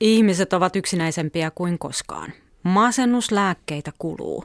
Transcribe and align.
Ihmiset 0.00 0.52
ovat 0.52 0.76
yksinäisempiä 0.76 1.50
kuin 1.50 1.78
koskaan. 1.78 2.32
Masennuslääkkeitä 2.62 3.92
kuluu. 3.98 4.44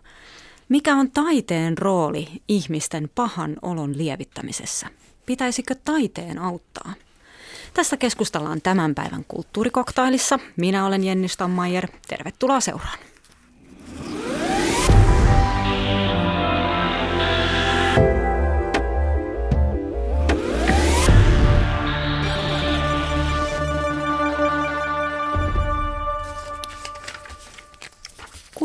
Mikä 0.70 0.96
on 0.96 1.12
taiteen 1.12 1.78
rooli 1.78 2.28
ihmisten 2.48 3.10
pahan 3.16 3.56
olon 3.62 3.98
lievittämisessä? 3.98 4.88
Pitäisikö 5.26 5.76
taiteen 5.86 6.40
auttaa? 6.40 6.94
Tästä 7.74 7.98
keskustellaan 7.98 8.62
tämän 8.62 8.96
päivän 8.96 9.26
kulttuurikoktailissa. 9.28 10.40
Minä 10.58 10.86
olen 10.86 11.04
Jenny 11.04 11.28
Stammayer. 11.28 11.88
Tervetuloa 12.08 12.60
seuraan. 12.60 13.11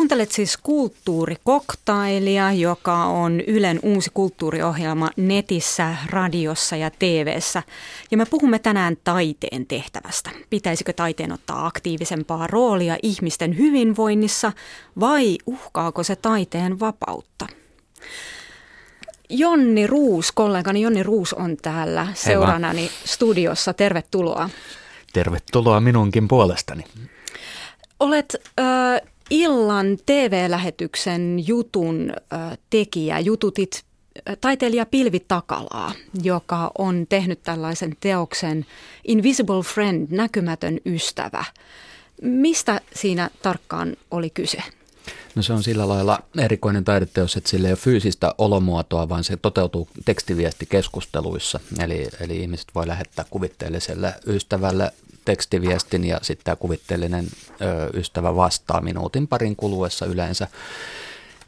Kuuntelet 0.06 0.32
siis 0.32 0.56
kulttuurikoktailia, 0.56 2.52
joka 2.52 3.04
on 3.04 3.40
Ylen 3.40 3.80
uusi 3.82 4.10
kulttuuriohjelma 4.14 5.10
netissä, 5.16 5.96
radiossa 6.10 6.76
ja 6.76 6.90
TVssä. 6.90 7.62
Ja 8.10 8.16
me 8.16 8.26
puhumme 8.26 8.58
tänään 8.58 8.96
taiteen 9.04 9.66
tehtävästä. 9.66 10.30
Pitäisikö 10.50 10.92
taiteen 10.92 11.32
ottaa 11.32 11.66
aktiivisempaa 11.66 12.46
roolia 12.46 12.96
ihmisten 13.02 13.58
hyvinvoinnissa 13.58 14.52
vai 15.00 15.38
uhkaako 15.46 16.02
se 16.02 16.16
taiteen 16.16 16.80
vapautta? 16.80 17.46
Jonni 19.30 19.86
Ruus, 19.86 20.32
kollegani 20.32 20.82
Jonni 20.82 21.02
Ruus 21.02 21.32
on 21.34 21.56
täällä 21.56 22.06
seuranani 22.14 22.90
studiossa. 23.04 23.74
Tervetuloa. 23.74 24.50
Tervetuloa 25.12 25.80
minunkin 25.80 26.28
puolestani. 26.28 26.84
Olet 28.00 28.36
äh, 28.60 29.15
illan 29.30 29.98
TV-lähetyksen 30.06 31.46
jutun 31.46 32.12
tekijä, 32.70 33.18
jututit 33.18 33.84
taiteilija 34.40 34.86
Pilvi 34.86 35.20
Takalaa, 35.20 35.92
joka 36.22 36.70
on 36.78 37.06
tehnyt 37.08 37.42
tällaisen 37.42 37.96
teoksen 38.00 38.66
Invisible 39.06 39.62
Friend, 39.62 40.06
näkymätön 40.10 40.78
ystävä. 40.86 41.44
Mistä 42.22 42.80
siinä 42.94 43.30
tarkkaan 43.42 43.96
oli 44.10 44.30
kyse? 44.30 44.62
No 45.34 45.42
se 45.42 45.52
on 45.52 45.62
sillä 45.62 45.88
lailla 45.88 46.18
erikoinen 46.38 46.84
taideteos, 46.84 47.36
että 47.36 47.50
sillä 47.50 47.68
ei 47.68 47.72
ole 47.72 47.78
fyysistä 47.78 48.34
olomuotoa, 48.38 49.08
vaan 49.08 49.24
se 49.24 49.36
toteutuu 49.36 49.88
tekstiviestikeskusteluissa. 50.04 51.60
Eli, 51.82 52.08
eli 52.20 52.40
ihmiset 52.40 52.66
voi 52.74 52.86
lähettää 52.86 53.24
kuvitteelliselle 53.30 54.14
ystävälle 54.26 54.92
tekstiviestin 55.26 56.04
ja 56.04 56.18
sitten 56.22 56.44
tämä 56.44 56.56
kuvitteellinen 56.56 57.26
ö, 57.60 57.90
ystävä 57.94 58.36
vastaa 58.36 58.80
minuutin 58.80 59.28
parin 59.28 59.56
kuluessa 59.56 60.06
yleensä. 60.06 60.48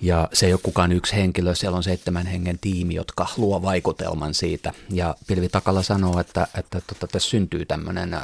Ja 0.01 0.29
se 0.33 0.47
ei 0.47 0.53
ole 0.53 0.61
kukaan 0.63 0.93
yksi 0.93 1.17
henkilö, 1.17 1.55
siellä 1.55 1.77
on 1.77 1.83
seitsemän 1.83 2.27
hengen 2.27 2.59
tiimi, 2.59 2.95
jotka 2.95 3.27
luo 3.37 3.63
vaikutelman 3.63 4.35
siitä. 4.35 4.73
Ja 4.91 5.15
Pilvi 5.27 5.49
Takala 5.49 5.83
sanoo, 5.83 6.21
että, 6.21 6.47
että 6.59 6.81
tota, 6.87 7.07
tässä 7.07 7.31
syntyy 7.31 7.65
tämmöinen 7.65 8.17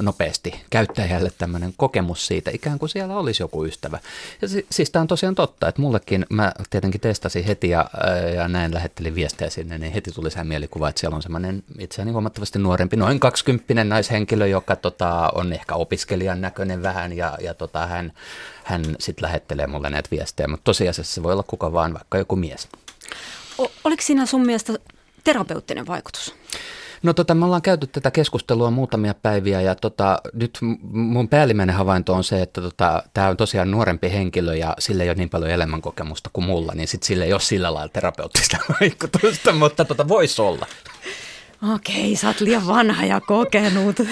nopeasti 0.00 0.64
käyttäjälle 0.70 1.32
tämmöinen 1.38 1.74
kokemus 1.76 2.26
siitä, 2.26 2.50
ikään 2.54 2.78
kuin 2.78 2.88
siellä 2.88 3.18
olisi 3.18 3.42
joku 3.42 3.64
ystävä. 3.64 3.98
Ja 4.42 4.48
si, 4.48 4.66
siis 4.70 4.90
tämä 4.90 5.00
on 5.00 5.06
tosiaan 5.06 5.34
totta, 5.34 5.68
että 5.68 5.80
mullekin, 5.80 6.26
mä 6.30 6.52
tietenkin 6.70 7.00
testasin 7.00 7.44
heti 7.44 7.68
ja, 7.68 7.90
ja 8.34 8.48
näin 8.48 8.74
lähettelin 8.74 9.14
viestejä 9.14 9.50
sinne, 9.50 9.78
niin 9.78 9.92
heti 9.92 10.12
tuli 10.12 10.30
sehän 10.30 10.46
mielikuva, 10.46 10.88
että 10.88 11.00
siellä 11.00 11.16
on 11.16 11.22
semmoinen 11.22 11.62
itseäni 11.78 12.10
huomattavasti 12.10 12.58
nuorempi, 12.58 12.96
noin 12.96 13.20
kaksikymppinen 13.20 13.88
naishenkilö, 13.88 14.46
joka 14.46 14.76
tota, 14.76 15.30
on 15.34 15.52
ehkä 15.52 15.74
opiskelijan 15.74 16.40
näköinen 16.40 16.82
vähän 16.82 17.12
ja, 17.12 17.38
ja 17.40 17.54
tota, 17.54 17.86
hän 17.86 18.12
hän 18.66 18.82
sitten 18.98 19.26
lähettelee 19.26 19.66
mulle 19.66 19.90
näitä 19.90 20.08
viestejä, 20.10 20.48
mutta 20.48 20.64
tosiasiassa 20.64 21.14
se 21.14 21.22
voi 21.22 21.32
olla 21.32 21.42
kuka 21.42 21.72
vaan, 21.72 21.94
vaikka 21.94 22.18
joku 22.18 22.36
mies. 22.36 22.68
O, 23.58 23.70
oliko 23.84 24.02
siinä 24.02 24.26
sun 24.26 24.46
mielestä 24.46 24.72
terapeuttinen 25.24 25.86
vaikutus? 25.86 26.34
No 27.02 27.12
tota, 27.12 27.34
me 27.34 27.44
ollaan 27.44 27.62
käyty 27.62 27.86
tätä 27.86 28.10
keskustelua 28.10 28.70
muutamia 28.70 29.14
päiviä 29.14 29.60
ja 29.60 29.74
tota, 29.74 30.18
nyt 30.32 30.58
mun 30.92 31.28
päällimmäinen 31.28 31.76
havainto 31.76 32.14
on 32.14 32.24
se, 32.24 32.42
että 32.42 32.60
tota, 32.60 33.02
tämä 33.14 33.28
on 33.28 33.36
tosiaan 33.36 33.70
nuorempi 33.70 34.12
henkilö 34.12 34.54
ja 34.54 34.74
sille 34.78 35.02
ei 35.02 35.08
ole 35.08 35.14
niin 35.14 35.30
paljon 35.30 35.50
elämänkokemusta 35.50 36.30
kuin 36.32 36.44
mulla, 36.44 36.72
niin 36.74 36.88
sitten 36.88 37.06
sille 37.06 37.24
ei 37.24 37.32
ole 37.32 37.40
sillä 37.40 37.74
lailla 37.74 37.92
terapeuttista 37.92 38.56
vaikutusta, 38.80 39.52
mutta 39.52 39.84
tota, 39.84 40.08
voisi 40.08 40.42
olla. 40.42 40.66
Okei, 41.74 42.16
sä 42.16 42.26
oot 42.26 42.40
liian 42.40 42.66
vanha 42.66 43.04
ja 43.04 43.20
kokenut. 43.20 43.96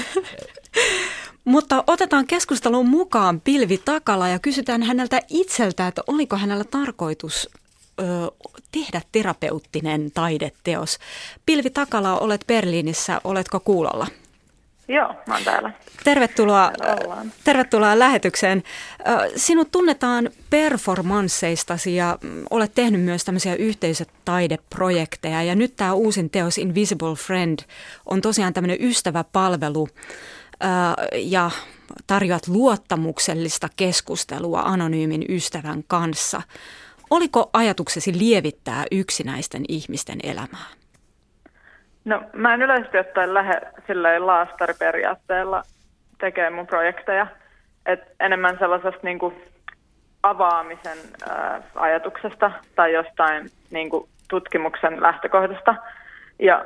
Mutta 1.44 1.84
otetaan 1.86 2.26
keskusteluun 2.26 2.88
mukaan 2.88 3.40
Pilvi 3.40 3.78
Takala 3.78 4.28
ja 4.28 4.38
kysytään 4.38 4.82
häneltä 4.82 5.20
itseltä, 5.28 5.86
että 5.86 6.02
oliko 6.06 6.36
hänellä 6.36 6.64
tarkoitus 6.64 7.48
ö, 8.00 8.04
tehdä 8.72 9.00
terapeuttinen 9.12 10.10
taideteos. 10.14 10.98
Pilvi 11.46 11.70
Takala, 11.70 12.18
olet 12.18 12.44
Berliinissä, 12.46 13.20
oletko 13.24 13.60
kuulolla? 13.60 14.06
Joo, 14.88 15.14
mä 15.26 15.34
oon 15.34 15.44
täällä. 15.44 15.72
Tervetuloa, 16.04 16.72
tervetuloa 17.44 17.98
lähetykseen. 17.98 18.62
Sinut 19.36 19.70
tunnetaan 19.70 20.30
performansseistasi 20.50 21.96
ja 21.96 22.18
olet 22.50 22.74
tehnyt 22.74 23.00
myös 23.00 23.24
tämmöisiä 23.24 23.54
yhteisötaideprojekteja. 23.54 25.42
Ja 25.42 25.54
nyt 25.54 25.76
tämä 25.76 25.92
uusin 25.92 26.30
teos 26.30 26.58
Invisible 26.58 27.14
Friend 27.16 27.58
on 28.06 28.20
tosiaan 28.20 28.52
tämmöinen 28.52 28.76
ystäväpalvelu 28.80 29.88
ja 31.12 31.50
tarjoat 32.06 32.48
luottamuksellista 32.48 33.68
keskustelua 33.76 34.60
anonyymin 34.60 35.24
ystävän 35.28 35.82
kanssa. 35.88 36.42
Oliko 37.10 37.50
ajatuksesi 37.52 38.18
lievittää 38.18 38.84
yksinäisten 38.92 39.64
ihmisten 39.68 40.18
elämää? 40.22 40.66
No 42.04 42.22
mä 42.32 42.54
en 42.54 42.62
yleisesti 42.62 42.98
ottaen 42.98 43.34
lähde 43.34 43.60
silleen 43.86 44.26
laastariperiaatteella 44.26 45.62
tekemään 46.18 46.52
mun 46.52 46.66
projekteja. 46.66 47.26
Et 47.86 48.00
enemmän 48.20 48.58
sellaisesta 48.58 49.00
niin 49.02 49.18
kuin 49.18 49.34
avaamisen 50.22 50.98
ää, 51.28 51.62
ajatuksesta 51.74 52.50
tai 52.74 52.92
jostain 52.92 53.50
niin 53.70 53.90
kuin 53.90 54.08
tutkimuksen 54.28 55.02
lähtökohdasta. 55.02 55.74
Ja 56.38 56.64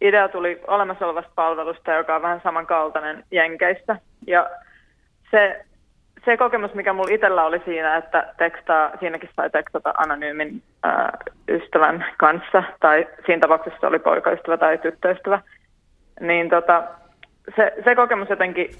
idea 0.00 0.28
tuli 0.28 0.60
olemassa 0.66 1.06
olevasta 1.06 1.32
palvelusta, 1.34 1.92
joka 1.92 2.16
on 2.16 2.22
vähän 2.22 2.40
samankaltainen 2.44 3.24
Jenkeissä. 3.30 3.96
Ja 4.26 4.50
se, 5.30 5.64
se 6.24 6.36
kokemus, 6.36 6.74
mikä 6.74 6.92
mulla 6.92 7.14
itsellä 7.14 7.44
oli 7.44 7.62
siinä, 7.64 7.96
että 7.96 8.34
tekstaa, 8.38 8.90
siinäkin 9.00 9.30
sai 9.36 9.50
tekstata 9.50 9.94
anonyymin 9.96 10.62
ää, 10.82 11.18
ystävän 11.48 12.06
kanssa, 12.18 12.62
tai 12.80 13.06
siinä 13.26 13.40
tapauksessa 13.40 13.86
oli 13.88 13.98
poikaystävä 13.98 14.56
tai 14.56 14.78
tyttöystävä, 14.78 15.40
niin 16.20 16.50
tota, 16.50 16.82
se, 17.56 17.72
se 17.84 17.94
kokemus 17.94 18.30
jotenkin 18.30 18.70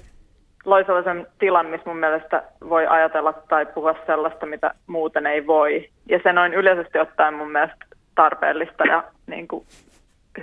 loi 0.65 0.85
sellaisen 0.85 1.27
tilan, 1.39 1.65
missä 1.65 1.89
mun 1.89 1.97
mielestä 1.97 2.43
voi 2.69 2.87
ajatella 2.87 3.33
tai 3.33 3.65
puhua 3.65 3.95
sellaista, 4.05 4.45
mitä 4.45 4.71
muuten 4.87 5.27
ei 5.27 5.47
voi. 5.47 5.89
Ja 6.09 6.19
se 6.23 6.33
noin 6.33 6.53
yleisesti 6.53 6.99
ottaen 6.99 7.33
mun 7.33 7.51
mielestä 7.51 7.85
tarpeellista 8.15 8.83
ja 8.85 9.03
niin 9.27 9.47
kuin 9.47 9.65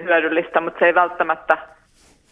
hyödyllistä, 0.03 0.61
mutta 0.61 0.79
se 0.79 0.87
ei 0.87 0.95
välttämättä 0.95 1.59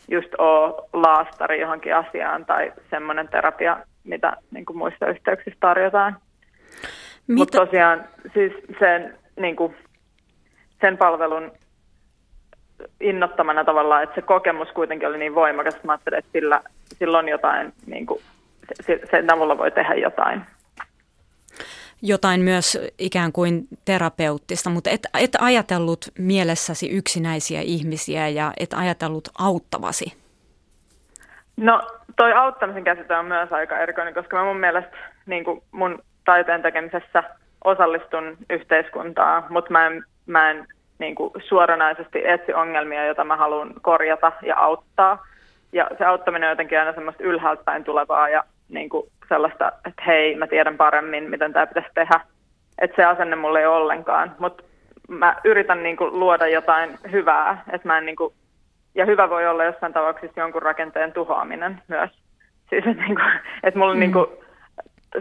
just 0.09 0.35
ole 0.39 0.89
laastari 0.93 1.61
johonkin 1.61 1.97
asiaan 1.97 2.47
tai 2.47 2.73
semmoinen 2.91 3.29
terapia, 3.29 3.77
mitä 4.05 4.37
niin 4.51 4.65
kuin 4.65 4.77
muissa 4.77 5.07
yhteyksissä 5.07 5.61
tarjotaan. 5.61 6.17
Mutta 7.29 7.59
tosiaan 7.59 8.05
siis 8.35 8.53
sen, 8.79 9.19
niin 9.37 9.57
kuin, 9.57 9.77
sen 10.81 10.99
palvelun 10.99 11.53
innottamana 13.01 13.65
tavallaan, 13.65 14.03
että 14.03 14.15
se 14.15 14.23
kokemus 14.23 14.69
kuitenkin 14.69 15.09
oli 15.09 15.19
niin 15.19 15.35
voimakas, 15.35 15.75
että 15.75 15.87
mä 15.87 15.93
ajattelin, 15.93 16.19
että 16.19 16.33
sillä, 16.33 16.61
sillä 16.99 17.19
on 17.19 17.29
jotain, 17.29 17.73
niin 17.87 18.07
kuin, 18.07 18.21
sen 19.11 19.33
avulla 19.33 19.59
voi 19.59 19.71
tehdä 19.71 19.95
jotain 19.95 20.43
jotain 22.03 22.41
myös 22.41 22.79
ikään 22.99 23.33
kuin 23.33 23.69
terapeuttista, 23.85 24.71
mutta 24.71 24.91
et, 24.91 25.07
et 25.21 25.31
ajatellut 25.41 26.05
mielessäsi 26.19 26.91
yksinäisiä 26.91 27.61
ihmisiä 27.61 28.29
ja 28.29 28.53
et 28.61 28.75
ajatellut 28.75 29.29
auttavasi? 29.39 30.23
No 31.57 31.83
toi 32.17 32.33
auttamisen 32.33 32.85
käsite 32.85 33.17
on 33.17 33.27
myös 33.27 33.53
aika 33.53 33.79
erikoinen, 33.79 34.15
koska 34.15 34.37
mä 34.37 34.45
mun 34.45 34.61
mielestä 34.61 34.97
niin 35.27 35.45
kuin 35.45 35.63
mun 35.73 35.99
taiteen 36.25 36.63
tekemisessä 36.63 37.23
osallistun 37.65 38.37
yhteiskuntaan, 38.51 39.45
mutta 39.49 39.71
mä 39.71 39.87
en, 39.87 40.05
mä 40.27 40.51
en 40.51 40.67
niin 40.99 41.15
kuin 41.15 41.33
suoranaisesti 41.49 42.23
etsi 42.29 42.55
ongelmia, 42.55 43.07
joita 43.07 43.25
mä 43.25 43.37
haluan 43.37 43.73
korjata 43.83 44.33
ja 44.47 44.57
auttaa. 44.57 45.27
Ja 45.73 45.91
se 45.99 46.05
auttaminen 46.05 46.47
on 46.47 46.53
jotenkin 46.53 46.79
aina 46.79 46.93
semmoista 46.93 47.25
ylhäältä 47.25 47.65
päin 47.65 47.85
tulevaa 47.85 48.29
ja 48.29 48.45
niin 48.69 48.89
kuin 48.89 49.07
sellaista, 49.35 49.73
että 49.89 50.03
hei, 50.07 50.35
mä 50.35 50.47
tiedän 50.47 50.77
paremmin, 50.77 51.31
miten 51.31 51.53
tämä 51.53 51.67
pitäisi 51.67 51.89
tehdä. 51.95 52.21
Että 52.79 52.97
se 52.97 53.05
asenne 53.05 53.37
mulle 53.37 53.61
ei 53.61 53.67
ole 53.67 53.77
ollenkaan, 53.77 54.35
mutta 54.39 54.63
mä 55.09 55.37
yritän 55.45 55.83
niin 55.83 55.97
kuin 55.97 56.21
luoda 56.21 56.47
jotain 56.47 56.99
hyvää, 57.13 57.63
että 57.73 57.89
mä 57.89 57.99
en 57.99 58.07
niin 58.07 58.17
kuin, 58.17 58.35
ja 58.95 59.07
hyvä 59.07 59.31
voi 59.31 59.47
olla 59.49 59.65
jossain 59.65 59.93
tapauksessa 59.93 60.41
jonkun 60.41 60.63
rakenteen 60.63 61.13
tuhoaminen 61.13 61.83
myös. 61.89 62.11
Siis, 62.71 62.87
että, 62.87 63.03
niin 63.03 63.15
kuin, 63.15 63.33
että 63.63 63.79
mulla 63.79 63.91
on 63.91 63.97
mm. 63.97 64.01
niin 64.01 64.13
kuin, 64.13 64.27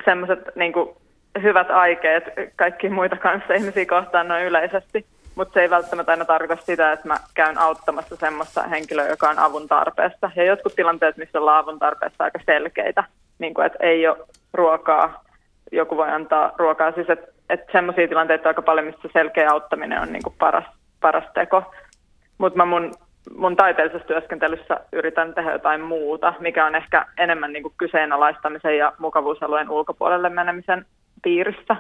semmoiset 0.06 0.40
niin 0.56 0.74
kuin, 0.74 0.90
hyvät 1.42 1.72
aikeet 1.72 2.24
kaikki 2.56 2.90
muita 2.90 3.18
kanssa 3.18 3.54
ihmisiä 3.54 3.86
kohtaan 3.86 4.28
noin 4.28 4.46
yleisesti, 4.46 5.06
mutta 5.36 5.54
se 5.54 5.62
ei 5.62 5.70
välttämättä 5.70 6.12
aina 6.12 6.26
tarkoita 6.26 6.64
sitä, 6.66 6.92
että 6.92 7.08
mä 7.08 7.18
käyn 7.34 7.58
auttamassa 7.58 8.16
semmoista 8.16 8.64
henkilöä, 8.64 9.08
joka 9.08 9.30
on 9.30 9.40
avun 9.40 9.68
tarpeessa. 9.68 10.32
Ja 10.36 10.44
jotkut 10.44 10.76
tilanteet, 10.76 11.18
missä 11.18 11.40
ollaan 11.40 11.64
avun 11.64 11.80
tarpeessa, 11.80 12.24
aika 12.24 12.40
selkeitä, 12.46 13.04
niin 13.40 13.54
kuin, 13.54 13.66
että 13.66 13.78
ei 13.82 14.08
ole 14.08 14.18
ruokaa, 14.54 15.24
joku 15.72 15.98
voi 15.98 16.10
antaa 16.10 16.52
ruokaa. 16.58 16.92
Siis 16.92 17.10
että 17.10 17.32
että 17.52 17.72
semmoisia 17.72 18.08
tilanteita 18.08 18.50
aika 18.50 18.62
paljon, 18.62 18.86
missä 18.86 19.10
selkeä 19.14 19.52
auttaminen 19.52 20.02
on 20.02 20.14
niin 20.14 20.24
kuin 20.24 20.36
paras, 20.40 20.66
paras 21.02 21.24
teko. 21.34 21.74
Mutta 22.38 22.58
mä 22.58 22.66
mun, 22.66 22.94
mun 23.38 23.56
taiteellisessa 23.56 24.08
työskentelyssä 24.08 24.80
yritän 24.94 25.34
tehdä 25.34 25.52
jotain 25.52 25.82
muuta, 25.82 26.34
mikä 26.40 26.66
on 26.66 26.76
ehkä 26.76 27.06
enemmän 27.18 27.54
niin 27.54 27.64
kuin 27.64 27.74
kyseenalaistamisen 27.78 28.78
ja 28.78 28.94
mukavuusalueen 29.00 29.70
ulkopuolelle 29.70 30.30
menemisen 30.30 30.86
piirissä. 31.24 31.76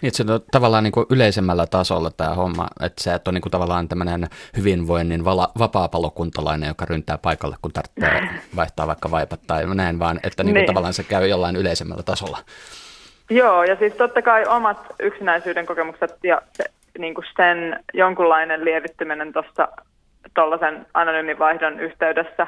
Niin, 0.00 0.14
se 0.14 0.24
on 0.28 0.40
tavallaan 0.50 0.84
niin 0.84 0.92
kuin 0.92 1.06
yleisemmällä 1.10 1.66
tasolla 1.66 2.10
tämä 2.10 2.34
homma, 2.34 2.68
että 2.80 3.02
sä 3.02 3.14
et 3.14 3.28
ole 3.28 3.34
niin 3.34 3.42
kuin 3.42 3.50
tavallaan 3.50 3.88
tämmöinen 3.88 4.26
hyvinvoinnin 4.56 5.24
vala, 5.24 5.52
vapaapalokuntalainen, 5.58 6.68
joka 6.68 6.84
ryntää 6.84 7.18
paikalle, 7.18 7.56
kun 7.62 7.72
tarvitsee 7.72 8.28
vaihtaa 8.56 8.86
vaikka 8.86 9.10
vaipat 9.10 9.40
tai 9.46 9.74
näin, 9.74 9.98
vaan 9.98 10.20
että 10.22 10.42
niin 10.42 10.54
kuin 10.54 10.60
niin. 10.60 10.66
tavallaan 10.66 10.94
se 10.94 11.02
käy 11.02 11.26
jollain 11.26 11.56
yleisemmällä 11.56 12.02
tasolla. 12.02 12.38
Joo, 13.30 13.64
ja 13.64 13.76
siis 13.76 13.94
totta 13.94 14.22
kai 14.22 14.46
omat 14.46 14.78
yksinäisyyden 15.00 15.66
kokemukset 15.66 16.14
ja 16.22 16.42
se, 16.52 16.64
niin 16.98 17.14
kuin 17.14 17.24
sen 17.36 17.84
jonkunlainen 17.94 18.64
lievittyminen 18.64 19.32
tuossa 19.32 19.68
tuollaisen 20.34 20.86
anonyymin 20.94 21.38
vaihdon 21.38 21.80
yhteydessä 21.80 22.46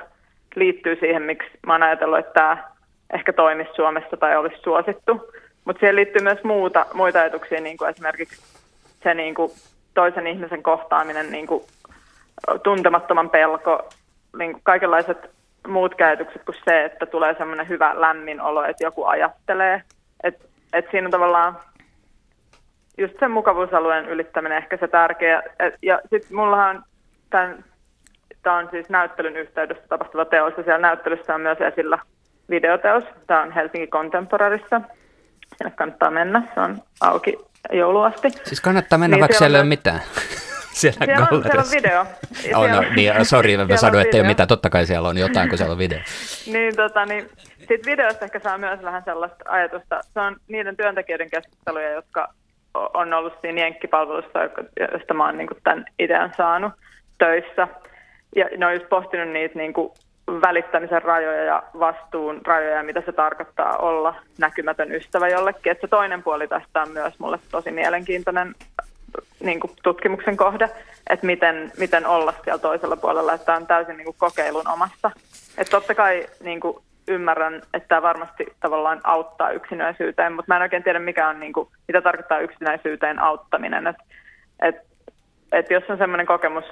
liittyy 0.55 0.97
siihen, 1.01 1.23
miksi 1.23 1.49
mä 1.67 1.73
oon 1.73 1.83
ajatellut, 1.83 2.19
että 2.19 2.33
tämä 2.33 2.57
ehkä 3.15 3.33
toimisi 3.33 3.71
Suomessa 3.77 4.17
tai 4.17 4.37
olisi 4.37 4.57
suosittu. 4.63 5.33
Mutta 5.65 5.81
siihen 5.81 5.97
liittyy 5.97 6.23
myös 6.23 6.45
muuta, 6.45 6.87
muita 6.95 7.21
ajatuksia, 7.21 7.61
niin 7.61 7.77
kuin 7.77 7.91
esimerkiksi 7.91 8.43
se 9.03 9.15
niin 9.15 9.35
kuin 9.35 9.53
toisen 9.95 10.27
ihmisen 10.27 10.63
kohtaaminen, 10.63 11.33
niin 11.33 11.47
kuin 11.47 11.65
tuntemattoman 12.63 13.31
pelko, 13.31 13.89
niin 14.39 14.53
kuin 14.53 14.63
kaikenlaiset 14.65 15.31
muut 15.69 15.95
käytökset 15.95 16.45
kuin 16.45 16.57
se, 16.65 16.85
että 16.85 17.07
tulee 17.07 17.35
semmoinen 17.39 17.69
hyvä 17.69 18.01
lämmin 18.01 18.41
olo, 18.41 18.65
että 18.65 18.85
joku 18.85 19.05
ajattelee. 19.05 19.83
Että 20.25 20.45
et 20.73 20.87
siinä 20.91 21.07
on 21.07 21.11
tavallaan 21.11 21.59
just 22.99 23.15
sen 23.21 23.31
mukavuusalueen 23.31 24.09
ylittäminen 24.09 24.59
ehkä 24.59 24.77
se 24.77 24.89
tärkeä. 24.89 25.43
Et, 25.59 25.75
ja 25.83 26.01
sitten 26.11 26.37
mullahan 26.37 26.85
tämän, 27.31 27.65
tämä 28.43 28.57
on 28.57 28.69
siis 28.71 28.89
näyttelyn 28.89 29.37
yhteydessä 29.37 29.85
tapahtuva 29.89 30.25
teos, 30.25 30.55
ja 30.57 30.63
siellä 30.63 30.79
näyttelyssä 30.79 31.35
on 31.35 31.41
myös 31.41 31.61
esillä 31.61 31.99
videoteos. 32.51 33.05
Tämä 33.27 33.43
on 33.43 33.53
Helsinki 33.53 33.87
Contemporarissa. 33.87 34.81
Sinne 35.59 35.71
kannattaa 35.77 36.11
mennä, 36.11 36.43
se 36.55 36.61
on 36.61 36.83
auki 37.01 37.39
jouluasti. 37.73 38.31
Siis 38.31 38.61
kannattaa 38.61 38.99
mennä, 38.99 39.15
niin 39.15 39.21
vaikka 39.21 39.39
siellä 39.39 39.59
ei 39.59 39.63
ole 39.63 39.69
mitään. 39.69 40.01
siellä, 40.81 41.05
siellä, 41.05 41.27
on, 41.31 41.43
siellä 41.43 41.63
on 41.63 41.71
video. 41.71 42.07
Oh, 42.59 42.71
no, 42.71 42.81
niin, 42.97 43.25
sorry, 43.25 43.57
mä 43.57 43.77
sanoin, 43.77 44.05
että 44.05 44.17
ei 44.17 44.21
ole 44.21 44.29
mitään. 44.29 44.49
Totta 44.49 44.71
kai 44.71 44.87
siellä 44.87 45.09
on 45.09 45.19
jotain, 45.19 45.49
kun 45.49 45.59
siellä 45.59 45.73
on 45.73 45.79
video. 45.79 45.99
niin, 46.53 46.77
tota, 46.77 47.07
niin 47.07 47.31
sitten 47.59 47.87
videosta 47.87 48.25
ehkä 48.25 48.39
saa 48.39 48.59
myös 48.59 48.83
vähän 48.83 49.03
sellaista 49.05 49.45
ajatusta. 49.49 50.01
Se 50.15 50.21
on 50.21 50.37
niiden 50.49 50.77
työntekijöiden 50.77 51.31
keskusteluja, 51.31 51.91
jotka 51.91 52.29
on 52.75 53.13
ollut 53.13 53.33
siinä 53.41 53.61
jenkkipalvelussa, 53.61 54.39
josta 54.93 55.15
mä 55.15 55.27
oon 55.27 55.39
niin 55.39 55.49
tämän 55.65 55.85
idean 55.99 56.33
saanut 56.37 56.73
töissä. 57.19 57.69
Ja 58.37 58.49
ne 58.57 58.67
on 58.67 58.75
just 58.75 58.89
pohtinut 58.89 59.29
niitä 59.29 59.59
niin 59.59 59.73
kuin 59.73 59.93
välittämisen 60.29 61.03
rajoja 61.03 61.45
ja 61.45 61.63
vastuun 61.79 62.41
rajoja, 62.47 62.83
mitä 62.83 63.03
se 63.07 63.13
tarkoittaa 63.13 63.77
olla 63.77 64.15
näkymätön 64.39 64.93
ystävä 64.93 65.29
jollekin. 65.29 65.73
Et 65.73 65.81
se 65.81 65.87
toinen 65.87 66.23
puoli 66.23 66.49
tästä 66.49 66.83
on 66.83 66.91
myös 66.91 67.19
mulle 67.19 67.39
tosi 67.51 67.71
mielenkiintoinen 67.71 68.55
niin 69.41 69.61
kuin 69.61 69.73
tutkimuksen 69.83 70.37
kohde, 70.37 70.71
että 71.11 71.27
miten, 71.27 71.73
miten 71.79 72.07
olla 72.07 72.35
siellä 72.45 72.59
toisella 72.59 72.97
puolella, 72.97 73.33
että 73.35 73.55
on 73.55 73.67
täysin 73.67 73.97
niin 73.97 74.05
kuin 74.05 74.17
kokeilun 74.19 74.69
omassa. 74.69 75.11
Että 75.59 75.71
totta 75.71 75.95
kai 75.95 76.27
niin 76.41 76.61
kuin 76.61 76.79
ymmärrän, 77.09 77.63
että 77.75 77.89
tämä 77.89 78.03
varmasti 78.03 78.47
tavallaan 78.61 79.01
auttaa 79.05 79.51
yksinäisyyteen, 79.51 80.33
mutta 80.33 80.53
mä 80.53 80.57
en 80.57 80.63
oikein 80.63 80.83
tiedä, 80.83 80.99
mikä 80.99 81.29
on, 81.29 81.41
niin 81.41 81.53
kuin, 81.53 81.69
mitä 81.89 82.01
tarkoittaa 82.01 82.39
yksinäisyyteen 82.39 83.19
auttaminen. 83.19 83.87
Et, 83.87 83.97
et, 84.63 84.77
et 85.53 85.71
jos 85.71 85.85
on 85.89 85.99
sellainen 85.99 86.27
kokemus, 86.27 86.65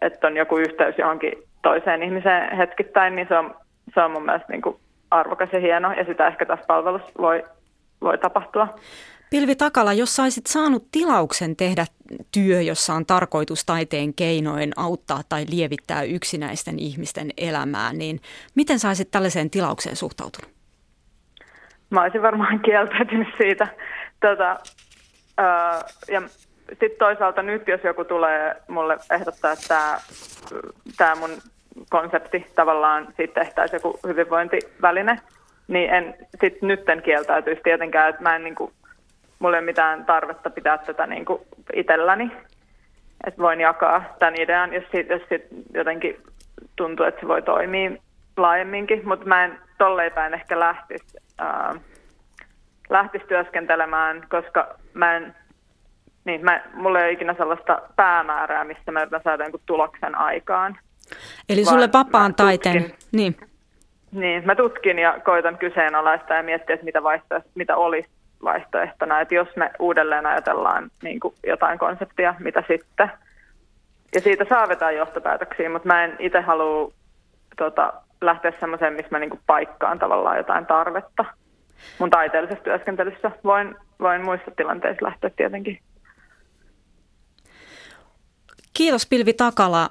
että 0.00 0.26
on 0.26 0.36
joku 0.36 0.56
yhteys 0.56 0.98
johonkin 0.98 1.47
toiseen 1.62 2.02
ihmiseen 2.02 2.56
hetkittäin, 2.56 3.16
niin 3.16 3.28
se 3.28 3.38
on, 3.38 3.54
se 3.94 4.00
on 4.00 4.10
mun 4.10 4.24
mielestä 4.24 4.52
niin 4.52 4.62
kuin 4.62 4.76
arvokas 5.10 5.48
ja 5.52 5.60
hieno, 5.60 5.92
ja 5.92 6.04
sitä 6.04 6.26
ehkä 6.26 6.46
tässä 6.46 6.66
palvelussa 6.66 7.12
voi, 7.18 7.44
voi 8.00 8.18
tapahtua. 8.18 8.68
Pilvi 9.30 9.54
Takala, 9.54 9.92
jos 9.92 10.16
saisit 10.16 10.46
saanut 10.46 10.88
tilauksen 10.92 11.56
tehdä 11.56 11.84
työ, 12.32 12.60
jossa 12.60 12.94
on 12.94 13.06
tarkoitus 13.06 13.64
taiteen 13.64 14.14
keinoin 14.14 14.72
auttaa 14.76 15.20
tai 15.28 15.44
lievittää 15.50 16.02
yksinäisten 16.02 16.78
ihmisten 16.78 17.30
elämää, 17.36 17.92
niin 17.92 18.20
miten 18.54 18.78
saisit 18.78 19.10
tällaiseen 19.10 19.50
tilaukseen 19.50 19.96
suhtautunut? 19.96 20.50
Mä 21.90 22.02
olisin 22.02 22.22
varmaan 22.22 22.60
kieltäytynyt 22.60 23.28
siitä. 23.36 23.68
Tota, 24.20 24.56
ää, 25.38 25.80
ja 26.08 26.22
sitten 26.68 26.98
toisaalta 26.98 27.42
nyt, 27.42 27.68
jos 27.68 27.84
joku 27.84 28.04
tulee 28.04 28.56
mulle 28.68 28.96
ehdottaa, 29.10 29.52
että 29.52 30.00
tämä, 30.96 31.14
mun 31.14 31.30
konsepti 31.90 32.46
tavallaan 32.54 33.08
siitä 33.16 33.40
tehtäisiin 33.40 33.80
joku 33.84 33.98
hyvinvointiväline, 34.06 35.20
niin 35.68 35.90
en 35.90 36.14
sitten 36.40 36.68
nytten 36.68 37.02
kieltäytyisi 37.02 37.62
tietenkään, 37.62 38.08
että 38.08 38.22
mä 38.22 38.36
en 38.36 38.44
niin 38.44 38.54
kuin 38.54 38.72
mulla 39.38 39.56
ei 39.56 39.60
ole 39.60 39.66
mitään 39.66 40.04
tarvetta 40.04 40.50
pitää 40.50 40.78
tätä 40.78 41.06
niin 41.06 41.24
kuin 41.24 41.42
itselläni. 41.72 42.32
Että 43.26 43.42
voin 43.42 43.60
jakaa 43.60 44.04
tämän 44.18 44.40
idean, 44.40 44.74
jos, 44.74 44.84
sit, 44.92 45.08
jos 45.08 45.22
sit 45.28 45.42
jotenkin 45.74 46.22
tuntuu, 46.76 47.06
että 47.06 47.20
se 47.20 47.28
voi 47.28 47.42
toimia 47.42 47.90
laajemminkin. 48.36 49.08
Mutta 49.08 49.26
mä 49.26 49.44
en 49.44 49.58
tolleen 49.78 50.12
päin 50.12 50.34
ehkä 50.34 50.60
lähtisi, 50.60 51.18
ää, 51.38 51.74
lähtis 52.90 53.22
työskentelemään, 53.28 54.26
koska 54.28 54.74
mä 54.94 55.16
en, 55.16 55.34
niin, 56.28 56.44
mä, 56.44 56.62
mulla 56.74 56.98
ei 56.98 57.04
ole 57.04 57.12
ikinä 57.12 57.34
sellaista 57.34 57.82
päämäärää, 57.96 58.64
mistä 58.64 58.92
mä 58.92 59.00
yritän 59.00 59.20
saada 59.24 59.44
jonkun 59.44 59.60
tuloksen 59.66 60.14
aikaan. 60.14 60.78
Eli 61.48 61.64
sulle 61.64 61.88
vapaan 61.92 62.34
taiteen, 62.34 62.92
niin. 63.12 63.36
Niin, 64.12 64.46
mä 64.46 64.54
tutkin 64.54 64.98
ja 64.98 65.20
koitan 65.24 65.58
kyseenalaista 65.58 66.34
ja 66.34 66.42
miettiä, 66.42 66.74
että 66.74 66.84
mitä 66.84 67.02
vaihtoehtoja, 67.02 67.52
mitä 67.54 67.76
olisi 67.76 68.08
vaihtoehtona, 68.42 69.20
että 69.20 69.34
jos 69.34 69.48
me 69.56 69.70
uudelleen 69.78 70.26
ajatellaan 70.26 70.90
niin 71.02 71.20
kuin 71.20 71.34
jotain 71.46 71.78
konseptia, 71.78 72.34
mitä 72.38 72.62
sitten. 72.68 73.10
Ja 74.14 74.20
siitä 74.20 74.44
saavetaan 74.48 74.96
johtopäätöksiä, 74.96 75.70
mutta 75.70 75.88
mä 75.88 76.04
en 76.04 76.16
itse 76.18 76.40
halua 76.40 76.92
tota, 77.56 77.92
lähteä 78.20 78.52
semmoiseen, 78.60 78.92
missä 78.92 79.10
mä 79.10 79.18
niin 79.18 79.30
kuin 79.30 79.40
paikkaan 79.46 79.98
tavallaan 79.98 80.36
jotain 80.36 80.66
tarvetta. 80.66 81.24
Mun 81.98 82.10
taiteellisessa 82.10 82.64
työskentelyssä 82.64 83.30
voin, 83.44 83.74
voin 84.00 84.24
muissa 84.24 84.50
tilanteissa 84.56 85.06
lähteä 85.06 85.30
tietenkin. 85.36 85.78
Kiitos 88.78 89.06
Pilvi 89.06 89.32
Takala. 89.32 89.90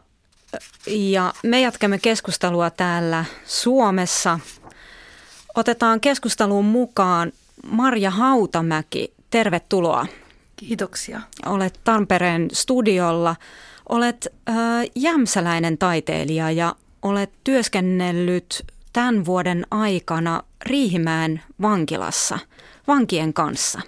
Ja 0.87 1.33
me 1.43 1.61
jatkamme 1.61 1.97
keskustelua 1.97 2.69
täällä 2.69 3.25
Suomessa. 3.45 4.39
Otetaan 5.55 6.01
keskusteluun 6.01 6.65
mukaan 6.65 7.31
Marja 7.71 8.11
Hautamäki, 8.11 9.13
tervetuloa. 9.29 10.05
Kiitoksia. 10.55 11.21
Olet 11.45 11.79
Tampereen 11.83 12.47
studiolla. 12.53 13.35
Olet 13.89 14.27
äh, 14.49 14.55
jämsäläinen 14.95 15.77
taiteilija 15.77 16.51
ja 16.51 16.75
olet 17.01 17.31
työskennellyt 17.43 18.65
tämän 18.93 19.25
vuoden 19.25 19.65
aikana 19.71 20.43
Riihimäen 20.61 21.41
vankilassa 21.61 22.39
vankien 22.87 23.33
kanssa. 23.33 23.81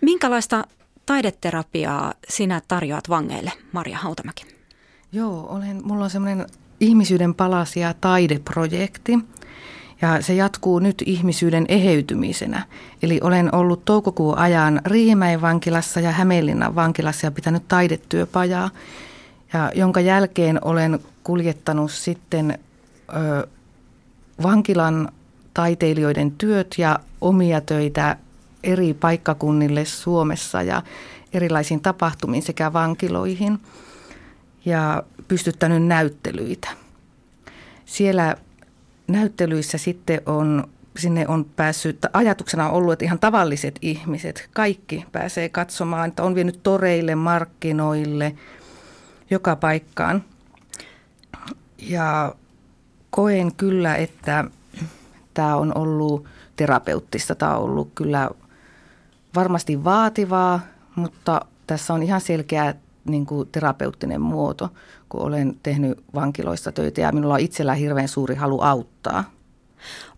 Minkälaista 0.00 0.64
taideterapiaa 1.06 2.14
sinä 2.28 2.62
tarjoat 2.68 3.08
vangeille, 3.08 3.52
Marja 3.72 3.98
Hautamäki? 3.98 4.46
Joo, 5.12 5.46
olen, 5.48 5.80
mulla 5.84 6.04
on 6.04 6.10
semmoinen 6.10 6.46
ihmisyyden 6.80 7.34
palasia 7.34 7.94
taideprojekti, 8.00 9.18
ja 10.02 10.22
se 10.22 10.34
jatkuu 10.34 10.78
nyt 10.78 11.02
ihmisyyden 11.06 11.64
eheytymisenä. 11.68 12.62
Eli 13.02 13.20
olen 13.22 13.54
ollut 13.54 13.84
toukokuun 13.84 14.38
ajan 14.38 14.80
Riihimäen 14.84 15.40
vankilassa 15.40 16.00
ja 16.00 16.10
Hämeenlinnan 16.10 16.74
vankilassa 16.74 17.26
ja 17.26 17.30
pitänyt 17.30 17.68
taidetyöpajaa, 17.68 18.70
ja 19.52 19.72
jonka 19.74 20.00
jälkeen 20.00 20.64
olen 20.64 20.98
kuljettanut 21.24 21.90
sitten 21.90 22.58
ö, 23.08 23.46
vankilan 24.42 25.08
taiteilijoiden 25.54 26.30
työt 26.30 26.74
ja 26.78 26.98
omia 27.20 27.60
töitä 27.60 28.16
eri 28.66 28.94
paikkakunnille 28.94 29.84
Suomessa 29.84 30.62
ja 30.62 30.82
erilaisiin 31.32 31.80
tapahtumiin 31.80 32.42
sekä 32.42 32.72
vankiloihin 32.72 33.58
ja 34.64 35.02
pystyttänyt 35.28 35.86
näyttelyitä. 35.86 36.68
Siellä 37.84 38.36
näyttelyissä 39.08 39.78
sitten 39.78 40.20
on, 40.26 40.68
sinne 40.96 41.28
on 41.28 41.44
päässyt, 41.44 41.98
ajatuksena 42.12 42.68
on 42.68 42.74
ollut, 42.74 42.92
että 42.92 43.04
ihan 43.04 43.18
tavalliset 43.18 43.78
ihmiset, 43.82 44.48
kaikki 44.52 45.04
pääsee 45.12 45.48
katsomaan, 45.48 46.08
että 46.08 46.22
on 46.22 46.34
vienyt 46.34 46.60
toreille, 46.62 47.14
markkinoille, 47.14 48.34
joka 49.30 49.56
paikkaan. 49.56 50.24
Ja 51.78 52.34
koen 53.10 53.54
kyllä, 53.54 53.96
että 53.96 54.44
tämä 55.34 55.56
on 55.56 55.78
ollut 55.78 56.26
terapeuttista, 56.56 57.34
tämä 57.34 57.56
on 57.56 57.62
ollut 57.62 57.90
kyllä 57.94 58.30
varmasti 59.36 59.84
vaativaa, 59.84 60.60
mutta 60.96 61.40
tässä 61.66 61.94
on 61.94 62.02
ihan 62.02 62.20
selkeä 62.20 62.74
niin 63.04 63.26
kuin 63.26 63.48
terapeuttinen 63.52 64.20
muoto, 64.20 64.68
kun 65.08 65.20
olen 65.20 65.56
tehnyt 65.62 66.04
vankiloista 66.14 66.72
töitä 66.72 67.00
ja 67.00 67.12
minulla 67.12 67.34
on 67.34 67.40
itsellä 67.40 67.74
hirveän 67.74 68.08
suuri 68.08 68.34
halu 68.34 68.60
auttaa. 68.60 69.24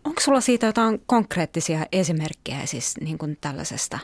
Onko 0.04 0.20
sulla 0.20 0.40
siitä 0.40 0.66
jotain 0.66 1.02
konkreettisia 1.06 1.87
esimerkkejä 1.92 2.66
siis 2.66 2.94
niin 3.00 3.18
kuin 3.18 3.38
tällaisesta 3.40 3.98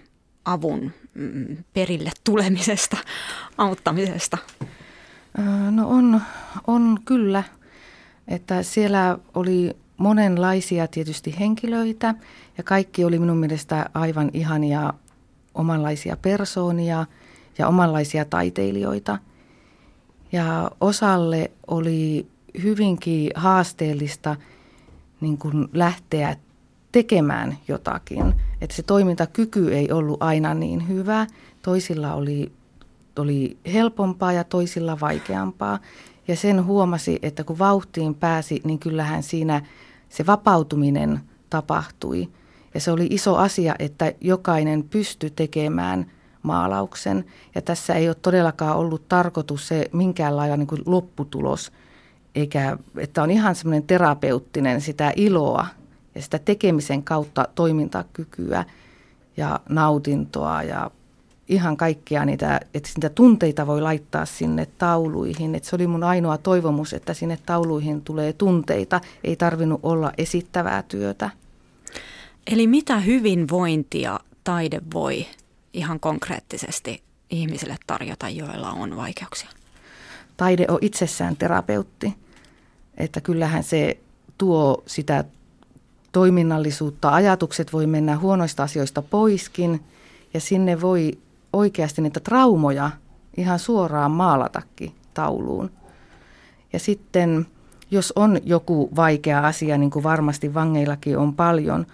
avun 0.45 0.93
mm, 1.15 1.57
perille 1.73 2.11
tulemisesta, 2.25 2.97
auttamisesta? 3.59 4.39
No 5.71 5.89
on, 5.89 6.21
on 6.67 6.99
kyllä, 7.05 7.43
että 8.29 8.63
siellä 8.63 9.19
oli 9.35 9.77
monenlaisia 9.97 10.87
tietysti 10.89 11.39
henkilöitä 11.39 12.15
ja 12.59 12.65
kaikki 12.65 13.05
oli 13.05 13.19
minun 13.19 13.37
mielestä 13.37 13.91
aivan 13.95 14.31
ihania 14.33 14.93
omanlaisia 15.55 16.17
persoonia 16.17 17.07
ja 17.59 17.69
omanlaisia 17.69 18.25
taiteilijoita. 18.25 19.19
Ja 20.33 20.71
osalle 20.81 21.51
oli 21.67 22.27
hyvinkin 22.63 23.31
haasteellista 23.35 24.37
niin 25.21 25.39
kuin 25.39 25.69
lähteä 25.73 26.37
tekemään 26.93 27.59
jotakin. 27.69 28.35
Että 28.61 28.77
se 28.77 28.83
toimintakyky 28.83 29.75
ei 29.75 29.93
ollut 29.93 30.23
aina 30.23 30.55
niin 30.55 30.89
hyvä. 30.89 31.27
Toisilla 31.63 32.15
oli, 32.15 32.53
oli 33.19 33.57
helpompaa 33.73 34.33
ja 34.33 34.45
toisilla 34.45 35.01
vaikeampaa. 35.01 35.79
Ja 36.29 36.37
sen 36.37 36.65
huomasi, 36.65 37.19
että 37.23 37.45
kun 37.45 37.59
vauhtiin 37.59 38.15
pääsi, 38.15 38.61
niin 38.65 38.79
kyllähän 38.79 39.23
siinä 39.23 39.63
se 40.09 40.27
vapautuminen 40.27 41.21
tapahtui. 41.51 42.29
Ja 42.75 42.81
se 42.81 42.91
oli 42.91 43.07
iso 43.11 43.37
asia, 43.37 43.75
että 43.79 44.13
jokainen 44.21 44.83
pystyi 44.83 45.31
tekemään 45.31 46.11
maalauksen. 46.43 47.25
Ja 47.55 47.63
tässä 47.63 47.95
ei 47.95 48.09
ole 48.09 48.17
todellakaan 48.23 48.77
ollut 48.77 49.09
tarkoitus 49.09 49.69
se 49.69 49.89
minkäänlainen 49.93 50.59
niin 50.59 50.67
kuin 50.67 50.83
lopputulos, 50.87 51.73
eikä, 52.35 52.79
että 52.99 53.23
on 53.23 53.31
ihan 53.31 53.55
semmoinen 53.55 53.83
terapeuttinen 53.83 54.81
sitä 54.81 55.13
iloa 55.17 55.67
ja 56.15 56.23
sitä 56.23 56.39
tekemisen 56.39 57.03
kautta 57.03 57.49
toimintakykyä 57.55 58.65
ja 59.37 59.61
nautintoa 59.69 60.63
ja 60.63 60.91
ihan 61.49 61.77
kaikkia 61.77 62.25
niitä, 62.25 62.61
että 62.75 62.91
niitä 62.97 63.09
tunteita 63.09 63.67
voi 63.67 63.81
laittaa 63.81 64.25
sinne 64.27 64.67
tauluihin. 64.79 65.55
Että 65.55 65.69
se 65.69 65.77
oli 65.77 65.87
mun 65.87 66.05
ainoa 66.05 66.39
toivomus, 66.39 66.93
että 66.93 67.15
sinne 67.15 67.39
tauluihin 67.47 68.03
tulee 68.03 68.33
tunteita. 68.33 69.01
Ei 69.25 69.37
tarvinnut 69.37 69.81
olla 69.83 70.13
esittävää 70.19 70.83
työtä. 70.83 71.31
Eli 72.47 72.67
mitä 72.67 72.99
hyvinvointia 72.99 74.21
taide 74.45 74.81
voi 74.95 75.27
ihan 75.73 76.01
konkreettisesti 76.01 77.03
ihmisille 77.31 77.77
tarjota, 77.87 78.29
joilla 78.29 78.71
on 78.71 78.97
vaikeuksia? 78.97 79.49
Taide 80.37 80.65
on 80.69 80.79
itsessään 80.81 81.37
terapeutti. 81.37 82.15
Että 82.97 83.21
kyllähän 83.21 83.65
se 83.65 83.99
tuo 84.39 84.83
sitä 84.87 85.25
toiminnallisuutta. 86.13 87.11
Ajatukset 87.11 87.73
voi 87.73 87.87
mennä 87.87 88.19
huonoista 88.19 88.63
asioista 88.63 89.03
poiskin 89.03 89.81
ja 90.35 90.41
sinne 90.41 90.81
voi 90.81 91.19
oikeasti 91.53 92.03
niitä 92.03 92.21
traumoja 92.21 92.91
ihan 93.37 93.59
suoraan 93.59 94.11
maalatakin 94.11 94.95
tauluun. 95.15 95.71
Ja 96.73 96.79
sitten 96.79 97.47
jos 97.91 98.13
on 98.17 98.41
joku 98.45 98.91
vaikea 98.97 99.47
asia, 99.47 99.79
niin 99.79 99.91
kuin 99.91 100.03
varmasti 100.03 100.55
vangeillakin 100.55 101.19
on 101.19 101.35
paljon, 101.35 101.87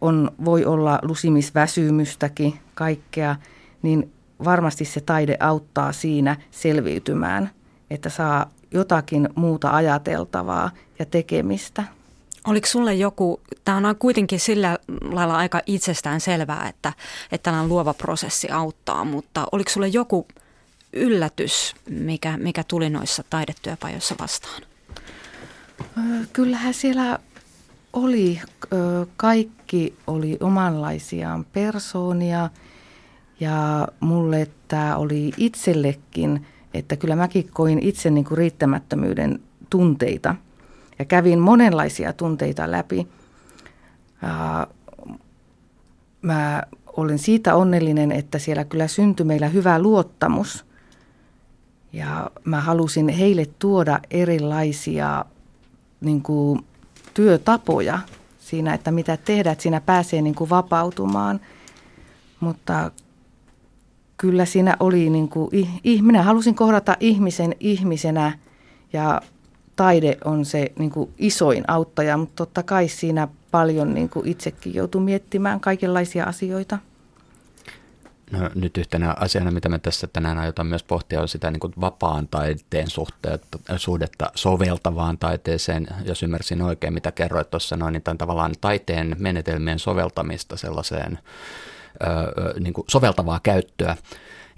on, 0.00 0.30
voi 0.44 0.64
olla 0.64 0.98
lusimisväsymystäkin, 1.02 2.58
kaikkea, 2.74 3.36
niin 3.82 4.12
varmasti 4.44 4.84
se 4.84 5.00
taide 5.00 5.36
auttaa 5.40 5.92
siinä 5.92 6.36
selviytymään, 6.50 7.50
että 7.90 8.08
saa 8.08 8.50
jotakin 8.70 9.28
muuta 9.34 9.70
ajateltavaa 9.70 10.70
ja 10.98 11.06
tekemistä. 11.06 11.84
Oliko 12.46 12.66
sulle 12.66 12.94
joku, 12.94 13.40
tämä 13.64 13.88
on 13.88 13.96
kuitenkin 13.96 14.40
sillä 14.40 14.78
lailla 15.02 15.36
aika 15.36 15.60
itsestään 15.66 16.20
selvää, 16.20 16.68
että, 16.68 16.92
että 17.32 17.42
tällainen 17.42 17.68
luova 17.68 17.94
prosessi 17.94 18.50
auttaa, 18.50 19.04
mutta 19.04 19.46
oliko 19.52 19.70
sulle 19.70 19.88
joku 19.88 20.26
yllätys, 20.92 21.74
mikä, 21.90 22.36
mikä 22.36 22.64
tuli 22.68 22.90
noissa 22.90 23.24
taidetyöpajoissa 23.30 24.14
vastaan? 24.20 24.62
Kyllähän 26.32 26.74
siellä 26.74 27.18
oli, 27.92 28.40
kaikki 29.16 29.94
oli 30.06 30.38
omanlaisiaan 30.40 31.44
persoonia 31.52 32.50
ja 33.40 33.88
mulle 34.00 34.48
tämä 34.68 34.96
oli 34.96 35.32
itsellekin, 35.36 36.46
että 36.74 36.96
kyllä 36.96 37.16
mäkin 37.16 37.48
koin 37.52 37.78
itse 37.78 38.10
niin 38.10 38.24
kuin 38.24 38.38
riittämättömyyden 38.38 39.40
tunteita– 39.70 40.34
ja 41.02 41.06
kävin 41.06 41.38
monenlaisia 41.38 42.12
tunteita 42.12 42.70
läpi. 42.70 43.08
Mä 46.22 46.62
olen 46.86 47.18
siitä 47.18 47.54
onnellinen, 47.54 48.12
että 48.12 48.38
siellä 48.38 48.64
kyllä 48.64 48.88
syntyi 48.88 49.26
meillä 49.26 49.48
hyvä 49.48 49.78
luottamus. 49.78 50.64
Ja 51.92 52.30
mä 52.44 52.60
halusin 52.60 53.08
heille 53.08 53.46
tuoda 53.58 54.00
erilaisia 54.10 55.24
niin 56.00 56.22
kuin, 56.22 56.64
työtapoja 57.14 57.98
siinä, 58.38 58.74
että 58.74 58.90
mitä 58.90 59.16
tehdä, 59.16 59.52
että 59.52 59.62
siinä 59.62 59.80
pääsee 59.80 60.22
niin 60.22 60.34
kuin, 60.34 60.50
vapautumaan. 60.50 61.40
Mutta 62.40 62.90
kyllä 64.16 64.44
siinä 64.44 64.76
oli, 64.80 65.10
niin 65.10 65.28
kuin, 65.28 65.50
minä 66.00 66.22
halusin 66.22 66.54
kohdata 66.54 66.96
ihmisen 67.00 67.56
ihmisenä 67.60 68.38
ja 68.92 69.20
taide 69.76 70.18
on 70.24 70.44
se 70.44 70.72
niin 70.78 70.90
kuin 70.90 71.10
isoin 71.18 71.64
auttaja, 71.68 72.16
mutta 72.16 72.36
totta 72.36 72.62
kai 72.62 72.88
siinä 72.88 73.28
paljon 73.50 73.94
niin 73.94 74.08
kuin 74.08 74.28
itsekin 74.28 74.74
joutuu 74.74 75.00
miettimään 75.00 75.60
kaikenlaisia 75.60 76.24
asioita. 76.24 76.78
No, 78.32 78.50
nyt 78.54 78.78
yhtenä 78.78 79.14
asiana, 79.20 79.50
mitä 79.50 79.68
me 79.68 79.78
tässä 79.78 80.06
tänään 80.06 80.38
aiotaan 80.38 80.66
myös 80.66 80.82
pohtia, 80.82 81.20
on 81.20 81.28
sitä 81.28 81.50
niin 81.50 81.60
kuin 81.60 81.72
vapaan 81.80 82.28
taiteen 82.28 82.90
suhteetta, 82.90 83.58
suhdetta 83.76 84.32
soveltavaan 84.34 85.18
taiteeseen. 85.18 85.86
Jos 86.04 86.22
ymmärsin 86.22 86.62
oikein, 86.62 86.94
mitä 86.94 87.12
kerroit 87.12 87.50
tuossa 87.50 87.76
noin, 87.76 87.92
niin 87.92 88.02
tämän 88.02 88.18
tavallaan 88.18 88.52
taiteen 88.60 89.16
menetelmien 89.18 89.78
soveltamista 89.78 90.56
sellaiseen 90.56 91.18
niin 92.60 92.72
kuin 92.74 92.84
soveltavaa 92.88 93.40
käyttöä. 93.42 93.96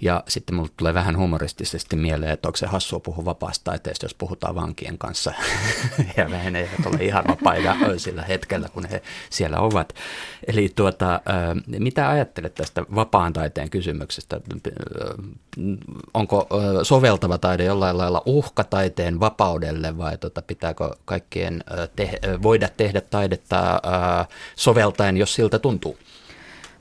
Ja 0.01 0.23
sitten 0.27 0.55
mulle 0.55 0.69
tulee 0.77 0.93
vähän 0.93 1.17
humoristisesti 1.17 1.95
mieleen, 1.95 2.31
että 2.31 2.47
onko 2.47 2.57
se 2.57 2.65
hassua 2.65 2.99
puhua 2.99 3.25
vapaasta 3.25 3.63
taiteesta, 3.63 4.05
jos 4.05 4.13
puhutaan 4.13 4.55
vankien 4.55 4.97
kanssa. 4.97 5.33
ja 6.17 6.31
vähän 6.31 6.55
eivät 6.55 6.85
ole 6.85 6.97
ihan 7.03 7.23
vapaita 7.27 7.75
sillä 7.97 8.21
hetkellä, 8.21 8.69
kun 8.69 8.85
he 8.85 9.01
siellä 9.29 9.59
ovat. 9.59 9.93
Eli 10.47 10.71
tuota, 10.75 11.21
mitä 11.79 12.09
ajattelet 12.09 12.55
tästä 12.55 12.83
vapaan 12.95 13.33
taiteen 13.33 13.69
kysymyksestä? 13.69 14.41
Onko 16.13 16.47
soveltava 16.83 17.37
taide 17.37 17.63
jollain 17.63 17.97
lailla 17.97 18.23
uhka 18.25 18.63
taiteen 18.63 19.19
vapaudelle 19.19 19.97
vai 19.97 20.17
tuota, 20.17 20.41
pitääkö 20.41 20.89
kaikkien 21.05 21.63
te- 21.95 22.19
voida 22.41 22.69
tehdä 22.77 23.01
taidetta 23.01 23.81
soveltaen, 24.55 25.17
jos 25.17 25.33
siltä 25.33 25.59
tuntuu? 25.59 25.97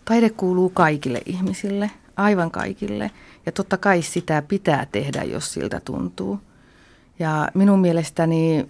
Taide 0.05 0.31
kuuluu 0.31 0.71
kaikille 0.71 1.23
ihmisille– 1.27 1.91
aivan 2.17 2.51
kaikille. 2.51 3.11
Ja 3.47 3.53
totta 3.53 3.77
kai 3.77 4.03
sitä 4.03 4.43
pitää 4.43 4.87
tehdä, 4.93 5.23
jos 5.23 5.53
siltä 5.53 5.81
tuntuu. 5.85 6.41
Ja 7.19 7.49
minun 7.55 7.79
mielestäni 7.79 8.69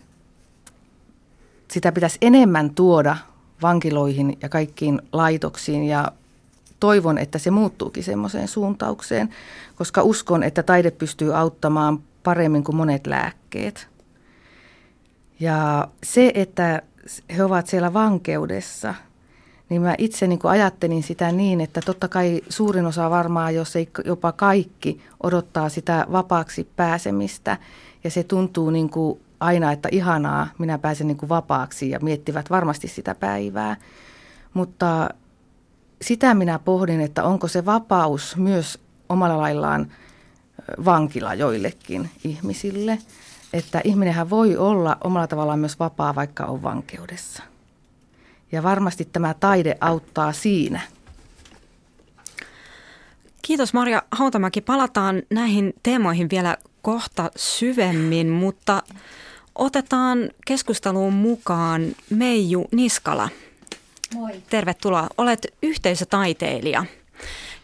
sitä 1.71 1.93
pitäisi 1.93 2.19
enemmän 2.23 2.71
tuoda 2.71 3.17
vankiloihin 3.62 4.38
ja 4.43 4.49
kaikkiin 4.49 5.03
laitoksiin 5.12 5.85
ja 5.85 6.12
toivon, 6.81 7.19
että 7.19 7.38
se 7.38 7.50
muuttuukin 7.50 8.05
semmoiseen 8.05 8.49
suuntaukseen, 8.49 9.29
koska 9.76 10.03
uskon, 10.03 10.43
että 10.43 10.62
taide 10.62 10.91
pystyy 10.91 11.37
auttamaan 11.37 11.99
paremmin 12.23 12.64
kuin 12.64 12.76
monet 12.76 13.07
lääkkeet. 13.07 13.88
Ja 15.41 15.88
se, 16.03 16.33
että 16.35 16.83
he 17.37 17.45
ovat 17.45 17.67
siellä 17.67 17.93
vankeudessa– 17.93 18.95
niin 19.68 19.83
mä 19.83 19.94
itse 19.99 20.26
niin 20.26 20.40
ajattelin 20.44 21.02
sitä 21.02 21.33
niin, 21.33 21.61
että 21.61 21.80
totta 21.80 22.09
kai 22.09 22.40
suurin 22.49 22.87
osa 22.87 23.11
varmaan, 23.11 23.54
jos 23.54 23.76
ei 23.76 23.88
jopa 24.04 24.33
kaikki, 24.33 25.00
odottaa 25.23 25.68
sitä 25.68 26.06
vapaaksi 26.12 26.68
pääsemistä. 26.76 27.56
Ja 28.04 28.11
se 28.11 28.23
tuntuu 28.23 28.71
niin 28.71 28.90
kuin 28.90 29.21
aina, 29.40 29.73
että 29.73 29.88
ihanaa, 29.92 30.47
minä 30.59 30.78
pääsen 30.78 31.06
niin 31.06 31.16
kuin 31.16 31.28
vapaaksi 31.28 31.90
ja 31.90 31.99
miettivät 32.00 32.50
varmasti 32.50 32.88
sitä 32.88 33.14
päivää. 33.14 33.76
Mutta 34.54 35.09
sitä 36.02 36.35
minä 36.35 36.59
pohdin, 36.59 37.00
että 37.00 37.25
onko 37.25 37.49
se 37.49 37.64
vapaus 37.64 38.37
myös 38.37 38.78
omalla 39.09 39.38
laillaan 39.38 39.92
vankila 40.85 41.35
joillekin 41.35 42.11
ihmisille. 42.25 42.99
Että 43.52 43.80
ihminenhän 43.85 44.30
voi 44.30 44.56
olla 44.56 44.97
omalla 45.04 45.26
tavallaan 45.26 45.59
myös 45.59 45.78
vapaa, 45.78 46.14
vaikka 46.14 46.44
on 46.44 46.62
vankeudessa. 46.62 47.53
Ja 48.54 48.62
varmasti 48.62 49.04
tämä 49.04 49.34
taide 49.34 49.76
auttaa 49.80 50.32
siinä. 50.32 50.80
Kiitos 53.42 53.75
Maria 53.75 54.02
Hautamäki. 54.11 54.61
Palataan 54.61 55.23
näihin 55.30 55.75
teemoihin 55.82 56.30
vielä 56.30 56.56
kohta 56.82 57.30
syvemmin, 57.37 58.28
mutta 58.28 58.82
otetaan 59.54 60.30
keskusteluun 60.46 61.12
mukaan 61.12 61.96
Meiju 62.11 62.68
Niskala. 62.73 63.28
Moi. 64.14 64.42
Tervetuloa. 64.50 65.08
Olet 65.18 65.46
yhteisötaiteilija 65.62 66.84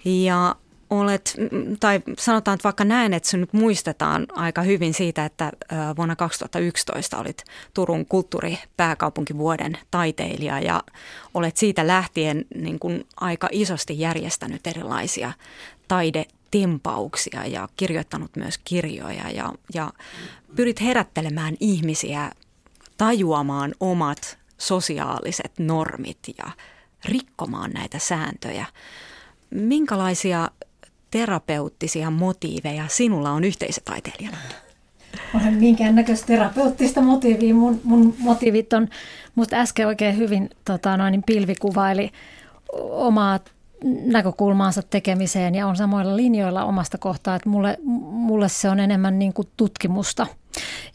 ja 0.04 0.56
olet, 0.90 1.36
tai 1.80 2.00
sanotaan, 2.18 2.54
että 2.54 2.64
vaikka 2.64 2.84
näen, 2.84 3.14
että 3.14 3.28
sinut 3.28 3.52
muistetaan 3.52 4.26
aika 4.32 4.62
hyvin 4.62 4.94
siitä, 4.94 5.24
että 5.24 5.52
vuonna 5.96 6.16
2011 6.16 7.18
olit 7.18 7.44
Turun 7.74 8.06
kulttuuripääkaupunkivuoden 8.06 9.78
taiteilija 9.90 10.60
ja 10.60 10.82
olet 11.34 11.56
siitä 11.56 11.86
lähtien 11.86 12.44
niin 12.54 12.78
kuin 12.78 13.06
aika 13.16 13.48
isosti 13.52 14.00
järjestänyt 14.00 14.66
erilaisia 14.66 15.32
taidetempauksia 15.88 17.46
ja 17.46 17.68
kirjoittanut 17.76 18.36
myös 18.36 18.58
kirjoja 18.58 19.30
ja, 19.30 19.52
ja 19.74 19.92
pyrit 20.56 20.80
herättelemään 20.80 21.56
ihmisiä 21.60 22.32
tajuamaan 22.98 23.74
omat 23.80 24.38
sosiaaliset 24.58 25.52
normit 25.58 26.18
ja 26.38 26.50
rikkomaan 27.04 27.70
näitä 27.70 27.98
sääntöjä. 27.98 28.66
Minkälaisia 29.50 30.50
terapeuttisia 31.10 32.10
motiiveja 32.10 32.84
sinulla 32.88 33.30
on 33.30 33.44
yhteisötaiteilijana? 33.44 34.36
Olen 35.34 35.54
minkäännäköistä 35.54 36.26
terapeuttista 36.26 37.00
motiivia. 37.00 37.54
Mun, 37.54 37.80
mun 37.84 38.14
motiivit 38.18 38.72
on, 38.72 38.88
musta 39.34 39.56
äsken 39.56 39.86
oikein 39.86 40.16
hyvin 40.16 40.50
tota, 40.64 40.96
noin, 40.96 41.22
pilvikuvaili 41.26 42.10
omaa 42.90 43.40
näkökulmaansa 44.04 44.82
tekemiseen 44.82 45.54
ja 45.54 45.66
on 45.66 45.76
samoilla 45.76 46.16
linjoilla 46.16 46.64
omasta 46.64 46.98
kohtaa, 46.98 47.36
että 47.36 47.48
mulle, 47.48 47.78
mulle 47.82 48.48
se 48.48 48.70
on 48.70 48.80
enemmän 48.80 49.18
niin 49.18 49.32
kuin 49.32 49.48
tutkimusta. 49.56 50.26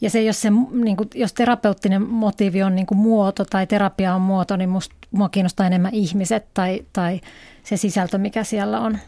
Ja 0.00 0.10
se, 0.10 0.22
jos, 0.22 0.42
se, 0.42 0.50
niin 0.72 0.96
kuin, 0.96 1.08
jos 1.14 1.32
terapeuttinen 1.32 2.02
motiivi 2.02 2.62
on 2.62 2.74
niin 2.74 2.86
kuin 2.86 2.98
muoto 2.98 3.44
tai 3.44 3.66
terapia 3.66 4.14
on 4.14 4.20
muoto, 4.20 4.56
niin 4.56 4.68
musta, 4.68 4.94
mua 5.10 5.28
kiinnostaa 5.28 5.66
enemmän 5.66 5.94
ihmiset 5.94 6.46
tai, 6.54 6.84
tai 6.92 7.20
se 7.62 7.76
sisältö, 7.76 8.18
mikä 8.18 8.44
siellä 8.44 8.80
on 8.80 8.98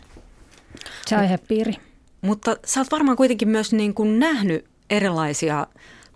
se 1.06 1.16
aihepiiri. 1.16 1.74
Mutta 2.20 2.56
sä 2.64 2.80
oot 2.80 2.90
varmaan 2.90 3.16
kuitenkin 3.16 3.48
myös 3.48 3.72
niin 3.72 3.94
kuin 3.94 4.18
nähnyt 4.18 4.64
erilaisia 4.90 5.66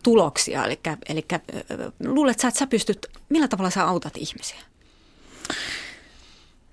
tuloksia, 0.02 0.64
eli, 0.64 0.80
eli 1.08 1.26
luulet 2.04 2.38
sä, 2.40 2.48
että 2.48 2.58
sä 2.58 2.66
pystyt, 2.66 3.06
millä 3.28 3.48
tavalla 3.48 3.70
sä 3.70 3.84
autat 3.84 4.16
ihmisiä? 4.16 4.58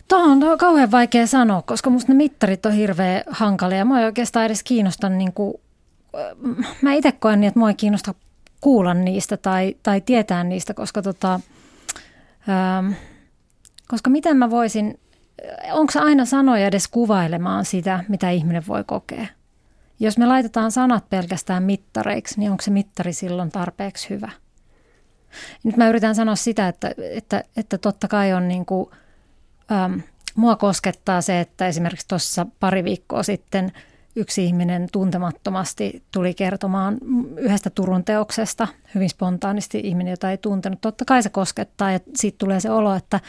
Tuo 0.08 0.20
on 0.20 0.40
kauhean 0.60 0.92
vaikea 0.92 1.28
sanoa, 1.28 1.62
koska 1.62 1.90
musta 1.90 2.12
ne 2.12 2.18
mittarit 2.18 2.66
on 2.66 2.74
hirveän 2.74 3.24
hankalia. 3.30 3.86
Mä 3.86 4.00
ei 4.00 4.06
oikeastaan 4.06 4.46
edes 4.46 4.64
kiinnosta, 4.64 5.10
niin 5.10 5.34
kuin, 5.34 5.54
mä 6.82 6.94
itse 6.94 7.12
koen 7.12 7.42
niin, 7.42 7.48
että 7.48 7.60
mua 7.60 7.70
ei 7.70 7.76
kiinnosta 7.76 8.14
kuulla 8.62 8.94
niistä 8.94 9.38
tai, 9.38 9.76
tai 9.84 10.02
tietää 10.02 10.44
niistä, 10.44 10.74
koska, 10.74 11.02
tota, 11.02 11.40
ähm, 12.50 12.92
koska 13.88 14.10
miten 14.10 14.38
mä 14.38 14.50
voisin 14.50 15.00
onko 15.72 15.94
aina 15.96 16.26
sanoja 16.26 16.68
edes 16.68 16.88
kuvailemaan 16.88 17.66
sitä, 17.66 18.04
mitä 18.08 18.30
ihminen 18.30 18.64
voi 18.68 18.84
kokea? 18.84 19.26
Jos 20.00 20.18
me 20.18 20.26
laitetaan 20.26 20.72
sanat 20.72 21.10
pelkästään 21.10 21.64
mittareiksi, 21.64 22.40
niin 22.40 22.52
onko 22.52 22.62
se 22.62 22.72
mittari 22.72 23.14
silloin 23.14 23.50
tarpeeksi 23.52 24.10
hyvä? 24.10 24.32
Nyt 25.64 25.78
mä 25.78 25.90
yritän 25.90 26.16
sanoa 26.16 26.36
sitä, 26.36 26.68
että, 26.68 26.92
että, 27.12 27.44
että 27.58 27.78
totta 27.78 28.08
kai 28.08 28.34
on 28.34 28.48
niin 28.48 28.66
kuin, 28.66 28.90
äm, 29.72 30.02
mua 30.36 30.56
koskettaa 30.56 31.22
se, 31.22 31.40
että 31.40 31.68
esimerkiksi 31.68 32.08
tuossa 32.08 32.46
pari 32.60 32.84
viikkoa 32.84 33.24
sitten 33.24 33.72
yksi 34.16 34.46
ihminen 34.46 34.88
tuntemattomasti 34.92 36.04
tuli 36.12 36.34
kertomaan 36.34 36.98
yhdestä 37.38 37.70
Turun 37.70 38.04
teoksesta, 38.04 38.68
hyvin 38.96 39.10
spontaanisti 39.10 39.80
ihminen, 39.84 40.12
jota 40.12 40.32
ei 40.32 40.38
tuntenut. 40.38 40.82
Totta 40.82 41.06
kai 41.06 41.24
se 41.24 41.30
koskettaa 41.30 41.92
ja 41.92 42.00
siitä 42.16 42.38
tulee 42.38 42.60
se 42.60 42.70
olo, 42.70 42.96
että, 42.96 43.20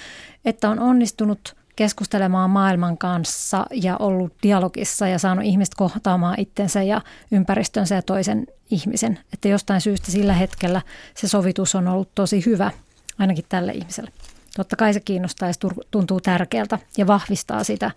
että 0.45 0.71
on 0.71 0.79
onnistunut– 0.79 1.57
keskustelemaan 1.81 2.51
maailman 2.51 2.99
kanssa 2.99 3.67
ja 3.71 3.97
ollut 3.97 4.33
dialogissa 4.43 5.09
ja 5.09 5.19
saanut 5.19 5.45
ihmiset 5.45 5.75
kohtaamaan 5.75 6.41
itsensä 6.41 6.83
ja 6.83 7.01
ympäristönsä 7.33 7.95
ja 7.95 8.03
toisen 8.03 8.47
ihmisen. 8.71 9.19
Että 9.33 9.49
jostain 9.49 9.81
syystä 9.81 10.13
sillä 10.13 10.33
hetkellä 10.33 10.83
se 11.15 11.29
sovitus 11.29 11.75
on 11.75 11.89
ollut 11.89 12.15
tosi 12.15 12.43
hyvä, 12.47 12.71
ainakin 13.19 13.45
tälle 13.49 13.73
ihmiselle. 13.73 14.11
Totta 14.57 14.77
kai 14.77 14.95
se 14.95 15.01
kiinnostaa 15.01 15.49
ja 15.49 15.53
se 15.53 15.61
tuntuu 15.91 16.21
tärkeältä 16.21 16.79
ja 16.99 17.07
vahvistaa 17.07 17.65
sitä, 17.65 17.91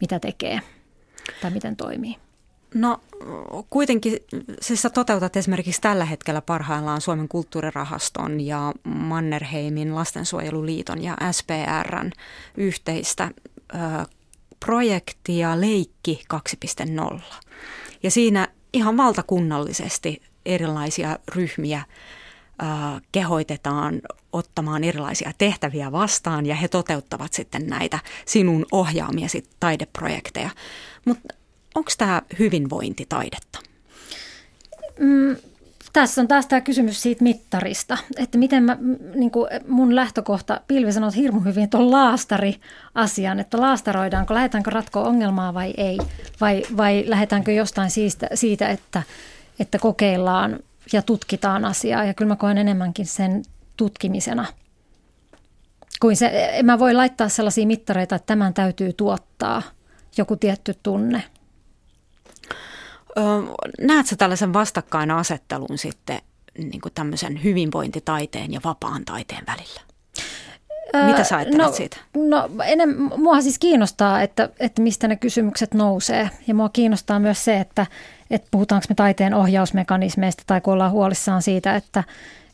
mitä 0.00 0.18
tekee 0.18 0.60
tai 1.42 1.50
miten 1.50 1.76
toimii. 1.76 2.16
No 2.74 3.00
kuitenkin 3.70 4.16
siis 4.60 4.82
sä 4.82 4.90
toteutat 4.90 5.36
esimerkiksi 5.36 5.80
tällä 5.80 6.04
hetkellä 6.04 6.40
parhaillaan 6.40 7.00
Suomen 7.00 7.28
kulttuurirahaston 7.28 8.40
ja 8.40 8.72
Mannerheimin 8.84 9.94
lastensuojeluliiton 9.94 11.02
ja 11.02 11.16
SPRn 11.32 12.10
yhteistä 12.56 13.30
ö, 13.74 13.76
projektia 14.60 15.60
Leikki 15.60 16.22
2.0. 17.14 17.20
Ja 18.02 18.10
siinä 18.10 18.48
ihan 18.72 18.96
valtakunnallisesti 18.96 20.22
erilaisia 20.46 21.18
ryhmiä 21.34 21.82
kehoitetaan 23.12 24.00
ottamaan 24.32 24.84
erilaisia 24.84 25.32
tehtäviä 25.38 25.92
vastaan 25.92 26.46
ja 26.46 26.54
he 26.54 26.68
toteuttavat 26.68 27.32
sitten 27.32 27.66
näitä 27.66 27.98
sinun 28.26 28.66
ohjaamiesi 28.72 29.44
taideprojekteja. 29.60 30.50
Mutta 31.04 31.34
onko 31.74 31.90
tämä 31.98 32.22
hyvinvointitaidetta? 32.38 33.58
Mm, 34.98 35.36
tässä 35.92 36.20
on 36.20 36.28
taas 36.28 36.46
tämä 36.46 36.60
kysymys 36.60 37.02
siitä 37.02 37.22
mittarista, 37.22 37.98
että 38.16 38.38
miten 38.38 38.62
mä, 38.62 38.76
niin 39.14 39.30
mun 39.68 39.96
lähtökohta, 39.96 40.60
Pilvi 40.66 40.92
sanoi 40.92 41.14
hirmu 41.16 41.40
hyvin 41.40 41.70
tuon 41.70 41.90
laastari-asian, 41.90 43.40
että 43.40 43.60
laastaroidaanko, 43.60 44.34
lähdetäänkö 44.34 44.70
ratkoa 44.70 45.04
ongelmaa 45.04 45.54
vai 45.54 45.74
ei, 45.76 45.98
vai, 46.40 46.62
vai 46.76 47.04
lähdetäänkö 47.06 47.52
jostain 47.52 47.90
siitä, 47.90 48.28
siitä 48.34 48.68
että, 48.68 49.02
että 49.60 49.78
kokeillaan 49.78 50.58
ja 50.92 51.02
tutkitaan 51.02 51.64
asiaa, 51.64 52.04
ja 52.04 52.14
kyllä 52.14 52.28
mä 52.28 52.36
koen 52.36 52.58
enemmänkin 52.58 53.06
sen 53.06 53.42
tutkimisena. 53.76 54.46
Kuin 56.00 56.16
se, 56.16 56.50
mä 56.62 56.78
voi 56.78 56.94
laittaa 56.94 57.28
sellaisia 57.28 57.66
mittareita, 57.66 58.16
että 58.16 58.26
tämän 58.26 58.54
täytyy 58.54 58.92
tuottaa 58.92 59.62
joku 60.16 60.36
tietty 60.36 60.74
tunne– 60.82 61.22
Näetkö 63.80 64.16
tällaisen 64.16 64.52
vastakkainasettelun 64.52 65.78
sitten 65.78 66.20
niin 66.58 66.80
kuin 66.80 66.92
tämmöisen 66.94 67.44
hyvinvointitaiteen 67.44 68.52
ja 68.52 68.60
vapaan 68.64 69.04
taiteen 69.04 69.44
välillä? 69.46 69.80
Mitä 71.06 71.24
sä 71.24 71.36
ajattelet 71.36 71.66
no, 71.66 71.72
siitä? 71.72 71.96
No, 72.16 72.50
enem, 72.64 72.96
mua 73.16 73.40
siis 73.40 73.58
kiinnostaa, 73.58 74.22
että, 74.22 74.48
että 74.60 74.82
mistä 74.82 75.08
ne 75.08 75.16
kysymykset 75.16 75.74
nousee. 75.74 76.30
Ja 76.46 76.54
mua 76.54 76.68
kiinnostaa 76.68 77.18
myös 77.18 77.44
se, 77.44 77.60
että, 77.60 77.86
että 78.30 78.48
puhutaanko 78.50 78.86
me 78.88 78.94
taiteen 78.94 79.34
ohjausmekanismeista 79.34 80.42
tai 80.46 80.60
kun 80.60 80.72
ollaan 80.72 80.90
huolissaan 80.90 81.42
siitä, 81.42 81.76
että, 81.76 82.04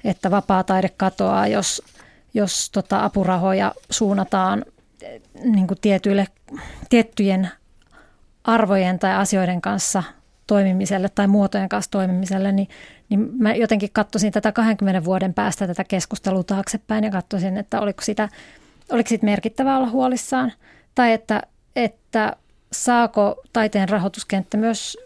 että 0.05 0.31
vapaa 0.31 0.65
taide 0.65 0.89
katoaa, 0.97 1.47
jos, 1.47 1.83
jos 2.35 2.71
tota 2.71 3.05
apurahoja 3.05 3.75
suunnataan 3.91 4.65
niin 5.45 5.67
kuin 5.67 5.81
tietyille, 5.81 6.27
tiettyjen 6.89 7.51
arvojen 8.45 8.99
tai 8.99 9.15
asioiden 9.15 9.61
kanssa 9.61 10.03
toimimiselle 10.47 11.09
tai 11.09 11.27
muotojen 11.27 11.69
kanssa 11.69 11.91
toimimiselle, 11.91 12.53
niin, 12.53 12.69
niin 13.09 13.31
mä 13.39 13.55
jotenkin 13.55 13.91
katsoisin 13.93 14.33
tätä 14.33 14.53
20 14.53 15.05
vuoden 15.05 15.35
päästä 15.35 15.67
tätä 15.67 15.85
keskustelua 15.85 16.43
taaksepäin 16.43 17.05
ja 17.05 17.11
katsoisin, 17.11 17.57
että 17.57 17.81
oliko 17.81 18.03
sitä, 18.03 18.29
oliko 18.93 19.09
siitä 19.09 19.25
merkittävää 19.25 19.77
olla 19.77 19.91
huolissaan 19.91 20.53
tai 20.95 21.13
että, 21.13 21.43
että 21.77 22.37
saako 22.73 23.43
taiteen 23.53 23.89
rahoituskenttä 23.89 24.57
myös 24.57 24.99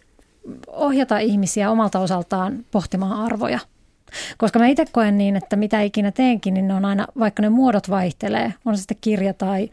ohjata 0.66 1.18
ihmisiä 1.18 1.70
omalta 1.70 1.98
osaltaan 1.98 2.64
pohtimaan 2.70 3.24
arvoja. 3.24 3.58
Koska 4.38 4.58
mä 4.58 4.66
itse 4.66 4.84
koen 4.92 5.18
niin, 5.18 5.36
että 5.36 5.56
mitä 5.56 5.80
ikinä 5.80 6.10
teenkin, 6.10 6.54
niin 6.54 6.68
ne 6.68 6.74
on 6.74 6.84
aina, 6.84 7.06
vaikka 7.18 7.42
ne 7.42 7.48
muodot 7.48 7.90
vaihtelee, 7.90 8.54
on 8.64 8.76
se 8.76 8.80
sitten 8.80 8.96
kirja 9.00 9.34
tai 9.34 9.70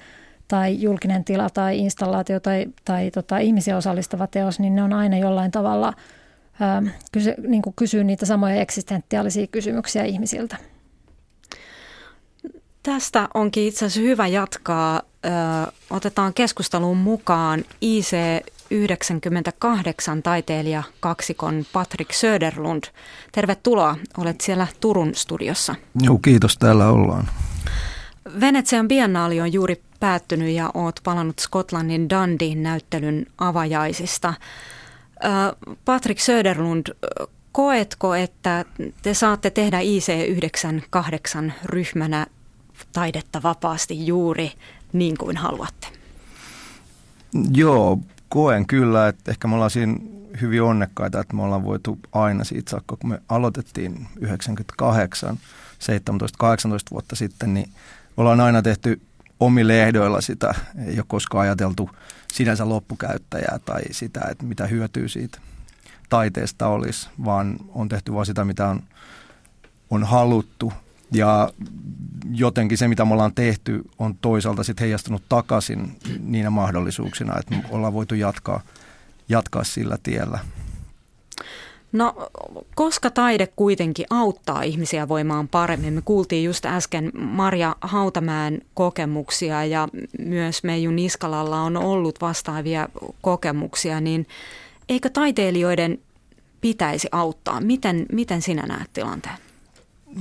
tai 0.48 0.82
julkinen 0.82 1.24
tila 1.24 1.50
tai 1.50 1.80
installaatio 1.80 2.40
tai, 2.40 2.66
tai 2.86 3.12
tota, 3.12 3.38
ihmisiä 3.38 3.78
osallistava 3.78 4.28
teos, 4.28 4.60
niin 4.60 4.76
ne 4.76 4.84
on 4.84 4.94
aina 4.94 5.18
jollain 5.18 5.52
tavalla 5.52 5.94
kysy, 7.12 7.34
niin 7.48 7.62
kuin 7.62 7.74
kysyä 7.76 8.04
niitä 8.04 8.26
samoja 8.26 8.56
eksistentiaalisia 8.56 9.48
kysymyksiä 9.48 10.04
ihmisiltä. 10.04 10.58
Tästä 12.84 13.28
onkin 13.34 13.64
itse 13.64 13.86
asiassa 13.86 14.10
hyvä 14.10 14.28
jatkaa. 14.28 15.02
Ö, 15.26 15.30
otetaan 15.90 16.34
keskusteluun 16.34 16.98
mukaan 16.98 17.66
IC 17.82 18.16
98 18.72 20.24
taiteilija 20.24 20.84
kaksikon 21.00 21.66
Patrick 21.74 22.12
Söderlund. 22.12 22.84
Tervetuloa, 23.32 23.96
olet 24.18 24.42
siellä 24.42 24.68
Turun 24.80 25.16
studiossa. 25.16 25.76
Joo, 26.02 26.18
kiitos, 26.18 26.58
täällä 26.58 26.88
ollaan. 26.88 27.30
Venetsian 28.40 28.88
biennaali 28.88 29.42
on 29.42 29.54
juuri 29.54 29.82
päättynyt 30.00 30.50
ja 30.56 30.72
oot 30.74 31.00
palannut 31.04 31.40
Skotlannin 31.40 32.10
Dundeen 32.10 32.64
näyttelyn 32.64 33.26
avajaisista. 33.38 34.34
Patrick 35.86 36.20
Söderlund, 36.20 36.88
koetko, 37.52 38.16
että 38.16 38.66
te 39.02 39.14
saatte 39.14 39.50
tehdä 39.50 39.80
IC98 39.82 41.52
ryhmänä 41.66 42.28
taidetta 42.94 43.44
vapaasti 43.44 44.08
juuri 44.08 44.52
niin 44.94 45.18
kuin 45.18 45.38
haluatte? 45.38 45.88
Joo, 47.54 48.00
koen 48.30 48.68
kyllä, 48.68 49.08
että 49.08 49.32
ehkä 49.32 49.48
me 49.48 49.56
ollaan 49.56 49.72
siinä 49.72 49.98
hyvin 50.42 50.62
onnekkaita, 50.64 51.20
että 51.20 51.36
me 51.36 51.44
ollaan 51.44 51.64
voitu 51.64 52.00
aina 52.12 52.44
siitä 52.44 52.72
saakka, 52.72 52.98
kun 52.98 53.10
me 53.10 53.22
aloitettiin 53.30 54.08
98, 54.22 55.38
17-18 55.38 55.40
vuotta 56.92 57.16
sitten, 57.16 57.54
niin 57.54 57.70
ollaan 58.18 58.40
aina 58.40 58.62
tehty 58.62 59.02
omille 59.40 59.84
ehdoilla 59.84 60.22
sitä, 60.22 60.54
ei 60.86 60.98
ole 60.98 61.06
koskaan 61.08 61.42
ajateltu 61.42 61.90
sinänsä 62.34 62.70
loppukäyttäjää 62.70 63.60
tai 63.66 63.82
sitä, 63.92 64.22
että 64.32 64.46
mitä 64.46 64.68
hyötyy 64.68 65.10
siitä 65.10 65.40
taiteesta 66.10 66.68
olisi, 66.68 67.10
vaan 67.26 67.58
on 67.70 67.90
tehty 67.90 68.14
vain 68.14 68.26
sitä, 68.26 68.46
mitä 68.46 68.68
on, 68.68 68.84
on 69.90 70.04
haluttu. 70.04 70.74
Ja 71.12 71.50
jotenkin 72.32 72.78
se, 72.78 72.88
mitä 72.88 73.06
me 73.06 73.14
ollaan 73.14 73.34
tehty, 73.34 73.82
on 74.00 74.16
toisaalta 74.16 74.64
sitten 74.64 74.84
heijastunut 74.84 75.24
takaisin 75.30 75.98
niinä 76.20 76.50
mahdollisuuksina, 76.50 77.40
että 77.40 77.56
me 77.56 77.64
ollaan 77.70 77.94
voitu 77.94 78.16
jatkaa, 78.16 78.62
jatkaa 79.30 79.64
sillä 79.64 79.98
tiellä. 80.04 80.40
No, 81.92 82.30
koska 82.76 83.10
taide 83.10 83.48
kuitenkin 83.56 84.06
auttaa 84.10 84.62
ihmisiä 84.62 85.08
voimaan 85.08 85.48
paremmin? 85.48 85.94
Me 85.94 86.02
kuultiin 86.06 86.44
just 86.44 86.66
äsken 86.66 87.12
Marja 87.20 87.76
Hautamäen 87.82 88.62
kokemuksia 88.74 89.66
ja 89.66 89.88
myös 90.20 90.64
Meiju 90.64 90.92
Niskalalla 90.92 91.62
on 91.62 91.78
ollut 91.78 92.22
vastaavia 92.22 92.90
kokemuksia, 93.22 94.02
niin 94.02 94.28
eikö 94.90 95.10
taiteilijoiden 95.10 96.00
pitäisi 96.62 97.08
auttaa? 97.12 97.62
Miten, 97.62 98.06
miten 98.12 98.42
sinä 98.42 98.66
näet 98.66 98.90
tilanteen? 98.94 99.38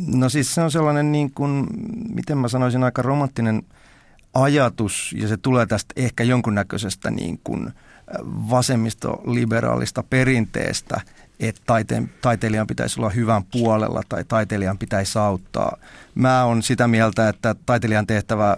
No 0.06 0.28
siis 0.28 0.54
se 0.54 0.60
on 0.60 0.70
sellainen 0.70 1.12
niin 1.12 1.30
kuin, 1.30 1.66
miten 2.14 2.38
mä 2.38 2.48
sanoisin, 2.48 2.84
aika 2.84 3.02
romanttinen 3.02 3.62
ajatus 4.34 5.14
ja 5.18 5.28
se 5.28 5.36
tulee 5.36 5.66
tästä 5.66 5.94
ehkä 5.96 6.24
jonkunnäköisestä 6.24 7.10
niin 7.10 7.40
kuin 7.44 7.72
vasemmistoliberaalista 8.50 10.02
perinteestä, 10.02 11.00
että 11.40 11.62
taiteen, 11.66 12.10
taiteilijan 12.22 12.66
pitäisi 12.66 13.00
olla 13.00 13.10
hyvän 13.10 13.44
puolella 13.44 14.02
tai 14.08 14.24
taiteilijan 14.24 14.78
pitäisi 14.78 15.18
auttaa. 15.18 15.76
Mä 16.14 16.44
on 16.44 16.62
sitä 16.62 16.88
mieltä, 16.88 17.28
että 17.28 17.54
taiteilijan 17.66 18.06
tehtävä 18.06 18.56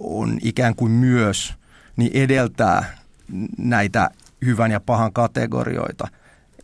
on 0.00 0.38
ikään 0.42 0.74
kuin 0.74 0.92
myös 0.92 1.54
niin 1.96 2.10
edeltää 2.14 2.98
näitä 3.58 4.10
hyvän 4.44 4.70
ja 4.70 4.80
pahan 4.80 5.12
kategorioita. 5.12 6.08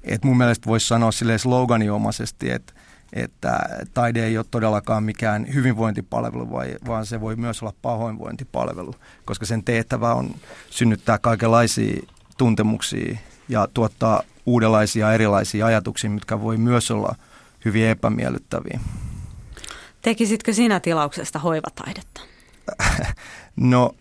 Et 0.04 0.24
mun 0.24 0.36
mielestä 0.36 0.66
voisi 0.66 0.86
sanoa 0.86 1.12
silleen 1.12 1.38
sloganiomaisesti, 1.38 2.50
että 2.50 2.72
että 3.12 3.60
taide 3.94 4.24
ei 4.24 4.38
ole 4.38 4.46
todellakaan 4.50 5.04
mikään 5.04 5.46
hyvinvointipalvelu, 5.54 6.50
vaan 6.86 7.06
se 7.06 7.20
voi 7.20 7.36
myös 7.36 7.62
olla 7.62 7.72
pahoinvointipalvelu, 7.82 8.94
koska 9.24 9.46
sen 9.46 9.64
tehtävä 9.64 10.14
on 10.14 10.34
synnyttää 10.70 11.18
kaikenlaisia 11.18 12.02
tuntemuksia 12.38 13.18
ja 13.48 13.68
tuottaa 13.74 14.22
uudenlaisia 14.46 15.12
erilaisia 15.12 15.66
ajatuksia, 15.66 16.10
mitkä 16.10 16.40
voi 16.40 16.56
myös 16.56 16.90
olla 16.90 17.14
hyvin 17.64 17.86
epämiellyttäviä. 17.86 18.80
Tekisitkö 20.02 20.52
sinä 20.52 20.80
tilauksesta 20.80 21.38
hoivataidetta? 21.38 22.20
No 23.56 23.94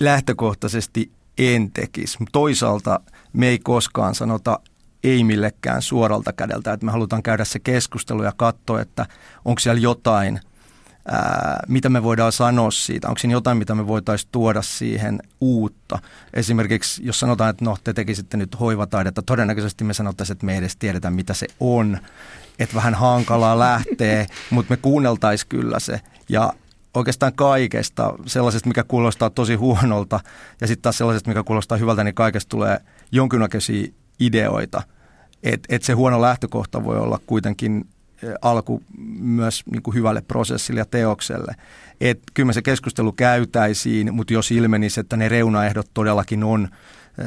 lähtökohtaisesti 0.00 1.12
en 1.38 1.70
tekisi. 1.72 2.18
Toisaalta 2.32 3.00
me 3.32 3.48
ei 3.48 3.58
koskaan 3.58 4.14
sanota 4.14 4.60
ei 5.04 5.24
millekään 5.24 5.82
suoralta 5.82 6.32
kädeltä, 6.32 6.72
että 6.72 6.86
me 6.86 6.92
halutaan 6.92 7.22
käydä 7.22 7.44
se 7.44 7.58
keskustelu 7.58 8.22
ja 8.22 8.32
katsoa, 8.36 8.80
että 8.80 9.06
onko 9.44 9.58
siellä 9.58 9.80
jotain, 9.80 10.40
ää, 11.10 11.60
mitä 11.68 11.88
me 11.88 12.02
voidaan 12.02 12.32
sanoa 12.32 12.70
siitä, 12.70 13.08
onko 13.08 13.18
siinä 13.18 13.32
jotain, 13.32 13.58
mitä 13.58 13.74
me 13.74 13.86
voitaisiin 13.86 14.28
tuoda 14.32 14.62
siihen 14.62 15.20
uutta. 15.40 15.98
Esimerkiksi 16.34 17.06
jos 17.06 17.20
sanotaan, 17.20 17.50
että 17.50 17.64
no 17.64 17.76
te 17.84 17.92
tekisitte 17.92 18.36
nyt 18.36 18.60
hoivataidetta, 18.60 19.22
todennäköisesti 19.22 19.84
me 19.84 19.94
sanottaisiin, 19.94 20.34
että 20.34 20.46
me 20.46 20.52
ei 20.52 20.58
edes 20.58 20.76
tiedetä, 20.76 21.10
mitä 21.10 21.34
se 21.34 21.46
on, 21.60 21.98
että 22.58 22.74
vähän 22.74 22.94
hankalaa 22.94 23.58
lähtee, 23.58 24.26
mutta 24.50 24.72
me 24.72 24.76
kuunneltaisiin 24.76 25.48
kyllä 25.48 25.80
se 25.80 26.00
ja 26.28 26.52
oikeastaan 26.94 27.32
kaikesta, 27.32 28.14
sellaisesta, 28.26 28.68
mikä 28.68 28.84
kuulostaa 28.84 29.30
tosi 29.30 29.54
huonolta 29.54 30.20
ja 30.60 30.66
sitten 30.66 30.82
taas 30.82 30.98
sellaisesta, 30.98 31.30
mikä 31.30 31.42
kuulostaa 31.42 31.78
hyvältä, 31.78 32.04
niin 32.04 32.14
kaikesta 32.14 32.48
tulee 32.48 32.80
jonkinnäköisiä 33.12 33.88
ideoita. 34.20 34.82
Että 35.42 35.74
et 35.74 35.82
se 35.82 35.92
huono 35.92 36.20
lähtökohta 36.20 36.84
voi 36.84 36.98
olla 36.98 37.20
kuitenkin 37.26 37.86
alku 38.42 38.82
myös 39.18 39.62
niin 39.70 39.82
kuin 39.82 39.94
hyvälle 39.94 40.22
prosessille 40.22 40.80
ja 40.80 40.84
teokselle. 40.84 41.54
Et 42.00 42.20
kyllä 42.34 42.46
me 42.46 42.52
se 42.52 42.62
keskustelu 42.62 43.12
käytäisiin, 43.12 44.14
mutta 44.14 44.32
jos 44.32 44.50
ilmenisi, 44.50 45.00
että 45.00 45.16
ne 45.16 45.28
reunaehdot 45.28 45.90
todellakin 45.94 46.44
on 46.44 46.68
eh, 47.18 47.26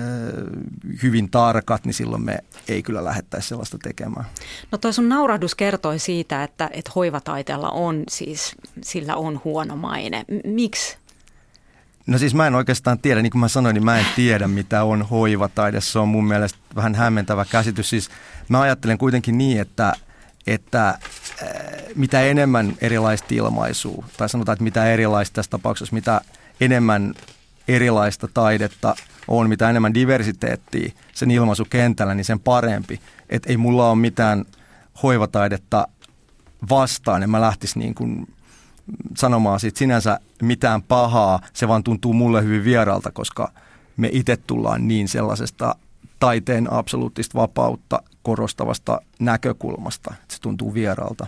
hyvin 1.04 1.32
tarkat, 1.32 1.86
niin 1.86 1.93
silloin 1.93 2.25
me 2.25 2.39
ei 2.67 2.84
kyllä 2.84 3.06
lähettäisi 3.06 3.47
sellaista 3.47 3.77
tekemään. 3.84 4.25
No 4.71 4.77
toi 4.77 4.93
sun 4.93 5.10
naurahdus 5.10 5.56
kertoi 5.56 5.99
siitä, 5.99 6.43
että, 6.43 6.69
että 6.73 6.91
hoivataiteella 6.95 7.69
on 7.69 8.04
siis, 8.10 8.56
sillä 8.84 9.15
on 9.15 9.41
huono 9.43 9.75
maine. 9.75 10.25
Miksi 10.45 10.97
No 12.08 12.17
siis 12.17 12.36
mä 12.36 12.47
en 12.47 12.56
oikeastaan 12.56 12.99
tiedä, 12.99 13.21
niin 13.21 13.32
kuin 13.32 13.39
mä 13.39 13.47
sanoin, 13.47 13.73
niin 13.73 13.86
mä 13.86 13.99
en 13.99 14.06
tiedä 14.15 14.47
mitä 14.47 14.84
on 14.84 15.01
hoivataide. 15.01 15.82
Se 15.82 15.99
on 15.99 16.08
mun 16.08 16.27
mielestä 16.27 16.60
vähän 16.75 16.95
hämmentävä 16.95 17.45
käsitys. 17.45 17.89
Siis 17.89 18.10
mä 18.49 18.62
ajattelen 18.62 18.97
kuitenkin 18.97 19.38
niin, 19.38 19.62
että, 19.62 19.93
että 20.47 20.89
äh, 20.89 20.97
mitä 21.95 22.21
enemmän 22.21 22.73
erilaista 22.82 23.27
ilmaisua, 23.32 24.06
tai 24.17 24.30
sanotaan, 24.30 24.54
että 24.54 24.63
mitä 24.63 24.86
erilaista 24.86 25.36
tässä 25.36 25.51
tapauksessa, 25.51 25.93
mitä 25.93 26.21
enemmän 26.62 27.13
erilaista 27.67 28.27
taidetta 28.34 28.95
on, 29.27 29.49
mitä 29.49 29.69
enemmän 29.69 29.93
diversiteettiä 29.93 30.91
sen 31.13 31.32
ilmaisukentällä, 31.32 32.15
niin 32.15 32.25
sen 32.25 32.39
parempi. 32.39 32.99
Että 33.30 33.49
ei 33.49 33.58
mulla 33.58 33.89
ole 33.89 33.97
mitään 33.97 34.45
hoivataidetta 35.04 35.88
vastaan, 36.69 37.23
en 37.23 37.30
mä 37.30 37.41
lähtisi 37.41 37.80
niin 37.80 37.95
kuin 37.95 38.27
sanomaan 39.17 39.60
siitä 39.60 39.80
sinänsä 39.80 40.19
mitään 40.41 40.84
pahaa, 40.84 41.39
se 41.54 41.67
vaan 41.67 41.84
tuntuu 41.84 42.13
mulle 42.13 42.43
hyvin 42.43 42.63
vieraalta, 42.63 43.12
koska 43.12 43.51
me 43.97 44.10
itse 44.12 44.38
tullaan 44.38 44.88
niin 44.88 45.08
sellaisesta 45.08 45.75
taiteen 46.19 46.73
absoluuttista 46.73 47.39
vapautta 47.39 48.04
korostavasta 48.23 49.01
näkökulmasta, 49.19 50.13
että 50.21 50.36
se 50.36 50.41
tuntuu 50.41 50.73
vieraalta. 50.73 51.27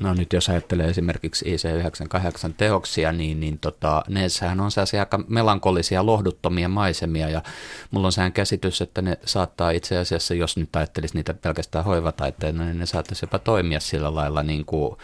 No 0.00 0.14
nyt 0.14 0.32
jos 0.32 0.48
ajattelee 0.48 0.88
esimerkiksi 0.88 1.56
IC98 1.56 2.52
teoksia, 2.56 3.12
niin, 3.12 3.40
niin 3.40 3.58
tota, 3.58 4.02
neissähän 4.08 4.60
on 4.60 4.70
sellaisia 4.70 5.02
aika 5.02 5.24
melankolisia, 5.28 6.06
lohduttomia 6.06 6.68
maisemia 6.68 7.28
ja 7.28 7.42
mulla 7.90 8.08
on 8.08 8.12
sehän 8.12 8.32
käsitys, 8.32 8.80
että 8.80 9.02
ne 9.02 9.18
saattaa 9.24 9.70
itse 9.70 9.98
asiassa, 9.98 10.34
jos 10.34 10.56
nyt 10.56 10.76
ajattelisi 10.76 11.14
niitä 11.14 11.34
pelkästään 11.34 11.84
hoivataiteena, 11.84 12.64
niin 12.64 12.78
ne 12.78 12.86
saattaisi 12.86 13.24
jopa 13.24 13.38
toimia 13.38 13.80
sillä 13.80 14.14
lailla 14.14 14.42
niin 14.42 14.64
kuin 14.64 14.96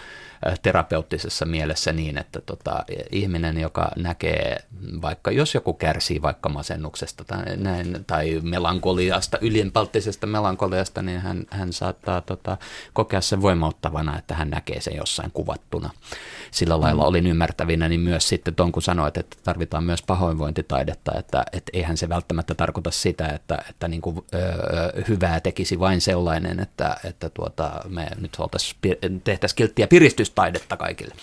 terapeuttisessa 0.63 1.45
mielessä 1.45 1.93
niin, 1.93 2.19
että 2.19 2.41
tota, 2.41 2.85
ihminen, 3.13 3.59
joka 3.61 3.91
näkee 3.97 4.59
vaikka, 5.03 5.31
jos 5.31 5.55
joku 5.55 5.73
kärsii 5.73 6.23
vaikka 6.23 6.49
masennuksesta 6.49 7.25
tai, 7.25 7.57
näin, 7.57 8.05
tai 8.07 8.41
melankoliasta, 8.43 9.39
ylimpalttisesta 9.41 10.27
melankoliasta, 10.27 11.03
niin 11.03 11.21
hän, 11.21 11.45
hän 11.51 11.73
saattaa 11.73 12.21
tota, 12.21 12.57
kokea 12.93 13.21
sen 13.21 13.43
voimauttavana, 13.43 14.19
että 14.19 14.35
hän 14.35 14.51
näkee 14.51 14.81
sen 14.81 14.97
jossain 14.97 15.31
kuvattuna. 15.31 15.91
Sillä 16.57 16.81
lailla 16.81 17.03
mm. 17.03 17.09
olin 17.09 17.27
ymmärtävinä, 17.27 17.89
niin 17.89 18.01
myös 18.01 18.29
sitten 18.29 18.55
tuon 18.55 18.73
kun 18.73 18.83
sanoit, 18.83 19.17
että 19.17 19.37
tarvitaan 19.45 19.85
myös 19.85 20.03
pahoinvointitaidetta, 20.03 21.13
että, 21.19 21.45
että 21.53 21.71
eihän 21.73 21.97
se 21.97 22.09
välttämättä 22.09 22.55
tarkoita 22.55 22.91
sitä, 22.91 23.29
että, 23.29 23.59
että 23.71 23.89
niin 23.89 24.01
kuin, 24.01 24.17
ö, 24.35 24.39
hyvää 25.09 25.41
tekisi 25.41 25.79
vain 25.79 26.01
sellainen, 26.01 26.61
että, 26.61 26.97
että 27.05 27.31
tuota, 27.31 27.81
me 27.89 28.09
nyt 28.21 28.37
tehtäisiin 29.25 29.57
kilttiä 29.57 29.87
piristystaidetta 29.87 30.77
kaikille. 30.77 31.15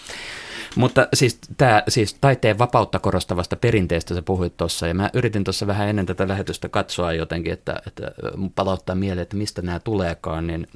Mutta 0.76 1.08
siis, 1.14 1.40
tämä, 1.58 1.84
siis 1.88 2.14
taiteen 2.22 2.60
vapautta 2.60 3.00
korostavasta 3.00 3.56
perinteestä 3.56 4.16
sä 4.16 4.22
puhuit 4.22 4.58
tuossa, 4.58 4.88
ja 4.88 4.94
mä 4.94 5.10
yritin 5.14 5.44
tuossa 5.44 5.68
vähän 5.68 5.90
ennen 5.90 6.06
tätä 6.06 6.28
lähetystä 6.28 6.70
katsoa 6.70 7.14
jotenkin, 7.14 7.54
että, 7.54 7.82
että 7.88 8.12
palauttaa 8.56 8.96
mieleen, 8.96 9.24
että 9.24 9.38
mistä 9.38 9.62
nämä 9.62 9.80
tuleekaan, 9.80 10.48
niin 10.48 10.68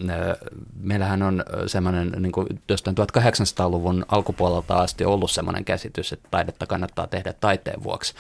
meillähän 0.79 1.23
on 1.23 1.43
semmoinen 1.67 2.11
niin 2.19 2.31
kuin 2.31 2.47
jostain 2.69 2.95
1800-luvun 2.97 4.05
alkupuolelta 4.07 4.75
asti 4.75 5.05
ollut 5.05 5.31
semmoinen 5.31 5.65
käsitys, 5.65 6.13
että 6.13 6.27
taidetta 6.31 6.67
kannattaa 6.67 7.07
tehdä 7.07 7.33
taiteen 7.33 7.83
vuoksi 7.83 8.13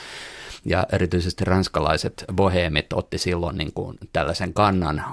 ja 0.67 0.85
erityisesti 0.91 1.45
ranskalaiset 1.45 2.25
boheemit 2.33 2.93
otti 2.93 3.17
silloin 3.17 3.57
niin 3.57 3.73
kuin 3.73 3.97
tällaisen 4.13 4.53
kannan 4.53 5.05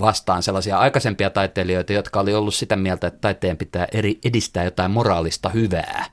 vastaan 0.00 0.42
sellaisia 0.42 0.78
aikaisempia 0.78 1.30
taiteilijoita, 1.30 1.92
jotka 1.92 2.20
oli 2.20 2.34
ollut 2.34 2.54
sitä 2.54 2.76
mieltä, 2.76 3.06
että 3.06 3.20
taiteen 3.20 3.56
pitää 3.56 3.86
eri, 3.92 4.18
edistää 4.24 4.64
jotain 4.64 4.90
moraalista 4.90 5.48
hyvää. 5.48 6.04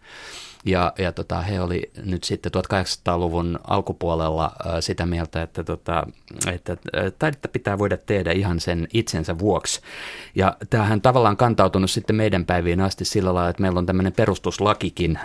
Ja, 0.66 0.94
ja 0.98 1.12
tota, 1.12 1.42
he 1.42 1.62
oli 1.62 1.92
nyt 2.06 2.24
sitten 2.24 2.52
1800-luvun 2.52 3.60
alkupuolella 3.68 4.52
sitä 4.80 5.06
mieltä, 5.06 5.42
että, 5.42 5.64
tota, 5.64 6.08
että 6.52 6.78
taidetta 7.20 7.48
pitää 7.48 7.80
voida 7.80 7.98
tehdä 7.98 8.32
ihan 8.32 8.60
sen 8.60 8.88
itsensä 8.94 9.40
vuoksi. 9.40 9.82
Ja 10.36 10.58
tämähän 10.70 11.02
tavallaan 11.02 11.38
kantautunut 11.38 11.92
sitten 11.92 12.16
meidän 12.16 12.46
päiviin 12.46 12.82
asti 12.82 13.06
sillä 13.06 13.34
lailla, 13.34 13.50
että 13.50 13.62
meillä 13.62 13.78
on 13.78 13.86
tämmöinen 13.86 14.14
perustuslakikin, 14.14 15.20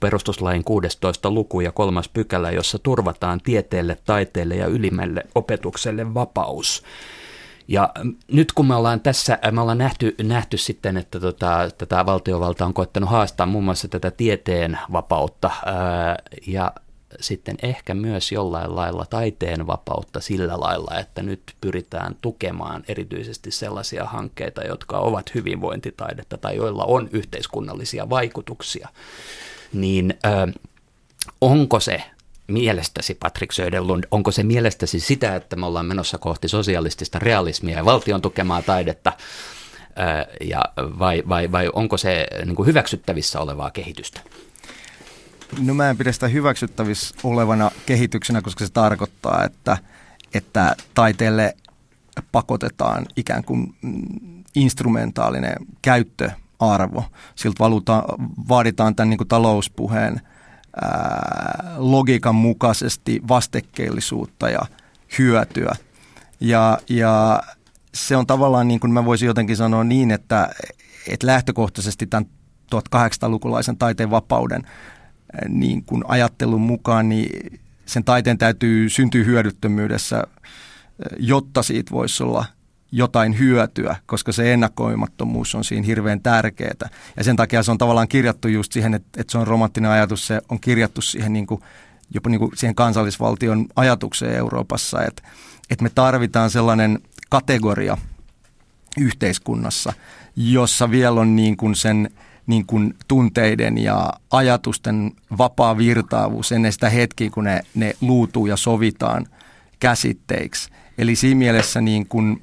perustuslain 0.00 0.64
16 0.64 1.30
luku 1.30 1.60
ja 1.60 1.72
kolmas 1.72 2.08
pykälä, 2.08 2.50
jossa 2.50 2.78
turvataan 2.78 3.40
tieteelle, 3.40 3.98
taiteelle 4.04 4.56
ja 4.56 4.66
ylimmälle 4.66 5.22
opetukselle 5.34 6.14
vapaus. 6.14 6.82
Ja 7.68 7.92
nyt 8.32 8.52
kun 8.52 8.66
me 8.66 8.74
ollaan 8.74 9.00
tässä, 9.00 9.38
me 9.50 9.60
ollaan 9.60 9.78
nähty, 9.78 10.14
nähty 10.22 10.56
sitten, 10.56 10.96
että 10.96 11.20
tota, 11.20 11.70
tätä 11.78 12.06
valtiovalta 12.06 12.66
on 12.66 12.74
koettanut 12.74 13.10
haastaa 13.10 13.46
muun 13.46 13.64
muassa 13.64 13.88
tätä 13.88 14.10
tieteen 14.10 14.78
vapautta 14.92 15.50
ää, 15.66 16.16
ja 16.46 16.72
sitten 17.20 17.56
ehkä 17.62 17.94
myös 17.94 18.32
jollain 18.32 18.76
lailla 18.76 19.06
taiteen 19.10 19.66
vapautta 19.66 20.20
sillä 20.20 20.60
lailla, 20.60 20.98
että 20.98 21.22
nyt 21.22 21.42
pyritään 21.60 22.16
tukemaan 22.20 22.84
erityisesti 22.88 23.50
sellaisia 23.50 24.04
hankkeita, 24.04 24.64
jotka 24.64 24.98
ovat 24.98 25.34
hyvinvointitaidetta 25.34 26.38
tai 26.38 26.56
joilla 26.56 26.84
on 26.84 27.08
yhteiskunnallisia 27.12 28.10
vaikutuksia, 28.10 28.88
niin 29.72 30.14
ää, 30.22 30.48
onko 31.40 31.80
se 31.80 32.02
mielestäsi, 32.48 33.14
Patrick 33.14 33.52
Söderlund, 33.52 34.04
onko 34.10 34.30
se 34.30 34.42
mielestäsi 34.42 35.00
sitä, 35.00 35.36
että 35.36 35.56
me 35.56 35.66
ollaan 35.66 35.86
menossa 35.86 36.18
kohti 36.18 36.48
sosialistista 36.48 37.18
realismia 37.18 37.76
ja 37.76 37.84
valtion 37.84 38.22
tukemaa 38.22 38.62
taidetta, 38.62 39.12
ja 40.40 40.64
vai, 40.78 41.22
vai, 41.28 41.52
vai 41.52 41.70
onko 41.72 41.96
se 41.96 42.26
niin 42.44 42.56
kuin 42.56 42.66
hyväksyttävissä 42.66 43.40
olevaa 43.40 43.70
kehitystä? 43.70 44.20
No 45.60 45.74
mä 45.74 45.90
en 45.90 45.96
pidä 45.96 46.12
sitä 46.12 46.28
hyväksyttävissä 46.28 47.14
olevana 47.24 47.70
kehityksenä, 47.86 48.42
koska 48.42 48.66
se 48.66 48.72
tarkoittaa, 48.72 49.44
että, 49.44 49.78
että 50.34 50.76
taiteelle 50.94 51.56
pakotetaan 52.32 53.06
ikään 53.16 53.44
kuin 53.44 53.74
mm, 53.82 54.44
instrumentaalinen 54.54 55.56
käyttöarvo. 55.82 57.04
Siltä 57.34 57.56
valuta, 57.58 58.04
vaaditaan 58.48 58.94
tämän 58.94 59.10
niin 59.10 59.18
kuin 59.18 59.28
talouspuheen– 59.28 60.20
logiikan 61.76 62.34
mukaisesti 62.34 63.22
vastekkeellisuutta 63.28 64.50
ja 64.50 64.60
hyötyä. 65.18 65.76
Ja, 66.40 66.78
ja 66.88 67.42
se 67.94 68.16
on 68.16 68.26
tavallaan 68.26 68.68
niin 68.68 68.80
kuin 68.80 68.92
mä 68.92 69.04
voisin 69.04 69.26
jotenkin 69.26 69.56
sanoa 69.56 69.84
niin, 69.84 70.10
että, 70.10 70.50
että 71.08 71.26
lähtökohtaisesti 71.26 72.06
tämän 72.06 72.26
1800-lukulaisen 72.74 73.76
taiteen 73.78 74.10
vapauden 74.10 74.62
niin 75.48 75.84
kuin 75.84 76.04
ajattelun 76.08 76.60
mukaan, 76.60 77.08
niin 77.08 77.60
sen 77.86 78.04
taiteen 78.04 78.38
täytyy 78.38 78.88
syntyä 78.88 79.24
hyödyttömyydessä, 79.24 80.24
jotta 81.18 81.62
siitä 81.62 81.90
voisi 81.90 82.22
olla 82.22 82.44
jotain 82.96 83.38
hyötyä, 83.38 83.96
koska 84.06 84.32
se 84.32 84.52
ennakoimattomuus 84.52 85.54
on 85.54 85.64
siinä 85.64 85.86
hirveän 85.86 86.20
tärkeää. 86.20 86.88
Ja 87.16 87.24
sen 87.24 87.36
takia 87.36 87.62
se 87.62 87.70
on 87.70 87.78
tavallaan 87.78 88.08
kirjattu 88.08 88.48
just 88.48 88.72
siihen, 88.72 88.94
että, 88.94 89.20
että 89.20 89.32
se 89.32 89.38
on 89.38 89.46
romanttinen 89.46 89.90
ajatus, 89.90 90.26
se 90.26 90.40
on 90.48 90.60
kirjattu 90.60 91.00
siihen 91.00 91.32
niin 91.32 91.46
kuin, 91.46 91.60
jopa 92.10 92.30
niin 92.30 92.38
kuin 92.38 92.50
siihen 92.56 92.74
kansallisvaltion 92.74 93.66
ajatukseen 93.76 94.36
Euroopassa, 94.36 95.02
että, 95.02 95.22
että 95.70 95.82
me 95.82 95.90
tarvitaan 95.94 96.50
sellainen 96.50 96.98
kategoria 97.30 97.98
yhteiskunnassa, 98.98 99.92
jossa 100.36 100.90
vielä 100.90 101.20
on 101.20 101.36
niin 101.36 101.56
kuin 101.56 101.74
sen 101.74 102.10
niin 102.46 102.66
kuin 102.66 102.94
tunteiden 103.08 103.78
ja 103.78 104.12
ajatusten 104.30 105.12
vapaa 105.38 105.78
virtaavuus 105.78 106.52
ennen 106.52 106.72
sitä 106.72 106.90
hetkiä, 106.90 107.30
kun 107.30 107.44
ne, 107.44 107.60
ne 107.74 107.96
luutuu 108.00 108.46
ja 108.46 108.56
sovitaan 108.56 109.26
käsitteiksi. 109.80 110.70
Eli 110.98 111.16
siinä 111.16 111.38
mielessä 111.38 111.80
niin 111.80 112.06
kuin 112.06 112.42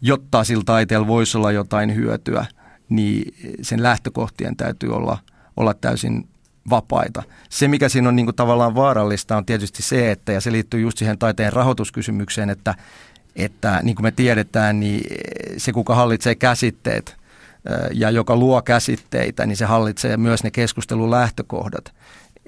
jotta 0.00 0.44
sillä 0.44 0.64
taiteella 0.66 1.06
voisi 1.06 1.38
olla 1.38 1.52
jotain 1.52 1.94
hyötyä, 1.94 2.46
niin 2.88 3.34
sen 3.62 3.82
lähtökohtien 3.82 4.56
täytyy 4.56 4.94
olla, 4.94 5.18
olla 5.56 5.74
täysin 5.74 6.28
vapaita. 6.70 7.22
Se, 7.50 7.68
mikä 7.68 7.88
siinä 7.88 8.08
on 8.08 8.16
niin 8.16 8.26
kuin 8.26 8.36
tavallaan 8.36 8.74
vaarallista, 8.74 9.36
on 9.36 9.46
tietysti 9.46 9.82
se, 9.82 10.10
että, 10.10 10.32
ja 10.32 10.40
se 10.40 10.52
liittyy 10.52 10.80
just 10.80 10.98
siihen 10.98 11.18
taiteen 11.18 11.52
rahoituskysymykseen, 11.52 12.50
että, 12.50 12.74
että 13.36 13.80
niin 13.82 13.96
kuin 13.96 14.04
me 14.04 14.10
tiedetään, 14.10 14.80
niin 14.80 15.04
se, 15.56 15.72
kuka 15.72 15.94
hallitsee 15.94 16.34
käsitteet 16.34 17.16
ja 17.92 18.10
joka 18.10 18.36
luo 18.36 18.62
käsitteitä, 18.62 19.46
niin 19.46 19.56
se 19.56 19.64
hallitsee 19.64 20.16
myös 20.16 20.44
ne 20.44 20.50
keskustelun 20.50 21.10
lähtökohdat. 21.10 21.92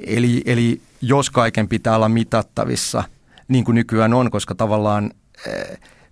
Eli, 0.06 0.42
eli 0.46 0.80
jos 1.02 1.30
kaiken 1.30 1.68
pitää 1.68 1.96
olla 1.96 2.08
mitattavissa, 2.08 3.04
niin 3.48 3.64
kuin 3.64 3.74
nykyään 3.74 4.14
on, 4.14 4.30
koska 4.30 4.54
tavallaan 4.54 5.10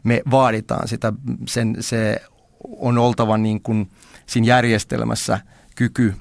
me 0.05 0.23
vaaditaan 0.31 0.89
sitä, 0.89 1.13
sen, 1.47 1.77
se 1.81 2.23
on 2.77 2.99
oltava 2.99 3.39
niin 3.39 3.63
kuin 3.63 3.91
siinä 4.27 4.47
järjestelmässä 4.47 5.41
kyky 5.75 6.15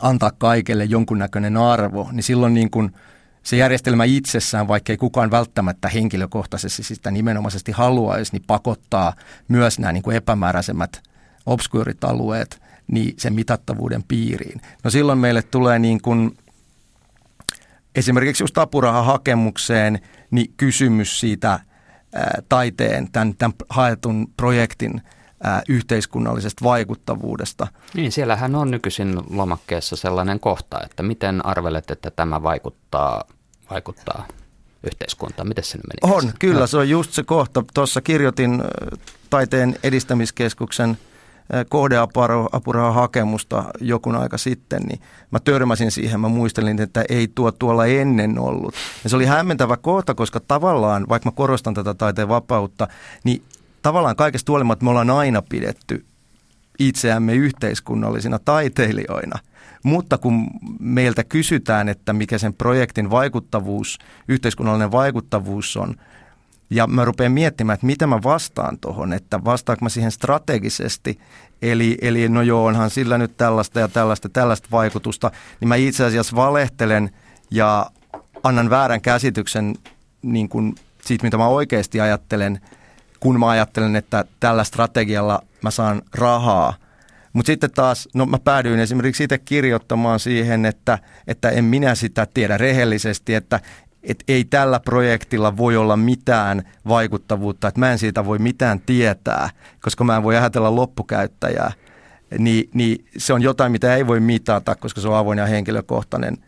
antaa 0.00 0.30
kaikelle 0.38 0.84
jonkunnäköinen 0.84 1.56
arvo, 1.56 2.08
niin 2.12 2.22
silloin 2.22 2.54
niin 2.54 2.70
kuin 2.70 2.94
se 3.42 3.56
järjestelmä 3.56 4.04
itsessään, 4.04 4.68
vaikka 4.68 4.92
ei 4.92 4.96
kukaan 4.96 5.30
välttämättä 5.30 5.88
henkilökohtaisesti 5.88 6.82
sitä 6.82 7.10
nimenomaisesti 7.10 7.72
haluaisi, 7.72 8.32
niin 8.32 8.44
pakottaa 8.46 9.12
myös 9.48 9.78
nämä 9.78 9.92
niin 9.92 10.02
kuin 10.02 10.16
epämääräisemmät 10.16 11.02
obskuurit 11.46 12.04
alueet 12.04 12.62
niin 12.86 13.14
sen 13.18 13.34
mitattavuuden 13.34 14.02
piiriin. 14.02 14.60
No 14.84 14.90
silloin 14.90 15.18
meille 15.18 15.42
tulee 15.42 15.78
niin 15.78 16.02
kuin 16.02 16.36
esimerkiksi 17.94 18.42
just 18.42 18.58
apurahahakemukseen 18.58 20.00
niin 20.30 20.54
kysymys 20.56 21.20
siitä– 21.20 21.60
taiteen, 22.48 23.08
tämän, 23.12 23.34
tämän 23.38 23.54
haetun 23.68 24.26
projektin 24.36 25.02
yhteiskunnallisesta 25.68 26.64
vaikuttavuudesta. 26.64 27.66
Niin, 27.94 28.12
siellähän 28.12 28.54
on 28.54 28.70
nykyisin 28.70 29.20
lomakkeessa 29.30 29.96
sellainen 29.96 30.40
kohta, 30.40 30.80
että 30.84 31.02
miten 31.02 31.46
arvelet, 31.46 31.90
että 31.90 32.10
tämä 32.10 32.42
vaikuttaa, 32.42 33.24
vaikuttaa 33.70 34.26
yhteiskuntaan. 34.84 35.48
Miten 35.48 35.64
se 35.64 35.78
meni? 35.78 36.14
On, 36.14 36.32
kyllä, 36.38 36.66
se 36.66 36.76
on 36.76 36.88
just 36.88 37.12
se 37.12 37.22
kohta. 37.22 37.64
Tuossa 37.74 38.00
kirjoitin 38.00 38.62
taiteen 39.30 39.76
edistämiskeskuksen– 39.82 40.98
kohdeapurahahakemusta 41.68 43.64
jokun 43.80 44.16
aika 44.16 44.38
sitten, 44.38 44.82
niin 44.82 45.00
mä 45.30 45.40
törmäsin 45.40 45.90
siihen, 45.90 46.20
mä 46.20 46.28
muistelin, 46.28 46.80
että 46.80 47.04
ei 47.08 47.28
tuo 47.34 47.52
tuolla 47.52 47.86
ennen 47.86 48.38
ollut. 48.38 48.74
Ja 49.04 49.10
se 49.10 49.16
oli 49.16 49.26
hämmentävä 49.26 49.76
kohta, 49.76 50.14
koska 50.14 50.40
tavallaan, 50.40 51.06
vaikka 51.08 51.28
mä 51.28 51.36
korostan 51.36 51.74
tätä 51.74 51.94
taiteen 51.94 52.28
vapautta, 52.28 52.88
niin 53.24 53.42
tavallaan 53.82 54.16
kaikesta 54.16 54.52
huolimatta 54.52 54.84
me 54.84 54.90
ollaan 54.90 55.10
aina 55.10 55.42
pidetty 55.42 56.04
itseämme 56.78 57.34
yhteiskunnallisina 57.34 58.38
taiteilijoina. 58.38 59.38
Mutta 59.82 60.18
kun 60.18 60.46
meiltä 60.80 61.24
kysytään, 61.24 61.88
että 61.88 62.12
mikä 62.12 62.38
sen 62.38 62.54
projektin 62.54 63.10
vaikuttavuus, 63.10 63.98
yhteiskunnallinen 64.28 64.92
vaikuttavuus 64.92 65.76
on, 65.76 65.94
ja 66.70 66.86
mä 66.86 67.04
rupean 67.04 67.32
miettimään, 67.32 67.74
että 67.74 67.86
mitä 67.86 68.06
mä 68.06 68.22
vastaan 68.22 68.78
tuohon, 68.78 69.12
että 69.12 69.44
vastaanko 69.44 69.84
mä 69.84 69.88
siihen 69.88 70.12
strategisesti, 70.12 71.18
eli, 71.62 71.98
eli 72.02 72.28
no 72.28 72.42
joo, 72.42 72.64
onhan 72.64 72.90
sillä 72.90 73.18
nyt 73.18 73.36
tällaista 73.36 73.80
ja 73.80 73.88
tällaista, 73.88 74.28
tällaista 74.28 74.68
vaikutusta, 74.70 75.30
niin 75.60 75.68
mä 75.68 75.76
itse 75.76 76.04
asiassa 76.04 76.36
valehtelen 76.36 77.10
ja 77.50 77.90
annan 78.42 78.70
väärän 78.70 79.00
käsityksen 79.00 79.74
niin 80.22 80.48
kuin 80.48 80.74
siitä, 81.04 81.24
mitä 81.24 81.36
mä 81.36 81.48
oikeasti 81.48 82.00
ajattelen, 82.00 82.60
kun 83.20 83.40
mä 83.40 83.48
ajattelen, 83.48 83.96
että 83.96 84.24
tällä 84.40 84.64
strategialla 84.64 85.42
mä 85.62 85.70
saan 85.70 86.02
rahaa. 86.14 86.74
Mutta 87.32 87.46
sitten 87.46 87.70
taas, 87.70 88.08
no 88.14 88.26
mä 88.26 88.38
päädyin 88.38 88.78
esimerkiksi 88.78 89.24
itse 89.24 89.38
kirjoittamaan 89.38 90.20
siihen, 90.20 90.64
että, 90.64 90.98
että 91.26 91.50
en 91.50 91.64
minä 91.64 91.94
sitä 91.94 92.26
tiedä 92.34 92.58
rehellisesti, 92.58 93.34
että 93.34 93.60
että 94.04 94.24
ei 94.28 94.44
tällä 94.44 94.80
projektilla 94.80 95.56
voi 95.56 95.76
olla 95.76 95.96
mitään 95.96 96.62
vaikuttavuutta, 96.88 97.68
että 97.68 97.80
mä 97.80 97.92
en 97.92 97.98
siitä 97.98 98.24
voi 98.24 98.38
mitään 98.38 98.80
tietää, 98.80 99.50
koska 99.80 100.04
mä 100.04 100.16
en 100.16 100.22
voi 100.22 100.36
ajatella 100.36 100.76
loppukäyttäjää. 100.76 101.72
niin, 102.38 102.70
niin 102.74 103.04
se 103.16 103.32
on 103.32 103.42
jotain, 103.42 103.72
mitä 103.72 103.96
ei 103.96 104.06
voi 104.06 104.20
mitata, 104.20 104.74
koska 104.74 105.00
se 105.00 105.08
on 105.08 105.16
avoin 105.16 105.38
ja 105.38 105.46
henkilökohtainen 105.46 106.38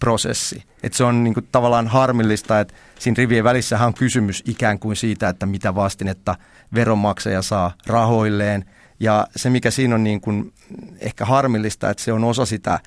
prosessi. 0.00 0.62
Et 0.82 0.92
se 0.92 1.04
on 1.04 1.24
niin 1.24 1.34
kuin 1.34 1.48
tavallaan 1.52 1.88
harmillista, 1.88 2.60
että 2.60 2.74
siinä 2.98 3.14
rivien 3.18 3.44
välissähän 3.44 3.86
on 3.86 3.94
kysymys 3.94 4.42
ikään 4.46 4.78
kuin 4.78 4.96
siitä, 4.96 5.28
että 5.28 5.46
mitä 5.46 5.74
vastinetta 5.74 6.34
veronmaksaja 6.74 7.42
saa 7.42 7.74
rahoilleen. 7.86 8.64
Ja 9.00 9.26
se, 9.36 9.50
mikä 9.50 9.70
siinä 9.70 9.94
on 9.94 10.04
niin 10.04 10.20
kuin 10.20 10.52
ehkä 11.00 11.24
harmillista, 11.24 11.90
että 11.90 12.02
se 12.02 12.12
on 12.12 12.24
osa 12.24 12.46
sitä 12.46 12.80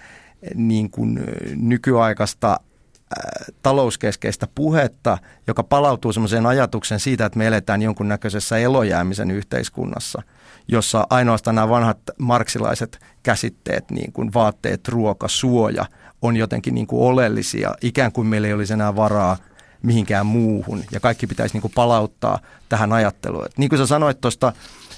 niin 0.56 0.89
nykyaikaista 1.56 2.60
talouskeskeistä 3.63 4.48
puhetta, 4.56 5.17
joka 5.48 5.63
palautuu 5.63 6.13
semmoiseen 6.13 6.46
ajatuksen 6.46 7.00
siitä, 7.00 7.26
että 7.26 7.38
me 7.38 7.48
eletään 7.48 7.82
jonkunnäköisessä 7.82 8.58
elojäämisen 8.58 9.32
yhteiskunnassa, 9.32 10.22
jossa 10.67 11.08
ainoastaan 11.10 11.56
nämä 11.56 11.70
vanhat 11.70 12.00
marksilaiset 12.17 13.00
käsitteet, 13.24 13.91
niin 13.91 14.12
kuin 14.12 14.34
vaatteet, 14.34 14.88
ruoka, 14.88 15.28
suoja, 15.28 15.86
on 16.22 16.38
jotenkin 16.38 16.76
niin 16.76 16.88
kuin 16.88 17.02
oleellisia, 17.02 17.74
ikään 17.82 18.12
kuin 18.12 18.28
meillä 18.28 18.48
ei 18.48 18.54
olisi 18.54 18.74
enää 18.74 18.96
varaa 18.96 19.38
mihinkään 19.84 20.26
muuhun, 20.26 20.84
ja 20.91 21.00
kaikki 21.00 21.28
pitäisi 21.28 21.56
niin 21.56 21.62
kuin 21.62 21.74
palauttaa 21.76 22.39
tähän 22.70 22.93
ajatteluun. 22.93 23.46
Et 23.46 23.58
niin 23.58 23.70
kuin 23.70 23.80
sä 23.80 23.88
sanoit 23.88 24.22
tuosta 24.22 24.54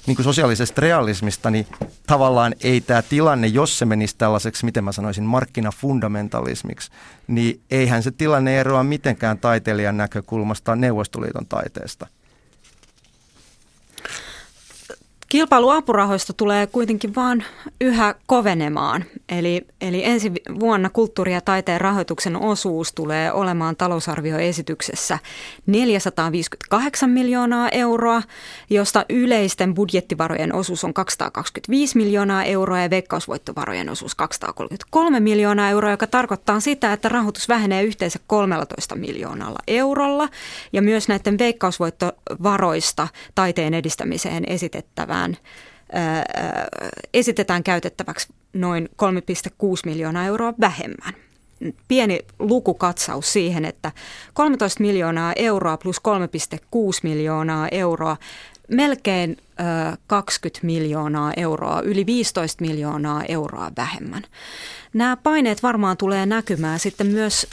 niin 0.09 0.15
kuin 0.15 0.23
sosiaalisesta 0.23 0.81
realismista, 0.81 1.49
niin 1.49 1.67
tavallaan 2.07 2.55
ei 2.63 2.81
tämä 2.81 3.01
tilanne, 3.01 3.47
jos 3.47 3.79
se 3.79 3.85
menisi 3.85 4.15
tällaiseksi, 4.17 4.65
miten 4.65 4.83
mä 4.83 4.91
sanoisin, 4.91 5.23
markkinafundamentalismiksi, 5.23 6.91
niin 7.27 7.61
eihän 7.71 8.03
se 8.03 8.11
tilanne 8.11 8.59
eroa 8.59 8.83
mitenkään 8.83 9.37
taiteilijan 9.37 9.97
näkökulmasta 9.97 10.75
Neuvostoliiton 10.75 11.45
taiteesta. 11.45 12.07
Kilpailu 15.29 15.69
apurahoista 15.69 16.33
tulee 16.33 16.67
kuitenkin 16.67 17.15
vaan 17.15 17.43
yhä 17.81 18.15
kovenemaan. 18.25 19.05
Eli, 19.29 19.67
eli 19.81 20.05
ensi 20.05 20.31
vuonna 20.59 20.89
kulttuuri- 20.89 21.33
ja 21.33 21.41
taiteen 21.41 21.81
rahoituksen 21.81 22.35
osuus 22.35 22.93
tulee 22.93 23.31
olemaan 23.33 23.75
talousarvioesityksessä 23.75 25.19
458 25.65 27.09
miljoonaa 27.09 27.69
euroa, 27.69 28.21
josta 28.69 29.05
yleisten 29.09 29.73
budjettivarojen 29.73 30.55
osuus 30.55 30.83
on 30.83 30.93
225 30.93 31.97
miljoonaa 31.97 32.43
euroa 32.43 32.79
ja 32.79 32.89
veikkausvoittovarojen 32.89 33.89
osuus 33.89 34.15
233 34.15 35.19
miljoonaa 35.19 35.69
euroa, 35.69 35.91
joka 35.91 36.07
tarkoittaa 36.07 36.59
sitä, 36.59 36.93
että 36.93 37.09
rahoitus 37.09 37.49
vähenee 37.49 37.83
yhteensä 37.83 38.19
13 38.27 38.95
miljoonalla 38.95 39.59
eurolla. 39.67 40.29
Ja 40.73 40.81
myös 40.81 41.07
näiden 41.07 41.37
veikkausvoittovaroista 41.37 43.07
taiteen 43.35 43.73
edistämiseen 43.73 44.43
esitettävään 44.47 45.18
esitetään 47.13 47.63
käytettäväksi 47.63 48.27
noin 48.53 48.89
3,6 48.91 48.99
miljoonaa 49.85 50.25
euroa 50.25 50.53
vähemmän. 50.59 51.13
Pieni 51.87 52.19
lukukatsaus 52.39 53.33
siihen, 53.33 53.65
että 53.65 53.91
13 54.33 54.81
miljoonaa 54.81 55.33
euroa 55.35 55.77
plus 55.77 55.97
3,6 55.97 56.63
miljoonaa 57.03 57.67
euroa, 57.71 58.17
melkein 58.67 59.37
20 60.07 60.65
miljoonaa 60.65 61.33
euroa, 61.37 61.81
yli 61.81 62.05
15 62.05 62.61
miljoonaa 62.65 63.23
euroa 63.27 63.71
vähemmän. 63.77 64.23
Nämä 64.93 65.17
paineet 65.17 65.63
varmaan 65.63 65.97
tulee 65.97 66.25
näkymään 66.25 66.79
sitten 66.79 67.07
myös 67.07 67.47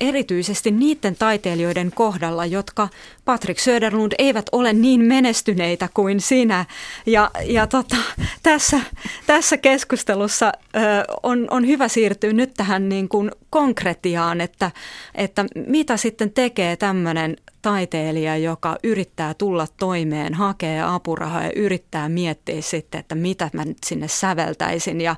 erityisesti 0.00 0.70
niiden 0.70 1.16
taiteilijoiden 1.16 1.92
kohdalla, 1.94 2.46
jotka 2.46 2.88
Patrick 3.24 3.60
Söderlund 3.60 4.12
eivät 4.18 4.46
ole 4.52 4.72
niin 4.72 5.00
menestyneitä 5.00 5.88
kuin 5.94 6.20
sinä. 6.20 6.64
Ja, 7.06 7.30
ja 7.44 7.66
tota, 7.66 7.96
tässä, 8.42 8.80
tässä 9.26 9.56
keskustelussa 9.56 10.52
ö, 10.76 10.80
on, 11.22 11.46
on 11.50 11.66
hyvä 11.66 11.88
siirtyä 11.88 12.32
nyt 12.32 12.54
tähän 12.54 12.88
niin 12.88 13.08
kuin 13.08 13.30
konkretiaan, 13.50 14.40
että, 14.40 14.70
että 15.14 15.44
mitä 15.66 15.96
sitten 15.96 16.32
tekee 16.32 16.76
tämmöinen 16.76 17.36
taiteilija, 17.62 18.36
joka 18.36 18.76
yrittää 18.82 19.34
tulla 19.34 19.66
toimeen, 19.76 20.34
hakee 20.34 20.82
apurahaa 20.82 21.42
ja 21.42 21.52
yrittää 21.56 22.08
miettiä 22.08 22.62
sitten, 22.62 22.98
että 22.98 23.14
mitä 23.14 23.50
mä 23.52 23.64
nyt 23.64 23.78
sinne 23.86 24.08
säveltäisin. 24.08 25.00
Ja, 25.00 25.16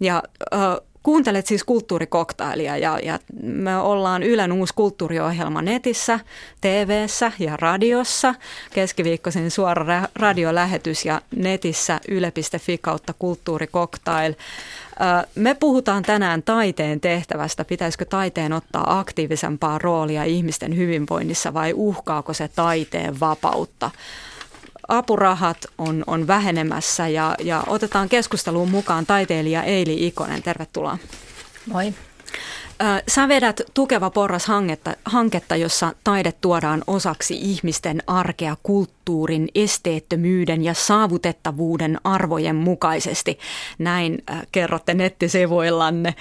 ja 0.00 0.22
ö, 0.52 0.56
Kuuntelet 1.02 1.46
siis 1.46 1.64
kulttuurikoktailia 1.64 2.76
ja, 2.76 2.98
ja 2.98 3.18
me 3.42 3.76
ollaan 3.78 4.22
Ylen 4.22 4.52
uusi 4.52 4.74
kulttuuriohjelma 4.74 5.62
netissä, 5.62 6.20
tv 6.60 7.06
ja 7.38 7.56
radiossa. 7.56 8.34
Keskiviikkoisin 8.74 9.50
suora 9.50 10.02
radiolähetys 10.14 11.04
ja 11.04 11.20
netissä 11.36 12.00
yle.fi 12.08 12.78
kautta 12.78 13.14
kulttuurikoktail. 13.18 14.34
Me 15.34 15.54
puhutaan 15.54 16.02
tänään 16.02 16.42
taiteen 16.42 17.00
tehtävästä. 17.00 17.64
Pitäisikö 17.64 18.04
taiteen 18.04 18.52
ottaa 18.52 18.98
aktiivisempaa 18.98 19.78
roolia 19.78 20.24
ihmisten 20.24 20.76
hyvinvoinnissa 20.76 21.54
vai 21.54 21.72
uhkaako 21.76 22.32
se 22.32 22.48
taiteen 22.48 23.20
vapautta? 23.20 23.90
Apurahat 24.90 25.66
on, 25.78 26.04
on 26.06 26.26
vähenemässä 26.26 27.08
ja, 27.08 27.34
ja 27.38 27.64
otetaan 27.66 28.08
keskusteluun 28.08 28.70
mukaan 28.70 29.06
taiteilija 29.06 29.62
Eili 29.62 30.06
Ikonen. 30.06 30.42
Tervetuloa. 30.42 30.98
Moi. 31.66 31.94
Sä 33.08 33.28
vedät 33.28 33.60
Tukeva 33.74 34.10
porras 34.10 34.46
hanketta, 34.46 34.94
hanketta, 35.04 35.56
jossa 35.56 35.92
taide 36.04 36.32
tuodaan 36.40 36.84
osaksi 36.86 37.38
ihmisten 37.40 38.02
arkea 38.06 38.56
kulttuurin, 38.62 39.48
esteettömyyden 39.54 40.64
ja 40.64 40.74
saavutettavuuden 40.74 42.00
arvojen 42.04 42.56
mukaisesti. 42.56 43.38
Näin 43.78 44.24
kerrotte 44.52 44.94
nettisivuillanne. 44.94 46.14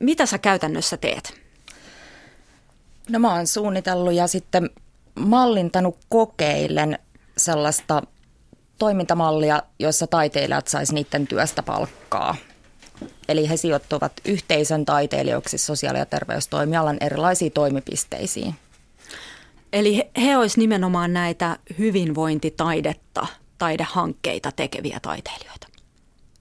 Mitä 0.00 0.26
sä 0.26 0.38
käytännössä 0.38 0.96
teet? 0.96 1.40
No 3.08 3.18
mä 3.18 3.34
oon 3.34 3.46
suunnitellut 3.46 4.12
ja 4.12 4.26
sitten 4.26 4.70
mallintanut 5.14 5.96
kokeillen 6.08 6.98
sellaista 7.36 8.02
toimintamallia, 8.78 9.62
jossa 9.78 10.06
taiteilijat 10.06 10.68
sais 10.68 10.92
niiden 10.92 11.26
työstä 11.26 11.62
palkkaa. 11.62 12.36
Eli 13.28 13.48
he 13.48 13.56
sijoittuvat 13.56 14.12
yhteisön 14.24 14.84
taiteilijoiksi 14.84 15.58
sosiaali- 15.58 15.98
ja 15.98 16.06
terveystoimialan 16.06 16.96
erilaisiin 17.00 17.52
toimipisteisiin. 17.52 18.54
Eli 19.72 19.96
he, 19.96 20.10
he 20.22 20.36
olisivat 20.36 20.58
nimenomaan 20.58 21.12
näitä 21.12 21.58
hyvinvointitaidetta, 21.78 23.26
taidehankkeita 23.58 24.52
tekeviä 24.52 24.98
taiteilijoita. 25.02 25.66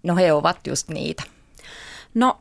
No 0.04 0.16
he 0.16 0.34
ovat 0.34 0.68
just 0.68 0.90
niitä. 0.90 1.24
No 2.13 2.39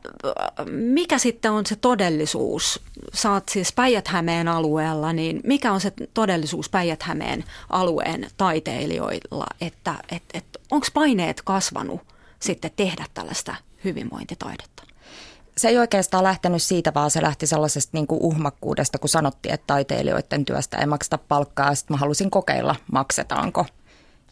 mikä 0.71 1.17
sitten 1.17 1.51
on 1.51 1.65
se 1.65 1.75
todellisuus? 1.75 2.81
Saat 3.13 3.49
siis 3.49 3.73
päijät 3.73 4.09
alueella, 4.53 5.13
niin 5.13 5.41
mikä 5.43 5.71
on 5.71 5.81
se 5.81 5.93
todellisuus 6.13 6.69
päijät 6.69 7.05
alueen 7.69 8.27
taiteilijoilla, 8.37 9.45
että 9.61 9.95
et, 10.11 10.23
et, 10.33 10.45
onko 10.71 10.87
paineet 10.93 11.41
kasvanut 11.41 12.01
sitten 12.39 12.71
tehdä 12.75 13.05
tällaista 13.13 13.55
hyvinvointitaidetta? 13.83 14.83
Se 15.57 15.67
ei 15.69 15.77
oikeastaan 15.77 16.23
lähtenyt 16.23 16.63
siitä, 16.63 16.93
vaan 16.93 17.11
se 17.11 17.21
lähti 17.21 17.47
sellaisesta 17.47 17.89
niin 17.93 18.07
kuin 18.07 18.21
uhmakkuudesta, 18.21 18.97
kun 18.97 19.09
sanottiin, 19.09 19.53
että 19.53 19.67
taiteilijoiden 19.67 20.45
työstä 20.45 20.77
ei 20.77 20.85
makseta 20.85 21.17
palkkaa. 21.17 21.69
Ja 21.69 21.75
sitten 21.75 21.93
mä 21.93 21.99
halusin 21.99 22.31
kokeilla, 22.31 22.75
maksetaanko. 22.91 23.65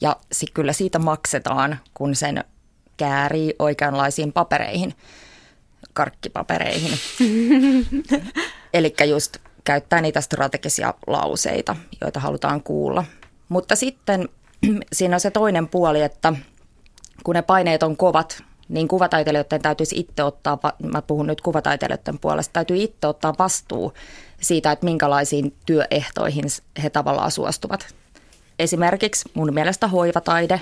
Ja 0.01 0.15
sit 0.31 0.49
kyllä 0.53 0.73
siitä 0.73 0.99
maksetaan, 0.99 1.79
kun 1.93 2.15
sen 2.15 2.43
käärii 2.97 3.53
oikeanlaisiin 3.59 4.33
papereihin 4.33 4.93
karkkipapereihin. 5.99 6.99
Eli 8.73 8.95
just 9.09 9.37
käyttää 9.63 10.01
niitä 10.01 10.21
strategisia 10.21 10.93
lauseita, 11.07 11.75
joita 12.01 12.19
halutaan 12.19 12.63
kuulla. 12.63 13.05
Mutta 13.49 13.75
sitten 13.75 14.29
siinä 14.93 15.15
on 15.15 15.19
se 15.19 15.31
toinen 15.31 15.67
puoli, 15.67 16.01
että 16.01 16.33
kun 17.23 17.35
ne 17.35 17.41
paineet 17.41 17.83
on 17.83 17.97
kovat, 17.97 18.43
niin 18.69 18.87
kuvataiteilijoiden 18.87 19.61
täytyisi 19.61 19.99
itse 19.99 20.23
ottaa, 20.23 20.57
mä 20.83 21.01
puhun 21.01 21.27
nyt 21.27 21.41
kuvataiteilijoiden 21.41 22.19
puolesta, 22.19 22.53
täytyy 22.53 22.77
itse 22.77 23.07
ottaa 23.07 23.33
vastuu 23.39 23.93
siitä, 24.41 24.71
että 24.71 24.85
minkälaisiin 24.85 25.55
työehtoihin 25.65 26.45
he 26.83 26.89
tavallaan 26.89 27.31
suostuvat. 27.31 27.95
Esimerkiksi 28.59 29.29
mun 29.33 29.53
mielestä 29.53 29.87
hoivataide, 29.87 30.61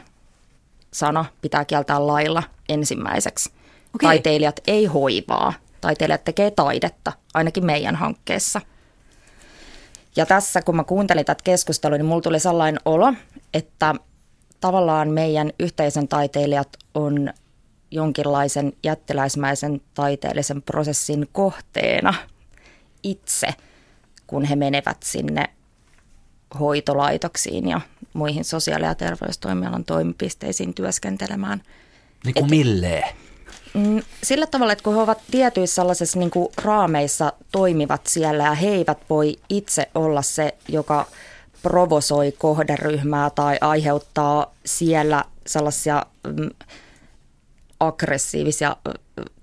sana 0.93 1.25
pitää 1.41 1.65
kieltää 1.65 2.07
lailla 2.07 2.43
ensimmäiseksi. 2.69 3.49
Okay. 3.95 4.07
Taiteilijat 4.07 4.59
ei 4.67 4.85
hoivaa. 4.85 5.53
Taiteilijat 5.81 6.23
tekee 6.23 6.51
taidetta, 6.51 7.13
ainakin 7.33 7.65
meidän 7.65 7.95
hankkeessa. 7.95 8.61
Ja 10.15 10.25
tässä, 10.25 10.61
kun 10.61 10.75
mä 10.75 10.83
kuuntelin 10.83 11.25
tätä 11.25 11.43
keskustelua, 11.43 11.97
niin 11.97 12.05
mulla 12.05 12.21
tuli 12.21 12.39
sellainen 12.39 12.81
olo, 12.85 13.13
että 13.53 13.95
tavallaan 14.59 15.09
meidän 15.09 15.51
yhteisön 15.59 16.07
taiteilijat 16.07 16.77
on 16.93 17.33
jonkinlaisen 17.91 18.73
jättiläismäisen 18.83 19.81
taiteellisen 19.93 20.61
prosessin 20.61 21.29
kohteena 21.31 22.13
itse, 23.03 23.47
kun 24.27 24.45
he 24.45 24.55
menevät 24.55 24.97
sinne 25.03 25.45
hoitolaitoksiin 26.59 27.69
ja 27.69 27.81
muihin 28.13 28.45
sosiaali- 28.45 28.85
ja 28.85 28.95
terveystoimialan 28.95 29.85
toimipisteisiin 29.85 30.73
työskentelemään– 30.73 31.61
Niin 32.25 32.33
kuin 32.33 32.49
milleen? 32.49 33.03
Mm, 33.77 34.01
sillä 34.23 34.47
tavalla, 34.47 34.73
että 34.73 34.83
kun 34.83 34.95
he 34.95 35.01
ovat 35.01 35.21
tietyissä 35.31 35.75
sellaisissa 35.75 36.19
niin 36.19 36.31
kuin 36.31 36.47
raameissa 36.63 37.33
toimivat 37.51 38.07
siellä 38.07 38.43
ja 38.43 38.53
he 38.53 38.67
eivät 38.67 38.97
voi 39.09 39.35
itse 39.49 39.89
olla 39.95 40.21
se, 40.21 40.57
joka 40.67 41.05
provosoi 41.61 42.31
kohderyhmää 42.31 43.29
tai 43.29 43.57
aiheuttaa 43.61 44.53
siellä 44.65 45.23
sellaisia 45.47 46.05
mm, 46.27 46.49
aggressiivisia 47.79 48.75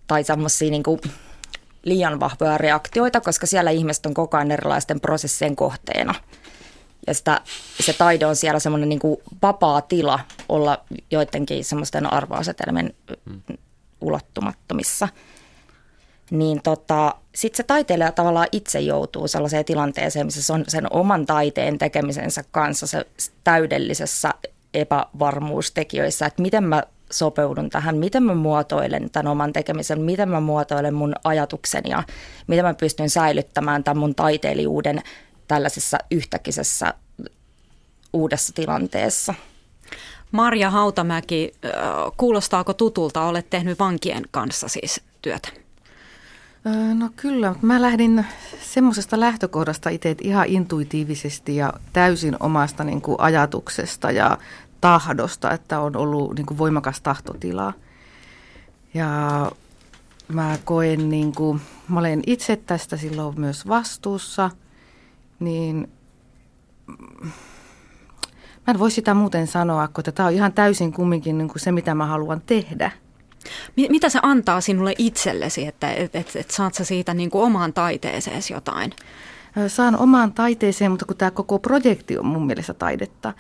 tai 0.07 0.25
semmoisia 0.25 0.71
niin 0.71 0.83
kuin 0.83 1.01
liian 1.83 2.21
vahvoja 2.21 2.59
reaktioita, 2.59 3.21
koska 3.21 3.47
siellä 3.47 3.71
ihmiset 3.71 4.07
on 4.07 4.15
koko 4.15 4.37
ajan 4.37 4.51
erilaisten 4.51 5.01
prosessien 5.01 5.57
kohteena. 5.57 6.15
Ja 7.07 7.15
sitä, 7.15 7.41
se 7.81 7.93
taide 7.93 8.27
on 8.27 8.37
siellä 8.37 8.61
semmoinen 8.61 8.89
niin 8.89 9.01
vapaa 9.43 9.81
tila 9.81 10.21
olla 10.49 10.85
joidenkin 11.11 11.65
semmoisten 11.65 12.13
arvoasetelmien 12.13 12.95
mm. 13.25 13.57
Ulottumattomissa. 14.01 15.09
Niin 16.31 16.63
tota, 16.63 17.15
sitten 17.35 17.57
se 17.57 17.63
taiteilija 17.63 18.13
tavallaan 18.13 18.49
itse 18.53 18.81
joutuu 18.81 19.29
sellaiseen 19.29 19.65
tilanteeseen, 19.65 20.27
missä 20.27 20.43
se 20.43 20.53
on 20.53 20.65
sen 20.69 20.87
oman 20.93 21.27
taiteen 21.27 21.79
tekemisensä 21.79 22.45
kanssa 22.51 22.87
se 22.87 23.07
täydellisessä 23.45 24.31
epävarmuustekijöissä, 24.75 26.27
että 26.27 26.43
miten 26.43 26.65
mä 26.65 26.83
sopeudun 27.13 27.71
tähän, 27.71 27.97
miten 27.97 28.23
mä 28.23 28.35
muotoilen 28.35 29.11
tämän 29.11 29.33
oman 29.33 29.53
tekemisen, 29.53 30.01
miten 30.01 30.29
mä 30.29 30.41
muotoilen 30.41 30.95
mun 30.95 31.15
ajatukseni 31.25 31.91
ja 31.91 32.03
miten 32.47 32.65
mä 32.65 32.75
pystyn 32.75 33.11
säilyttämään 33.11 33.85
tämän 33.85 33.99
mun 33.99 34.15
taiteilijuuden 34.15 35.03
tällaisessa 35.49 35.99
yhtäkisessä 36.11 36.95
uudessa 38.13 38.53
tilanteessa. 38.53 39.35
Marja 40.35 40.71
Hautamäki, 40.71 41.53
kuulostaako 42.17 42.73
tutulta? 42.73 43.23
Olet 43.23 43.51
tehnyt 43.51 43.79
vankien 43.79 44.23
kanssa 44.31 44.69
siis 44.69 45.01
työtä. 45.23 45.49
No 46.95 47.11
kyllä, 47.17 47.55
mä 47.63 47.83
lähdin 47.83 48.27
semmoisesta 48.61 49.21
lähtökohdasta 49.21 49.91
itse 49.91 50.17
ihan 50.21 50.47
intuitiivisesti 50.47 51.57
ja 51.57 51.73
täysin 51.93 52.37
omasta 52.41 52.85
niin 52.85 53.01
kuin 53.01 53.21
ajatuksesta 53.21 54.11
ja 54.11 54.39
tahdosta, 54.81 55.51
että 55.51 55.81
on 55.81 55.97
ollut 55.97 56.35
niin 56.35 56.47
kuin 56.47 56.59
voimakas 56.59 57.01
tahtotila. 57.01 57.73
Ja 58.95 59.51
mä 60.29 60.59
koen, 60.65 61.09
niin 61.09 61.33
kuin, 61.33 61.61
mä 61.89 62.01
olen 62.01 62.23
itse 62.27 62.57
tästä 62.57 62.97
silloin 62.97 63.41
myös 63.41 63.69
vastuussa, 63.69 64.51
niin 65.41 65.89
mä 68.67 68.71
en 68.71 68.79
voi 68.79 68.91
sitä 68.91 69.15
muuten 69.15 69.47
sanoa, 69.47 69.89
kun 69.89 70.05
tämä 70.05 70.27
on 70.27 70.33
ihan 70.33 70.53
täysin 70.53 70.93
kumminkin 70.93 71.39
niin 71.39 71.49
kuin 71.49 71.61
se, 71.61 71.73
mitä 71.73 71.95
mä 71.95 72.07
haluan 72.07 72.43
tehdä. 72.47 72.91
Mitä 73.77 74.09
se 74.09 74.19
antaa 74.23 74.61
sinulle 74.61 74.95
itsellesi, 74.99 75.67
että 75.67 75.93
et, 75.93 76.17
et, 76.17 76.37
et 76.37 76.51
saat 76.51 76.75
sä 76.75 76.85
siitä 76.85 77.15
niin 77.15 77.31
kuin 77.31 77.45
omaan 77.45 77.73
taiteeseesi 77.73 78.53
jotain? 78.53 78.93
Saan 79.69 79.97
omaan 79.99 80.33
taiteeseen, 80.33 80.91
mutta 80.91 81.07
kun 81.07 81.17
tämä 81.17 81.31
koko 81.31 81.59
projekti 81.59 82.19
on 82.19 82.27
mun 82.27 82.47
mielestä 82.47 82.75
taidetta, 82.75 83.33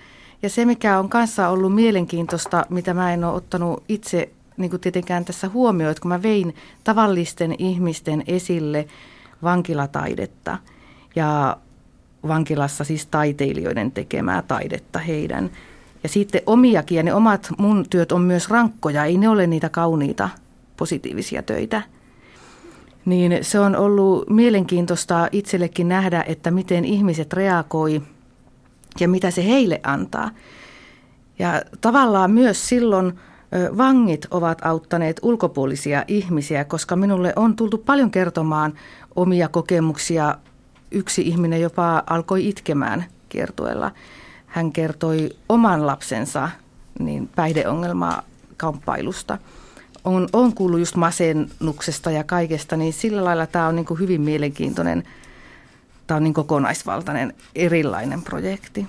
ja 0.42 0.50
se, 0.50 0.64
mikä 0.64 0.98
on 0.98 1.08
kanssa 1.08 1.48
ollut 1.48 1.74
mielenkiintoista, 1.74 2.66
mitä 2.68 2.94
mä 2.94 3.12
en 3.12 3.24
ole 3.24 3.34
ottanut 3.34 3.84
itse 3.88 4.30
niin 4.56 4.70
kuin 4.70 4.80
tietenkään 4.80 5.24
tässä 5.24 5.48
huomioon, 5.48 5.90
että 5.90 6.00
kun 6.00 6.08
mä 6.08 6.22
vein 6.22 6.54
tavallisten 6.84 7.54
ihmisten 7.58 8.24
esille 8.26 8.86
vankilataidetta 9.42 10.58
ja 11.16 11.56
vankilassa 12.28 12.84
siis 12.84 13.06
taiteilijoiden 13.06 13.92
tekemää 13.92 14.42
taidetta 14.42 14.98
heidän. 14.98 15.50
Ja 16.02 16.08
sitten 16.08 16.42
omiakin, 16.46 16.96
ja 16.96 17.02
ne 17.02 17.14
omat 17.14 17.48
mun 17.58 17.84
työt 17.90 18.12
on 18.12 18.20
myös 18.20 18.50
rankkoja, 18.50 19.04
ei 19.04 19.18
ne 19.18 19.28
ole 19.28 19.46
niitä 19.46 19.68
kauniita 19.68 20.28
positiivisia 20.76 21.42
töitä. 21.42 21.82
Niin 23.04 23.38
se 23.42 23.60
on 23.60 23.76
ollut 23.76 24.30
mielenkiintoista 24.30 25.28
itsellekin 25.32 25.88
nähdä, 25.88 26.24
että 26.26 26.50
miten 26.50 26.84
ihmiset 26.84 27.32
reagoi– 27.32 28.02
ja 29.00 29.08
mitä 29.08 29.30
se 29.30 29.44
heille 29.44 29.80
antaa. 29.82 30.30
Ja 31.38 31.62
tavallaan 31.80 32.30
myös 32.30 32.68
silloin 32.68 33.12
vangit 33.76 34.26
ovat 34.30 34.58
auttaneet 34.64 35.20
ulkopuolisia 35.22 36.04
ihmisiä, 36.08 36.64
koska 36.64 36.96
minulle 36.96 37.32
on 37.36 37.56
tultu 37.56 37.78
paljon 37.78 38.10
kertomaan 38.10 38.74
omia 39.16 39.48
kokemuksia. 39.48 40.36
Yksi 40.94 41.22
ihminen 41.22 41.60
jopa 41.60 42.02
alkoi 42.06 42.48
itkemään 42.48 43.04
kiertueella. 43.28 43.90
Hän 44.46 44.72
kertoi 44.72 45.30
oman 45.48 45.86
lapsensa 45.86 46.48
niin 46.98 47.28
päihdeongelmaa 47.36 48.22
kamppailusta. 48.56 49.38
On, 50.04 50.28
on 50.32 50.54
kuullut 50.54 50.80
just 50.80 50.96
masennuksesta 50.96 52.10
ja 52.10 52.24
kaikesta, 52.24 52.76
niin 52.76 52.92
sillä 52.92 53.24
lailla 53.24 53.46
tämä 53.46 53.66
on 53.66 53.76
niin 53.76 53.86
kuin 53.86 54.00
hyvin 54.00 54.20
mielenkiintoinen– 54.20 55.02
tämä 56.06 56.16
on 56.16 56.24
niin 56.24 56.34
kokonaisvaltainen 56.34 57.34
erilainen 57.54 58.22
projekti. 58.22 58.86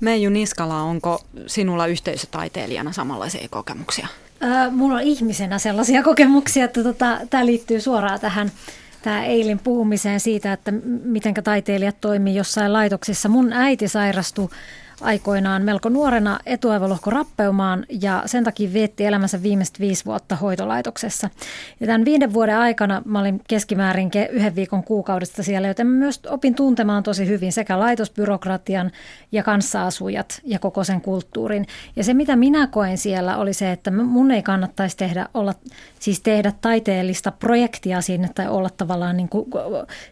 Meiju 0.00 0.30
Niskala, 0.30 0.82
onko 0.82 1.20
sinulla 1.46 1.86
yhteisötaiteilijana 1.86 2.92
samanlaisia 2.92 3.48
kokemuksia? 3.50 4.08
Äh, 4.42 4.72
mulla 4.72 4.94
on 4.94 5.02
ihmisenä 5.02 5.58
sellaisia 5.58 6.02
kokemuksia, 6.02 6.64
että 6.64 6.82
tota, 6.82 7.18
tämä 7.30 7.46
liittyy 7.46 7.80
suoraan 7.80 8.20
tähän 8.20 8.52
tämä 9.02 9.24
Eilin 9.24 9.58
puhumiseen 9.58 10.20
siitä, 10.20 10.52
että 10.52 10.72
miten 11.04 11.34
taiteilijat 11.34 11.96
toimii 12.00 12.34
jossain 12.34 12.72
laitoksissa. 12.72 13.28
Mun 13.28 13.52
äiti 13.52 13.88
sairastui 13.88 14.48
aikoinaan 15.00 15.62
melko 15.62 15.88
nuorena 15.88 16.38
etuaivolohkorappeumaan 16.46 17.86
ja 18.00 18.22
sen 18.26 18.44
takia 18.44 18.72
vietti 18.72 19.06
elämänsä 19.06 19.42
viimeiset 19.42 19.80
viisi 19.80 20.04
vuotta 20.04 20.36
hoitolaitoksessa. 20.36 21.30
Ja 21.80 21.86
tämän 21.86 22.04
viiden 22.04 22.32
vuoden 22.32 22.56
aikana 22.56 23.02
mä 23.04 23.20
olin 23.20 23.40
keskimäärin 23.48 24.10
yhden 24.30 24.56
viikon 24.56 24.84
kuukaudesta 24.84 25.42
siellä, 25.42 25.68
joten 25.68 25.86
mä 25.86 25.98
myös 25.98 26.20
opin 26.26 26.54
tuntemaan 26.54 27.02
tosi 27.02 27.26
hyvin 27.26 27.52
sekä 27.52 27.78
laitosbyrokratian 27.78 28.90
ja 29.32 29.42
kanssaasujat 29.42 30.40
ja 30.44 30.58
koko 30.58 30.84
sen 30.84 31.00
kulttuurin. 31.00 31.66
Ja 31.96 32.04
se 32.04 32.14
mitä 32.14 32.36
minä 32.36 32.66
koen 32.66 32.98
siellä 32.98 33.36
oli 33.36 33.52
se, 33.52 33.72
että 33.72 33.90
mun 33.90 34.30
ei 34.30 34.42
kannattaisi 34.42 34.96
tehdä, 34.96 35.26
olla, 35.34 35.54
siis 35.98 36.20
tehdä 36.20 36.52
taiteellista 36.60 37.30
projektia 37.30 38.00
sinne 38.00 38.28
tai 38.34 38.48
olla 38.48 38.70
tavallaan 38.70 39.16
niin 39.16 39.28
kuin, 39.28 39.46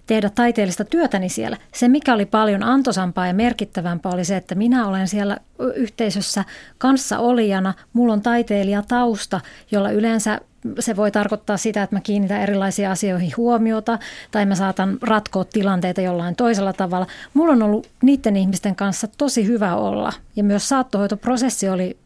tehdä 0.07 0.31
taiteellista 0.31 0.85
työtäni 0.85 1.29
siellä. 1.29 1.57
Se 1.75 1.89
mikä 1.89 2.15
oli 2.15 2.27
paljon 2.27 2.63
antosampaa 2.63 3.27
ja 3.27 3.35
merkittävämpää 3.35 4.13
oli 4.13 4.25
se, 4.25 4.37
että 4.37 4.55
minä 4.55 4.78
minä 4.79 4.89
olen 4.89 5.09
siellä 5.09 5.37
yhteisössä 5.75 6.45
kanssaolijana, 6.79 7.75
mulla 7.93 8.13
on 8.13 8.23
taiteilijatausta, 8.23 9.41
jolla 9.71 9.91
yleensä 9.91 10.41
se 10.79 10.97
voi 10.97 11.11
tarkoittaa 11.11 11.57
sitä, 11.57 11.83
että 11.83 11.97
mä 11.97 12.01
kiinnitän 12.01 12.41
erilaisiin 12.41 12.89
asioihin 12.89 13.33
huomiota 13.37 13.99
tai 14.31 14.47
mä 14.47 14.55
saatan 14.55 14.99
ratkoa 15.03 15.45
tilanteita 15.45 16.01
jollain 16.01 16.37
toisella 16.37 16.73
tavalla. 16.73 17.07
Mulla 17.35 17.53
on 17.53 17.63
ollut 17.63 17.87
niiden 18.03 18.37
ihmisten 18.37 18.77
kanssa 18.77 19.09
tosi 19.19 19.47
hyvä 19.47 19.77
olla 19.77 20.13
ja 20.37 20.45
myös 20.45 20.69
saattohoitoprosessi 20.69 21.69
oli 21.69 21.97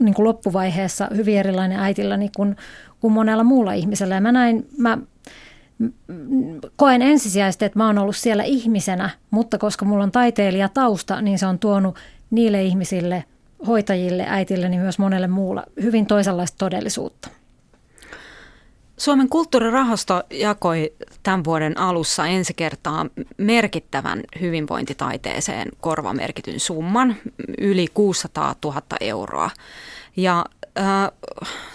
niin 0.00 0.14
kuin 0.14 0.24
loppuvaiheessa 0.24 1.08
hyvin 1.16 1.38
erilainen 1.38 1.78
äitilläni 1.78 2.30
kuin, 2.36 2.56
kuin 3.00 3.12
monella 3.12 3.44
muulla 3.44 3.72
ihmisellä. 3.72 4.14
Ja 4.14 4.20
mä 4.20 4.32
näin, 4.32 4.68
mä 4.78 4.98
koen 6.76 7.02
ensisijaisesti, 7.02 7.64
että 7.64 7.78
mä 7.78 7.86
oon 7.86 7.98
ollut 7.98 8.16
siellä 8.16 8.42
ihmisenä, 8.42 9.10
mutta 9.30 9.58
koska 9.58 9.84
mulla 9.84 10.04
on 10.04 10.12
taiteilijatausta, 10.12 11.20
niin 11.20 11.38
se 11.38 11.46
on 11.46 11.58
tuonut 11.58 11.96
niille 12.30 12.62
ihmisille, 12.62 13.24
hoitajille, 13.66 14.24
äitille, 14.28 14.68
niin 14.68 14.80
myös 14.80 14.98
monelle 14.98 15.26
muulla 15.26 15.64
hyvin 15.82 16.06
toisenlaista 16.06 16.58
todellisuutta. 16.58 17.28
Suomen 18.96 19.28
kulttuurirahasto 19.28 20.22
jakoi 20.30 20.92
tämän 21.22 21.44
vuoden 21.44 21.78
alussa 21.78 22.26
ensi 22.26 22.54
kertaa 22.54 23.06
merkittävän 23.38 24.22
hyvinvointitaiteeseen 24.40 25.68
korvamerkityn 25.80 26.60
summan, 26.60 27.16
yli 27.58 27.86
600 27.94 28.54
000 28.64 28.82
euroa. 29.00 29.50
Ja 30.16 30.44
äh, 30.78 31.10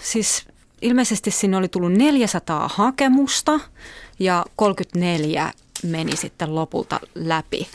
siis 0.00 0.46
ilmeisesti 0.82 1.30
sinne 1.30 1.56
oli 1.56 1.68
tullut 1.68 1.92
400 1.92 2.70
hakemusta 2.74 3.60
ja 4.18 4.44
34 4.56 5.52
meni 5.82 6.16
sitten 6.16 6.54
lopulta 6.54 7.00
läpi. 7.14 7.68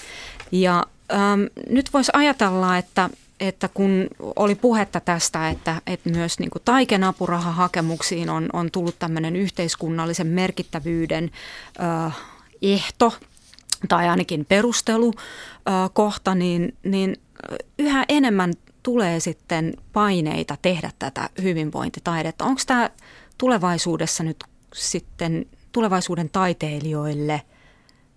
Ja 0.52 0.86
ähm, 1.14 1.42
nyt 1.70 1.94
voisi 1.94 2.12
ajatella, 2.14 2.78
että, 2.78 3.10
että 3.40 3.68
kun 3.68 4.08
oli 4.36 4.56
puhetta 4.56 5.00
tästä, 5.00 5.50
että, 5.50 5.82
että 5.88 6.10
myös 6.10 6.40
niin 6.40 6.50
Taiken 6.66 7.04
apurahahakemuksiin 7.04 8.30
on, 8.30 8.50
on 8.54 8.72
tullut 8.72 9.00
tämmöinen 9.00 9.36
yhteiskunnallisen 9.36 10.28
merkittävyyden 10.28 11.32
äh, 12.06 12.18
ehto 12.62 13.14
tai 13.88 14.10
ainakin 14.10 14.46
perustelukohta, 14.46 16.36
niin, 16.36 16.76
niin 16.84 17.16
yhä 17.80 18.06
enemmän 18.10 18.54
tulee 18.86 19.20
sitten 19.20 19.74
paineita 19.94 20.58
tehdä 20.62 20.92
tätä 21.00 21.30
hyvinvointitaidetta. 21.42 22.46
Onko 22.46 22.62
tämä 22.68 22.90
tulevaisuudessa 23.38 24.24
nyt 24.24 24.44
sitten 24.74 25.46
tulevaisuuden 25.72 26.30
taiteilijoille 26.30 27.42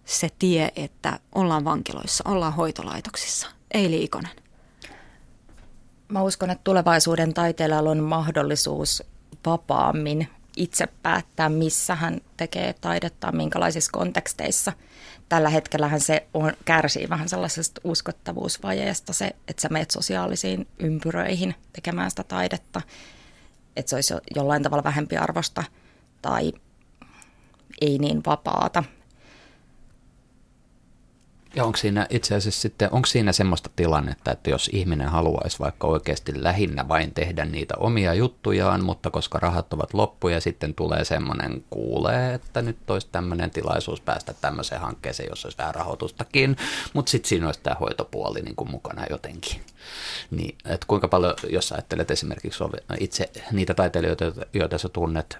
se 0.04 0.28
tie, 0.38 0.72
että 0.76 1.20
ollaan 1.34 1.64
vankiloissa, 1.64 2.24
ollaan 2.26 2.52
hoitolaitoksissa? 2.52 3.46
Ei 3.74 3.90
liikonen. 3.90 4.30
Mä 6.08 6.22
uskon, 6.22 6.50
että 6.50 6.64
tulevaisuuden 6.64 7.34
taiteilijalla 7.34 7.90
on 7.90 8.02
mahdollisuus 8.02 9.02
vapaammin 9.46 10.28
itse 10.56 10.86
päättää, 11.02 11.48
missä 11.48 11.94
hän 11.94 12.20
tekee 12.36 12.72
taidetta, 12.72 13.32
minkälaisissa 13.32 13.92
konteksteissa. 13.92 14.72
Tällä 15.28 15.48
hetkellähän 15.48 16.00
se 16.00 16.26
on, 16.34 16.52
kärsii 16.64 17.08
vähän 17.08 17.28
sellaisesta 17.28 17.80
uskottavuusvajeesta 17.84 19.12
se, 19.12 19.30
että 19.48 19.62
sä 19.62 19.68
menet 19.68 19.90
sosiaalisiin 19.90 20.66
ympyröihin 20.78 21.54
tekemään 21.72 22.10
sitä 22.10 22.24
taidetta, 22.24 22.82
että 23.76 23.90
se 23.90 23.96
olisi 23.96 24.14
jollain 24.36 24.62
tavalla 24.62 24.84
vähempi 24.84 25.16
arvosta 25.16 25.64
tai 26.22 26.52
ei 27.80 27.98
niin 27.98 28.22
vapaata. 28.26 28.84
Ja 31.56 31.64
onko 31.64 31.76
siinä 31.76 32.06
itse 32.10 32.34
asiassa 32.34 32.60
sitten, 32.60 32.88
onko 32.92 33.06
siinä 33.06 33.32
semmoista 33.32 33.70
tilannetta, 33.76 34.32
että 34.32 34.50
jos 34.50 34.70
ihminen 34.72 35.08
haluaisi 35.08 35.58
vaikka 35.58 35.86
oikeasti 35.86 36.42
lähinnä 36.42 36.88
vain 36.88 37.14
tehdä 37.14 37.44
niitä 37.44 37.74
omia 37.76 38.14
juttujaan, 38.14 38.84
mutta 38.84 39.10
koska 39.10 39.38
rahat 39.38 39.72
ovat 39.72 39.94
loppu 39.94 40.28
ja 40.28 40.40
sitten 40.40 40.74
tulee 40.74 41.04
semmoinen 41.04 41.64
kuulee, 41.70 42.34
että 42.34 42.62
nyt 42.62 42.90
olisi 42.90 43.08
tämmöinen 43.12 43.50
tilaisuus 43.50 44.00
päästä 44.00 44.34
tämmöiseen 44.40 44.80
hankkeeseen, 44.80 45.28
jossa 45.28 45.46
olisi 45.46 45.58
vähän 45.58 45.74
rahoitustakin, 45.74 46.56
mutta 46.92 47.10
sitten 47.10 47.28
siinä 47.28 47.46
olisi 47.46 47.60
tämä 47.62 47.76
hoitopuoli 47.80 48.40
niin 48.40 48.56
kuin 48.56 48.70
mukana 48.70 49.06
jotenkin. 49.10 49.60
Niin, 50.30 50.58
että 50.64 50.86
kuinka 50.86 51.08
paljon, 51.08 51.34
jos 51.50 51.72
ajattelet 51.72 52.10
esimerkiksi 52.10 52.64
itse 53.00 53.30
niitä 53.52 53.74
taiteilijoita, 53.74 54.24
joita 54.52 54.78
sä 54.78 54.88
tunnet, 54.88 55.38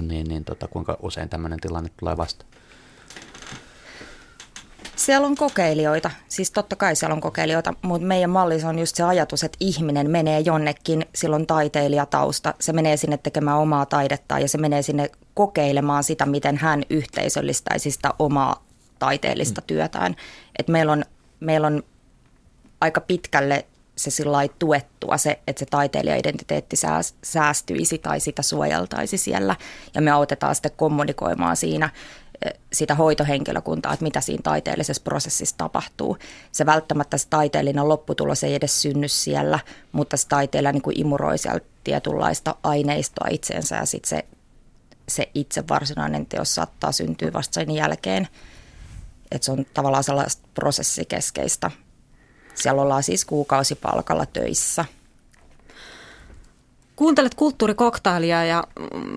niin, 0.00 0.26
niin 0.28 0.44
tota, 0.44 0.68
kuinka 0.68 0.98
usein 1.02 1.28
tämmöinen 1.28 1.60
tilanne 1.60 1.90
tulee 1.96 2.16
vastaan? 2.16 2.63
Siellä 4.96 5.26
on 5.26 5.34
kokeilijoita, 5.34 6.10
siis 6.28 6.50
totta 6.50 6.76
kai 6.76 6.96
siellä 6.96 7.14
on 7.14 7.20
kokeilijoita, 7.20 7.74
mutta 7.82 8.06
meidän 8.06 8.30
mallissa 8.30 8.68
on 8.68 8.78
just 8.78 8.96
se 8.96 9.02
ajatus, 9.02 9.44
että 9.44 9.56
ihminen 9.60 10.10
menee 10.10 10.40
jonnekin, 10.40 11.06
silloin 11.14 11.46
taiteilijatausta, 11.46 12.54
se 12.60 12.72
menee 12.72 12.96
sinne 12.96 13.16
tekemään 13.16 13.58
omaa 13.58 13.86
taidetta 13.86 14.38
ja 14.38 14.48
se 14.48 14.58
menee 14.58 14.82
sinne 14.82 15.10
kokeilemaan 15.34 16.04
sitä, 16.04 16.26
miten 16.26 16.56
hän 16.56 16.82
yhteisöllistäisi 16.90 17.90
sitä 17.90 18.10
omaa 18.18 18.64
taiteellista 18.98 19.60
mm. 19.60 19.66
työtään. 19.66 20.16
Et 20.58 20.68
meillä, 20.68 20.92
on, 20.92 21.04
meillä 21.40 21.66
on 21.66 21.82
aika 22.80 23.00
pitkälle 23.00 23.66
se 23.96 24.10
sillä 24.10 24.38
tuettua 24.58 25.16
se, 25.16 25.40
että 25.46 25.60
se 25.60 25.66
taiteilija-identiteetti 25.66 26.76
säästyisi 27.22 27.98
tai 27.98 28.20
sitä 28.20 28.42
suojeltaisi 28.42 29.18
siellä. 29.18 29.56
Ja 29.94 30.00
me 30.00 30.10
autetaan 30.10 30.54
sitten 30.54 30.72
kommunikoimaan 30.76 31.56
siinä 31.56 31.90
sitä 32.72 32.94
hoitohenkilökuntaa, 32.94 33.92
että 33.92 34.02
mitä 34.02 34.20
siinä 34.20 34.42
taiteellisessa 34.42 35.02
prosessissa 35.02 35.56
tapahtuu. 35.58 36.18
Se 36.52 36.66
välttämättä 36.66 37.18
se 37.18 37.28
taiteellinen 37.28 37.88
lopputulos 37.88 38.44
ei 38.44 38.54
edes 38.54 38.82
synny 38.82 39.08
siellä, 39.08 39.58
mutta 39.92 40.16
se 40.16 40.28
taiteilija 40.28 40.72
niin 40.72 40.82
kuin 40.82 41.00
imuroi 41.00 41.38
sieltä 41.38 41.66
tietynlaista 41.84 42.54
aineistoa 42.62 43.28
itseensä 43.30 43.76
ja 43.76 43.86
sitten 43.86 44.08
se, 44.08 44.24
se 45.08 45.30
itse 45.34 45.64
varsinainen 45.68 46.26
teos 46.26 46.54
saattaa 46.54 46.92
syntyä 46.92 47.32
vasta 47.32 47.54
sen 47.54 47.70
jälkeen. 47.70 48.28
Että 49.30 49.44
se 49.44 49.52
on 49.52 49.66
tavallaan 49.74 50.04
sellaista 50.04 50.48
prosessikeskeistä. 50.54 51.70
Siellä 52.54 52.82
ollaan 52.82 53.02
siis 53.02 53.24
kuukausipalkalla 53.24 54.26
töissä– 54.26 54.84
Kuuntelet 56.96 57.34
kulttuurikoktailia 57.34 58.44
ja 58.44 58.64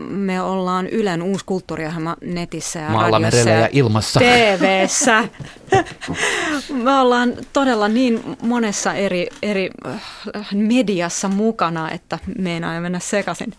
me 0.09 0.41
ollaan 0.41 0.87
Ylen 0.87 1.21
uusi 1.21 1.45
kulttuuriohjelma 1.45 2.15
netissä 2.21 2.79
ja 2.79 2.89
Maalla, 2.89 3.17
radiossa 3.17 3.49
ja, 3.49 3.59
ja 3.59 3.69
ilmassa. 3.71 4.19
TVssä. 4.19 5.23
me 6.83 6.99
ollaan 6.99 7.33
todella 7.53 7.87
niin 7.87 8.37
monessa 8.41 8.93
eri, 8.93 9.27
eri 9.41 9.69
äh, 9.85 10.01
mediassa 10.53 11.27
mukana, 11.27 11.91
että 11.91 12.19
meinaa 12.37 12.81
mennä 12.81 12.99
sekaisin. 12.99 13.53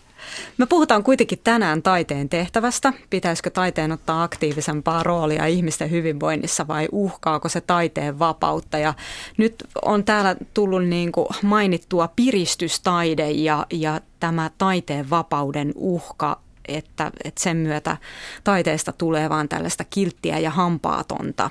Me 0.57 0.65
puhutaan 0.65 1.03
kuitenkin 1.03 1.39
tänään 1.43 1.81
taiteen 1.81 2.29
tehtävästä. 2.29 2.93
Pitäisikö 3.09 3.49
taiteen 3.49 3.91
ottaa 3.91 4.23
aktiivisempaa 4.23 5.03
roolia 5.03 5.45
ihmisten 5.45 5.91
hyvinvoinnissa 5.91 6.67
vai 6.67 6.87
uhkaako 6.91 7.49
se 7.49 7.61
taiteen 7.61 8.19
vapautta? 8.19 8.77
Ja 8.77 8.93
nyt 9.37 9.55
on 9.81 10.03
täällä 10.03 10.35
tullut 10.53 10.85
niin 10.85 11.11
kuin 11.11 11.27
mainittua 11.43 12.09
piristystaide 12.15 13.31
ja, 13.31 13.65
ja 13.73 14.01
tämä 14.19 14.51
taiteen 14.57 15.09
vapauden 15.09 15.71
uhka 15.75 16.39
että, 16.67 17.11
että 17.23 17.43
sen 17.43 17.57
myötä 17.57 17.97
taiteesta 18.43 18.91
tulee 18.91 19.29
vaan 19.29 19.49
tällaista 19.49 19.83
kilttiä 19.89 20.39
ja 20.39 20.49
hampaatonta 20.49 21.49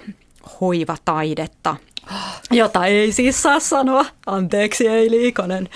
hoivataidetta– 0.60 1.76
jota 2.50 2.86
ei 2.86 3.12
siis 3.12 3.42
saa 3.42 3.60
sanoa. 3.60 4.04
Anteeksi, 4.26 4.88
ei 4.88 5.10
liikonen. 5.10 5.68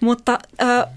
Mutta 0.00 0.38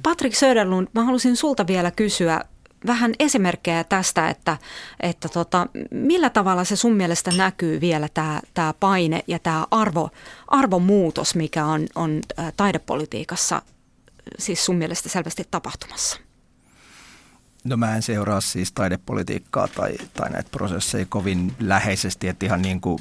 Patrick 0.03 0.35
Söderlund, 0.35 0.87
mä 0.93 1.03
halusin 1.03 1.35
sulta 1.35 1.67
vielä 1.67 1.91
kysyä 1.91 2.41
vähän 2.85 3.13
esimerkkejä 3.19 3.83
tästä, 3.83 4.29
että, 4.29 4.57
että 4.99 5.29
tota, 5.29 5.67
millä 5.91 6.29
tavalla 6.29 6.63
se 6.63 6.75
sun 6.75 6.93
mielestä 6.93 7.31
näkyy 7.37 7.81
vielä 7.81 8.07
tämä, 8.13 8.41
tämä 8.53 8.73
paine 8.79 9.23
ja 9.27 9.39
tämä 9.39 9.67
arvo, 9.71 10.09
arvomuutos, 10.47 11.35
mikä 11.35 11.65
on, 11.65 11.87
on 11.95 12.21
taidepolitiikassa 12.57 13.61
siis 14.39 14.65
sun 14.65 14.75
mielestä 14.75 15.09
selvästi 15.09 15.43
tapahtumassa? 15.51 16.19
No 17.63 17.77
mä 17.77 17.95
en 17.95 18.01
seuraa 18.01 18.41
siis 18.41 18.71
taidepolitiikkaa 18.71 19.67
tai, 19.67 19.93
tai 20.13 20.29
näitä 20.29 20.49
prosesseja 20.51 21.05
kovin 21.09 21.53
läheisesti, 21.59 22.27
että 22.27 22.45
ihan 22.45 22.61
niin 22.61 22.81
kuin 22.81 22.99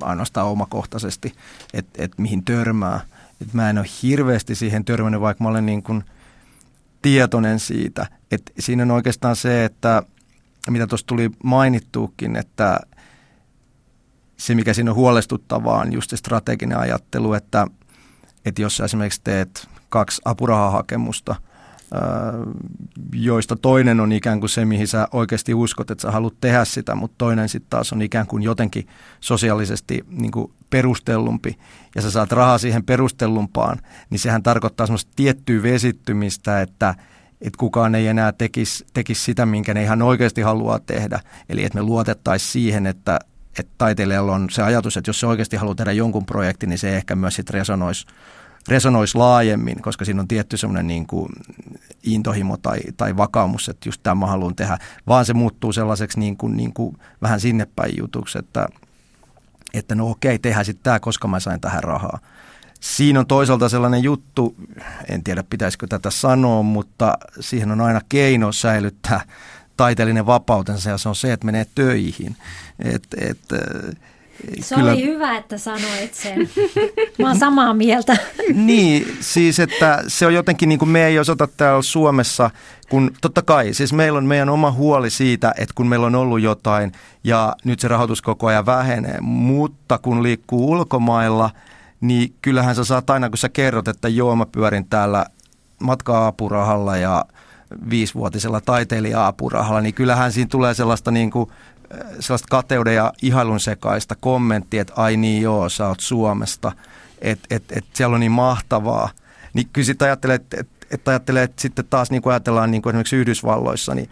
ainoastaan 0.00 0.46
omakohtaisesti, 0.46 1.34
että, 1.74 2.04
että 2.04 2.22
mihin 2.22 2.44
törmää. 2.44 3.00
Että 3.40 3.56
mä 3.56 3.70
en 3.70 3.78
ole 3.78 3.86
hirveästi 4.02 4.54
siihen 4.54 4.84
törmännyt, 4.84 5.20
vaikka 5.20 5.44
mä 5.44 5.50
olen 5.50 5.66
niin 5.66 5.82
kuin 5.82 6.04
tietoinen 7.02 7.60
siitä. 7.60 8.06
Että 8.30 8.52
siinä 8.58 8.82
on 8.82 8.90
oikeastaan 8.90 9.36
se, 9.36 9.64
että 9.64 10.02
mitä 10.70 10.86
tuossa 10.86 11.06
tuli 11.06 11.30
mainittuukin, 11.44 12.36
että 12.36 12.80
se 14.36 14.54
mikä 14.54 14.74
siinä 14.74 14.90
on 14.90 14.96
huolestuttavaa 14.96 15.80
on 15.80 15.92
just 15.92 16.10
se 16.10 16.16
strateginen 16.16 16.78
ajattelu, 16.78 17.34
että, 17.34 17.66
että 18.44 18.62
jos 18.62 18.80
esimerkiksi 18.80 19.20
teet 19.24 19.68
kaksi 19.88 20.22
apurahahakemusta– 20.24 21.36
joista 23.12 23.56
toinen 23.56 24.00
on 24.00 24.12
ikään 24.12 24.40
kuin 24.40 24.50
se, 24.50 24.64
mihin 24.64 24.88
sä 24.88 25.08
oikeasti 25.12 25.54
uskot, 25.54 25.90
että 25.90 26.02
sä 26.02 26.10
haluat 26.10 26.34
tehdä 26.40 26.64
sitä, 26.64 26.94
mutta 26.94 27.14
toinen 27.18 27.48
sitten 27.48 27.70
taas 27.70 27.92
on 27.92 28.02
ikään 28.02 28.26
kuin 28.26 28.42
jotenkin 28.42 28.86
sosiaalisesti 29.20 30.04
niin 30.10 30.30
kuin 30.30 30.52
perustellumpi, 30.70 31.58
ja 31.94 32.02
sä 32.02 32.10
saat 32.10 32.32
rahaa 32.32 32.58
siihen 32.58 32.84
perustellumpaan, 32.84 33.78
niin 34.10 34.18
sehän 34.18 34.42
tarkoittaa 34.42 34.86
semmoista 34.86 35.12
tiettyä 35.16 35.62
vesittymistä, 35.62 36.62
että 36.62 36.94
että 37.40 37.58
kukaan 37.58 37.94
ei 37.94 38.06
enää 38.06 38.32
tekisi, 38.32 38.84
tekisi 38.94 39.24
sitä, 39.24 39.46
minkä 39.46 39.74
ne 39.74 39.82
ihan 39.82 40.02
oikeasti 40.02 40.40
haluaa 40.40 40.78
tehdä. 40.78 41.20
Eli 41.48 41.64
että 41.64 41.78
me 41.78 41.82
luotettaisiin 41.82 42.52
siihen, 42.52 42.86
että, 42.86 43.18
että 43.58 43.72
taiteilijalla 43.78 44.34
on 44.34 44.50
se 44.50 44.62
ajatus, 44.62 44.96
että 44.96 45.08
jos 45.08 45.20
se 45.20 45.26
oikeasti 45.26 45.56
haluaa 45.56 45.74
tehdä 45.74 45.92
jonkun 45.92 46.26
projektin, 46.26 46.68
niin 46.68 46.78
se 46.78 46.96
ehkä 46.96 47.16
myös 47.16 47.34
sitten 47.34 47.54
resonoisi 47.54 48.06
resonoisi 48.68 49.18
laajemmin, 49.18 49.82
koska 49.82 50.04
siinä 50.04 50.20
on 50.20 50.28
tietty 50.28 50.56
semmoinen 50.56 50.86
niin 50.86 51.06
kuin 51.06 51.28
intohimo 52.02 52.56
tai, 52.56 52.78
tai 52.96 53.16
vakaumus, 53.16 53.68
että 53.68 53.88
just 53.88 54.02
tämä 54.02 54.26
haluan 54.26 54.54
tehdä, 54.54 54.78
vaan 55.06 55.24
se 55.24 55.34
muuttuu 55.34 55.72
sellaiseksi 55.72 56.18
niin 56.18 56.36
kuin, 56.36 56.56
niin 56.56 56.72
kuin 56.72 56.98
vähän 57.22 57.40
sinne 57.40 57.66
päin 57.76 57.96
jutuksi, 57.98 58.38
että, 58.38 58.68
että 59.74 59.94
no 59.94 60.10
okei, 60.10 60.38
tehdään 60.38 60.64
sitten 60.64 60.84
tämä, 60.84 61.00
koska 61.00 61.28
mä 61.28 61.40
sain 61.40 61.60
tähän 61.60 61.84
rahaa. 61.84 62.18
Siinä 62.80 63.20
on 63.20 63.26
toisaalta 63.26 63.68
sellainen 63.68 64.02
juttu, 64.02 64.56
en 65.08 65.24
tiedä 65.24 65.44
pitäisikö 65.50 65.86
tätä 65.86 66.10
sanoa, 66.10 66.62
mutta 66.62 67.18
siihen 67.40 67.70
on 67.70 67.80
aina 67.80 68.00
keino 68.08 68.52
säilyttää 68.52 69.20
taiteellinen 69.76 70.26
vapautensa 70.26 70.90
ja 70.90 70.98
se 70.98 71.08
on 71.08 71.16
se, 71.16 71.32
että 71.32 71.46
menee 71.46 71.66
töihin. 71.74 72.36
Et, 72.78 73.06
et, 73.20 73.38
se 74.60 74.74
kyllä... 74.74 74.92
oli 74.92 75.04
hyvä, 75.04 75.36
että 75.36 75.58
sanoit 75.58 76.14
sen. 76.14 76.50
Mä 77.18 77.26
oon 77.26 77.38
samaa 77.38 77.74
mieltä. 77.74 78.16
niin, 78.54 79.16
siis 79.20 79.60
että 79.60 80.04
se 80.06 80.26
on 80.26 80.34
jotenkin 80.34 80.68
niin 80.68 80.78
kuin 80.78 80.88
me 80.88 81.06
ei 81.06 81.18
osata 81.18 81.48
täällä 81.56 81.82
Suomessa, 81.82 82.50
kun 82.90 83.10
totta 83.20 83.42
kai, 83.42 83.74
siis 83.74 83.92
meillä 83.92 84.18
on 84.18 84.24
meidän 84.24 84.48
oma 84.48 84.72
huoli 84.72 85.10
siitä, 85.10 85.54
että 85.58 85.74
kun 85.74 85.86
meillä 85.86 86.06
on 86.06 86.14
ollut 86.14 86.40
jotain 86.40 86.92
ja 87.24 87.56
nyt 87.64 87.80
se 87.80 87.88
rahoitus 87.88 88.22
koko 88.22 88.46
ajan 88.46 88.66
vähenee, 88.66 89.20
mutta 89.20 89.98
kun 89.98 90.22
liikkuu 90.22 90.70
ulkomailla, 90.70 91.50
niin 92.00 92.34
kyllähän 92.42 92.74
sä 92.74 92.84
saat 92.84 93.10
aina, 93.10 93.28
kun 93.28 93.38
sä 93.38 93.48
kerrot, 93.48 93.88
että 93.88 94.08
joo, 94.08 94.36
mä 94.36 94.46
pyörin 94.46 94.86
täällä 94.90 95.26
matka-apurahalla 95.78 96.96
ja 96.96 97.24
viisivuotisella 97.90 98.60
taiteilija-apurahalla, 98.60 99.80
niin 99.80 99.94
kyllähän 99.94 100.32
siinä 100.32 100.48
tulee 100.50 100.74
sellaista 100.74 101.10
niin 101.10 101.30
kuin 101.30 101.50
sellaista 102.20 102.48
kateuden 102.50 102.94
ja 102.94 103.12
ihailun 103.22 103.60
sekaista 103.60 104.14
kommenttia, 104.20 104.82
että 104.82 104.92
ai 104.96 105.16
niin 105.16 105.42
joo, 105.42 105.68
sä 105.68 105.88
oot 105.88 106.00
Suomesta, 106.00 106.72
että 107.20 107.46
et, 107.50 107.64
et 107.72 107.84
siellä 107.92 108.14
on 108.14 108.20
niin 108.20 108.32
mahtavaa. 108.32 109.10
Niin 109.54 109.68
kyllä 109.72 109.86
sitten 109.86 110.06
ajattelee, 110.06 110.34
että 110.34 110.56
et, 110.60 110.68
et 110.90 111.08
ajattelee, 111.08 111.42
että 111.42 111.62
sitten 111.62 111.84
taas 111.90 112.10
niin 112.10 112.22
kuin 112.22 112.32
ajatellaan 112.32 112.70
niin 112.70 112.82
kuin 112.82 112.90
esimerkiksi 112.90 113.16
Yhdysvalloissa, 113.16 113.94
niin, 113.94 114.10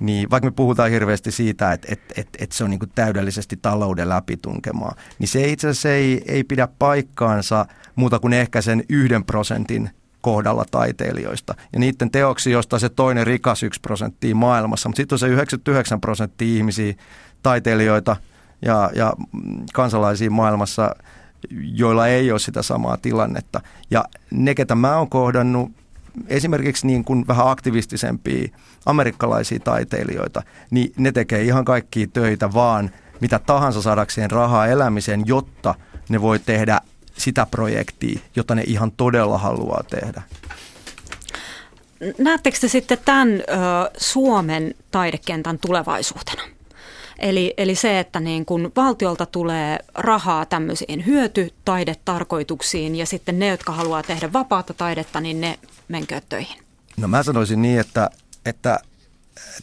niin 0.00 0.30
vaikka 0.30 0.46
me 0.46 0.52
puhutaan 0.52 0.90
hirveästi 0.90 1.30
siitä, 1.30 1.72
että 1.72 1.88
et, 1.90 2.00
et, 2.16 2.28
et 2.38 2.52
se 2.52 2.64
on 2.64 2.70
niin 2.70 2.78
kuin 2.78 2.92
täydellisesti 2.94 3.58
talouden 3.62 4.08
läpitunkemaa, 4.08 4.94
niin 5.18 5.28
se 5.28 5.48
itse 5.48 5.68
asiassa 5.68 5.90
ei, 5.90 6.22
ei 6.26 6.44
pidä 6.44 6.68
paikkaansa 6.78 7.66
muuta 7.96 8.18
kuin 8.18 8.32
ehkä 8.32 8.60
sen 8.60 8.84
yhden 8.88 9.24
prosentin 9.24 9.90
kohdalla 10.26 10.64
taiteilijoista. 10.70 11.54
Ja 11.72 11.78
niiden 11.78 12.10
teoksi, 12.10 12.50
josta 12.50 12.78
se 12.78 12.88
toinen 12.88 13.26
rikas 13.26 13.62
yksi 13.62 13.80
prosenttia 13.80 14.34
maailmassa, 14.34 14.88
mutta 14.88 14.96
sitten 14.96 15.14
on 15.14 15.18
se 15.18 15.28
99 15.28 16.00
prosenttia 16.00 16.56
ihmisiä, 16.56 16.94
taiteilijoita 17.42 18.16
ja, 18.62 18.90
ja 18.94 19.12
kansalaisia 19.72 20.30
maailmassa, 20.30 20.96
joilla 21.50 22.06
ei 22.06 22.30
ole 22.30 22.38
sitä 22.38 22.62
samaa 22.62 22.96
tilannetta. 22.96 23.60
Ja 23.90 24.04
ne, 24.30 24.54
ketä 24.54 24.74
mä 24.74 24.96
oon 24.96 25.08
kohdannut, 25.08 25.70
esimerkiksi 26.28 26.86
niin 26.86 27.04
kuin 27.04 27.24
vähän 27.28 27.48
aktivistisempia 27.48 28.48
amerikkalaisia 28.86 29.60
taiteilijoita, 29.60 30.42
niin 30.70 30.92
ne 30.98 31.12
tekee 31.12 31.42
ihan 31.42 31.64
kaikkia 31.64 32.06
töitä 32.12 32.52
vaan 32.52 32.90
mitä 33.20 33.38
tahansa 33.38 33.82
saadakseen 33.82 34.30
rahaa 34.30 34.66
elämiseen, 34.66 35.22
jotta 35.26 35.74
ne 36.08 36.20
voi 36.20 36.38
tehdä 36.38 36.80
sitä 37.18 37.46
projektia, 37.46 38.20
jota 38.36 38.54
ne 38.54 38.62
ihan 38.66 38.92
todella 38.92 39.38
haluaa 39.38 39.82
tehdä. 39.90 40.22
Näettekö 42.18 42.58
te 42.60 42.68
sitten 42.68 42.98
tämän 43.04 43.28
ö, 43.28 43.42
Suomen 43.96 44.74
taidekentän 44.90 45.58
tulevaisuutena? 45.58 46.42
Eli, 47.18 47.54
eli 47.56 47.74
se, 47.74 48.00
että 48.00 48.20
niin 48.20 48.46
kun 48.46 48.72
valtiolta 48.76 49.26
tulee 49.26 49.78
rahaa 49.94 50.46
tämmöisiin 50.46 51.06
hyötytaidetarkoituksiin 51.06 52.96
ja 52.96 53.06
sitten 53.06 53.38
ne, 53.38 53.46
jotka 53.46 53.72
haluaa 53.72 54.02
tehdä 54.02 54.32
vapaata 54.32 54.74
taidetta, 54.74 55.20
niin 55.20 55.40
ne 55.40 55.58
menkö 55.88 56.20
töihin. 56.28 56.62
No 56.96 57.08
mä 57.08 57.22
sanoisin 57.22 57.62
niin, 57.62 57.80
että, 57.80 58.10
että 58.46 58.78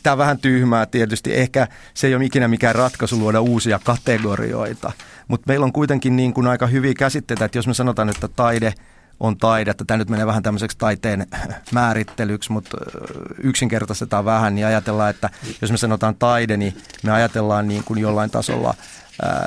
tämä 0.04 0.12
on 0.12 0.18
vähän 0.18 0.38
tyhmää 0.38 0.86
tietysti. 0.86 1.36
Ehkä 1.36 1.68
se 1.94 2.08
ei 2.08 2.16
ole 2.16 2.26
ikinä 2.26 2.48
mikään 2.48 2.76
ratkaisu 2.76 3.20
luoda 3.20 3.42
uusia 3.42 3.80
kategorioita, 3.84 4.92
mutta 5.28 5.46
meillä 5.48 5.64
on 5.64 5.74
kuitenkin 5.74 6.16
niin 6.16 6.34
kuin 6.34 6.48
aika 6.48 6.68
hyviä 6.68 6.94
käsitteitä, 6.94 7.46
että 7.46 7.58
jos 7.58 7.68
me 7.68 7.74
sanotaan, 7.74 8.10
että 8.10 8.28
taide 8.28 8.74
on 9.20 9.38
taidetta. 9.38 9.86
Tämä 9.86 9.98
nyt 9.98 10.10
menee 10.10 10.26
vähän 10.26 10.44
tämmöiseksi 10.44 10.78
taiteen 10.78 11.28
määrittelyksi, 11.72 12.52
mutta 12.52 12.78
yksinkertaistetaan 13.44 14.26
vähän, 14.26 14.56
niin 14.56 14.68
ajatellaan, 14.68 15.10
että 15.10 15.30
jos 15.62 15.72
me 15.72 15.78
sanotaan 15.78 16.16
taide, 16.16 16.58
niin 16.58 16.78
me 17.04 17.12
ajatellaan 17.12 17.68
niin 17.68 17.84
kuin 17.84 18.00
jollain 18.00 18.30
tasolla 18.30 18.74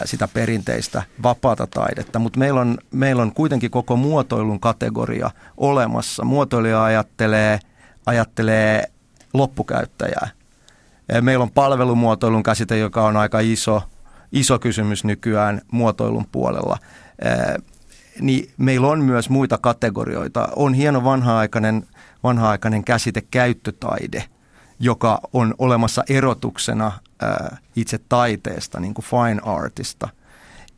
sitä 0.05 0.29
perinteistä 0.29 1.03
vapaata 1.22 1.66
taidetta, 1.66 2.18
mutta 2.18 2.39
meillä 2.39 2.61
on, 2.61 2.79
meillä 2.91 3.22
on 3.22 3.33
kuitenkin 3.33 3.70
koko 3.70 3.97
muotoilun 3.97 4.61
kategoria 4.61 5.31
olemassa. 5.57 6.24
Muotoilija 6.24 6.85
ajattelee, 6.85 7.61
ajattelee 8.07 8.91
loppukäyttäjää. 9.37 10.28
Meillä 11.20 11.43
on 11.43 11.51
palvelumuotoilun 11.51 12.43
käsite, 12.43 12.78
joka 12.78 13.05
on 13.07 13.16
aika 13.16 13.41
iso, 13.41 13.82
iso 14.32 14.59
kysymys 14.59 15.05
nykyään 15.05 15.61
muotoilun 15.70 16.26
puolella. 16.32 16.78
Niin 18.20 18.51
meillä 18.59 18.87
on 18.87 19.01
myös 19.01 19.30
muita 19.30 19.59
kategorioita. 19.59 20.49
On 20.57 20.74
hieno 20.74 21.05
vanha-aikainen, 21.05 21.87
vanha-aikainen 22.22 22.84
käsite 22.84 23.20
käyttötaide, 23.20 24.24
joka 24.80 25.20
on 25.32 25.55
olemassa 25.59 26.05
erotuksena 26.09 26.93
itse 27.76 28.01
taiteesta, 28.09 28.80
niin 28.80 28.95
kuin 28.95 29.05
fine 29.05 29.41
artista. 29.45 30.09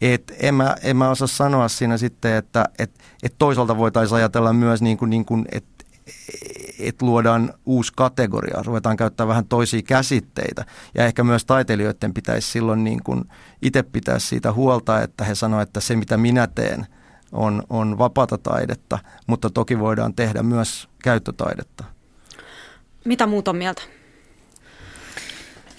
Et 0.01 0.33
en, 0.41 0.55
mä, 0.55 0.77
en 0.83 0.97
mä 0.97 1.11
osaa 1.11 1.29
sanoa 1.29 1.69
siinä 1.69 1.97
sitten, 1.97 2.35
että 2.35 2.65
et, 2.79 2.91
et 3.23 3.35
toisaalta 3.39 3.77
voitaisiin 3.77 4.17
ajatella 4.17 4.53
myös, 4.53 4.83
niin 4.83 4.99
kuin, 4.99 5.11
niin 5.11 5.25
kuin, 5.25 5.45
että 5.53 5.85
että 6.79 7.07
luodaan 7.07 7.55
uusi 7.67 7.93
kategoria, 7.97 8.63
ruvetaan 8.63 8.97
käyttää 8.97 9.29
vähän 9.29 9.47
toisia 9.49 9.83
käsitteitä. 9.83 10.65
Ja 10.95 11.05
ehkä 11.05 11.25
myös 11.25 11.45
taiteilijoiden 11.45 12.15
pitäisi 12.15 12.51
silloin 12.51 12.85
niin 12.85 13.03
kuin 13.03 13.25
itse 13.63 13.83
pitää 13.83 14.19
siitä 14.19 14.53
huolta, 14.53 15.03
että 15.03 15.25
he 15.25 15.35
sanoivat, 15.35 15.69
että 15.69 15.81
se 15.81 15.97
mitä 15.97 16.17
minä 16.17 16.47
teen 16.47 16.87
on, 17.33 17.63
on 17.71 17.99
vapaata 17.99 18.39
taidetta, 18.39 18.99
mutta 19.27 19.51
toki 19.51 19.79
voidaan 19.79 20.15
tehdä 20.15 20.43
myös 20.43 20.89
käyttötaidetta. 21.03 21.85
Mitä 23.05 23.27
muuta 23.27 23.53
mieltä? 23.53 23.83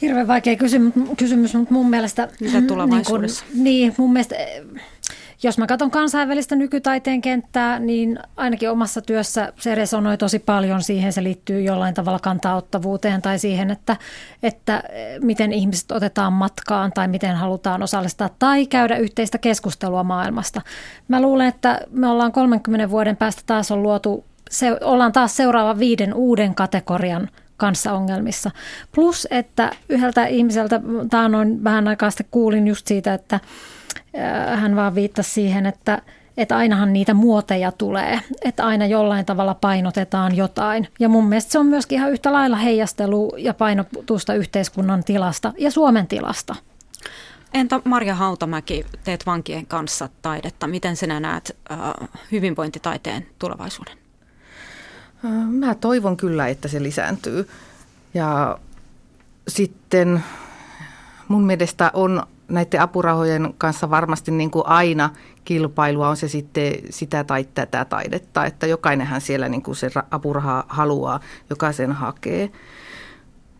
Hirveän 0.02 0.28
vaikea 0.28 0.56
kysymys, 0.56 0.94
kysymys 1.18 1.54
mutta 1.54 1.74
mun 1.74 1.90
mielestä... 1.90 2.30
Mitä 2.40 2.62
tulevaisuudessa? 2.62 3.46
Niin, 3.46 3.56
kun, 3.56 3.64
niin 3.64 3.94
mun 3.98 4.14
mielestä 4.14 4.36
jos 5.44 5.58
mä 5.58 5.68
katson 5.68 5.92
kansainvälistä 5.92 6.56
nykytaiteen 6.56 7.22
kenttää, 7.22 7.80
niin 7.80 8.20
ainakin 8.38 8.70
omassa 8.70 9.02
työssä 9.02 9.54
se 9.60 9.76
resonoi 9.76 10.18
tosi 10.18 10.40
paljon 10.40 10.84
siihen. 10.84 11.14
Se 11.14 11.24
liittyy 11.24 11.62
jollain 11.62 11.94
tavalla 11.94 12.20
kantauttavuuteen 12.20 13.22
tai 13.22 13.40
siihen, 13.40 13.72
että, 13.72 13.98
että 14.44 14.84
miten 15.22 15.54
ihmiset 15.54 15.92
otetaan 15.92 16.34
matkaan 16.34 16.92
tai 16.94 17.08
miten 17.08 17.36
halutaan 17.36 17.84
osallistaa 17.84 18.30
tai 18.40 18.66
käydä 18.66 18.98
yhteistä 18.98 19.38
keskustelua 19.38 20.04
maailmasta. 20.04 20.62
Mä 21.08 21.22
luulen, 21.22 21.48
että 21.48 21.80
me 21.92 22.08
ollaan 22.08 22.32
30 22.32 22.90
vuoden 22.90 23.18
päästä 23.18 23.42
taas 23.46 23.72
on 23.72 23.84
luotu, 23.84 24.26
se, 24.50 24.78
ollaan 24.82 25.12
taas 25.12 25.38
seuraava 25.38 25.80
viiden 25.80 26.14
uuden 26.14 26.56
kategorian 26.56 27.30
kanssa 27.58 27.94
ongelmissa. 27.94 28.52
Plus, 28.96 29.28
että 29.32 29.72
yhdeltä 29.90 30.26
ihmiseltä, 30.26 30.82
taanoin 31.10 31.64
vähän 31.64 31.88
aikaa 31.88 32.12
sitten 32.12 32.28
kuulin 32.32 32.68
just 32.68 32.88
siitä, 32.88 33.14
että 33.14 33.40
hän 34.56 34.76
vaan 34.76 34.96
viittasi 34.96 35.32
siihen, 35.32 35.66
että, 35.66 36.02
että 36.38 36.58
ainahan 36.58 36.94
niitä 36.94 37.14
muoteja 37.14 37.72
tulee, 37.72 38.20
että 38.42 38.66
aina 38.66 38.86
jollain 38.86 39.26
tavalla 39.26 39.54
painotetaan 39.54 40.36
jotain. 40.36 40.88
Ja 41.00 41.10
mun 41.10 41.26
mielestä 41.26 41.52
se 41.52 41.60
on 41.60 41.66
myöskin 41.66 41.96
ihan 41.96 42.12
yhtä 42.12 42.34
lailla 42.34 42.58
heijastelu 42.58 43.34
ja 43.38 43.54
painotusta 43.54 44.34
yhteiskunnan 44.34 45.04
tilasta 45.04 45.54
ja 45.58 45.72
Suomen 45.72 46.08
tilasta. 46.08 46.56
Entä 47.54 47.80
Marja 47.84 48.16
Hautamäki, 48.16 48.86
teet 49.04 49.26
vankien 49.26 49.66
kanssa 49.66 50.10
taidetta. 50.22 50.68
Miten 50.68 50.96
sinä 50.96 51.20
näet 51.20 51.58
äh, 51.72 51.78
hyvinvointitaiteen 52.32 53.28
tulevaisuuden? 53.40 53.98
Mä 55.50 55.76
toivon 55.76 56.18
kyllä, 56.18 56.48
että 56.48 56.68
se 56.68 56.84
lisääntyy. 56.84 57.50
Ja 58.14 58.60
sitten 59.48 60.24
mun 61.28 61.46
mielestä 61.46 61.92
on 61.94 62.24
näiden 62.50 62.82
apurahojen 62.82 63.54
kanssa 63.58 63.90
varmasti 63.90 64.32
niin 64.32 64.52
kuin 64.52 64.68
aina 64.68 65.10
kilpailua, 65.46 66.10
on 66.10 66.18
se 66.18 66.28
sitten 66.28 66.74
sitä 66.90 67.24
tai 67.24 67.48
tätä 67.54 67.86
taidetta, 67.86 68.46
että 68.46 68.68
jokainenhan 68.68 69.22
siellä 69.22 69.50
niin 69.50 69.62
kuin 69.62 69.76
se 69.76 69.92
apuraha 70.12 70.66
haluaa, 70.68 71.20
joka 71.50 71.72
sen 71.72 71.92
hakee. 71.92 72.52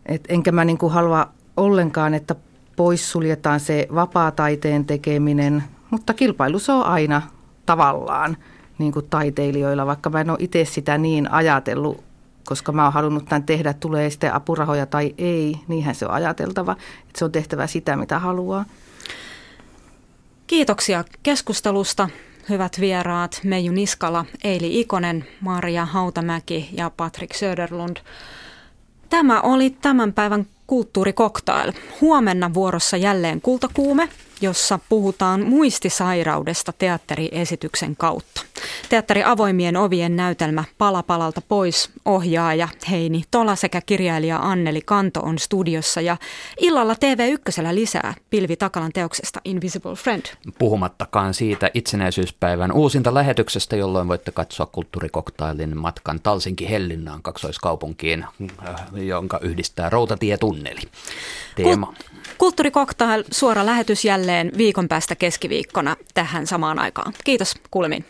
Et 0.06 0.24
enkä 0.28 0.52
mä 0.52 0.64
niin 0.64 0.78
kuin 0.78 0.92
halua 0.92 1.28
ollenkaan, 1.56 2.14
että 2.14 2.34
poissuljetaan 2.76 3.60
se 3.60 3.88
vapaa-taiteen 3.94 4.84
tekeminen, 4.84 5.64
mutta 5.90 6.14
kilpailu 6.14 6.58
se 6.58 6.72
on 6.72 6.84
aina 6.86 7.22
tavallaan 7.66 8.36
niin 8.78 8.92
kuin 8.92 9.06
taiteilijoilla, 9.10 9.86
vaikka 9.86 10.10
mä 10.10 10.20
en 10.20 10.30
ole 10.30 10.38
itse 10.40 10.64
sitä 10.64 10.98
niin 10.98 11.30
ajatellut 11.30 12.09
koska 12.50 12.72
mä 12.72 12.84
oon 12.84 12.92
halunnut 12.92 13.24
tämän 13.24 13.42
tehdä, 13.42 13.72
tulee 13.72 14.10
sitten 14.10 14.34
apurahoja 14.34 14.86
tai 14.86 15.14
ei, 15.18 15.56
niinhän 15.68 15.94
se 15.94 16.06
on 16.06 16.12
ajateltava, 16.12 16.72
että 16.72 17.18
se 17.18 17.24
on 17.24 17.32
tehtävä 17.32 17.66
sitä, 17.66 17.96
mitä 17.96 18.18
haluaa. 18.18 18.64
Kiitoksia 20.46 21.04
keskustelusta, 21.22 22.08
hyvät 22.48 22.80
vieraat 22.80 23.40
Meiju 23.44 23.72
Niskala, 23.72 24.24
Eili 24.44 24.80
Ikonen, 24.80 25.26
Maria 25.40 25.86
Hautamäki 25.86 26.68
ja 26.72 26.90
Patrick 26.96 27.34
Söderlund. 27.34 27.96
Tämä 29.08 29.40
oli 29.40 29.70
tämän 29.70 30.12
päivän 30.12 30.46
kulttuurikoktail. 30.66 31.72
Huomenna 32.00 32.54
vuorossa 32.54 32.96
jälleen 32.96 33.40
kultakuume, 33.40 34.08
jossa 34.40 34.78
puhutaan 34.88 35.46
muistisairaudesta 35.46 36.72
teatteriesityksen 36.72 37.96
kautta. 37.96 38.42
Teatteri 38.88 39.24
Avoimien 39.24 39.76
ovien 39.76 40.16
näytelmä 40.16 40.64
Pala 40.78 41.02
palalta 41.02 41.40
pois 41.40 41.90
ohjaaja 42.04 42.68
Heini 42.90 43.22
Tola 43.30 43.56
sekä 43.56 43.80
kirjailija 43.80 44.38
Anneli 44.38 44.80
Kanto 44.80 45.20
on 45.20 45.38
studiossa 45.38 46.00
ja 46.00 46.16
illalla 46.60 46.94
TV1 46.94 47.74
lisää 47.74 48.14
Pilvi 48.30 48.56
Takalan 48.56 48.92
teoksesta 48.92 49.40
Invisible 49.44 49.94
Friend. 49.94 50.22
Puhumattakaan 50.58 51.34
siitä 51.34 51.70
itsenäisyyspäivän 51.74 52.72
uusinta 52.72 53.14
lähetyksestä, 53.14 53.76
jolloin 53.76 54.08
voitte 54.08 54.30
katsoa 54.30 54.66
kulttuurikoktailin 54.66 55.76
matkan 55.76 56.20
Talsinki 56.20 56.70
Hellinnaan 56.70 57.22
kaksoiskaupunkiin, 57.22 58.24
äh, 58.68 58.80
jonka 58.94 59.38
yhdistää 59.42 59.90
Rautatietunneli. 59.90 60.80
Teema. 61.56 61.94
Kulttuurikoktail 62.40 63.24
suora 63.30 63.66
lähetys 63.66 64.04
jälleen 64.04 64.52
viikon 64.56 64.88
päästä 64.88 65.16
keskiviikkona 65.16 65.96
tähän 66.14 66.46
samaan 66.46 66.78
aikaan. 66.78 67.12
Kiitos 67.24 67.54
kuulemiin. 67.70 68.04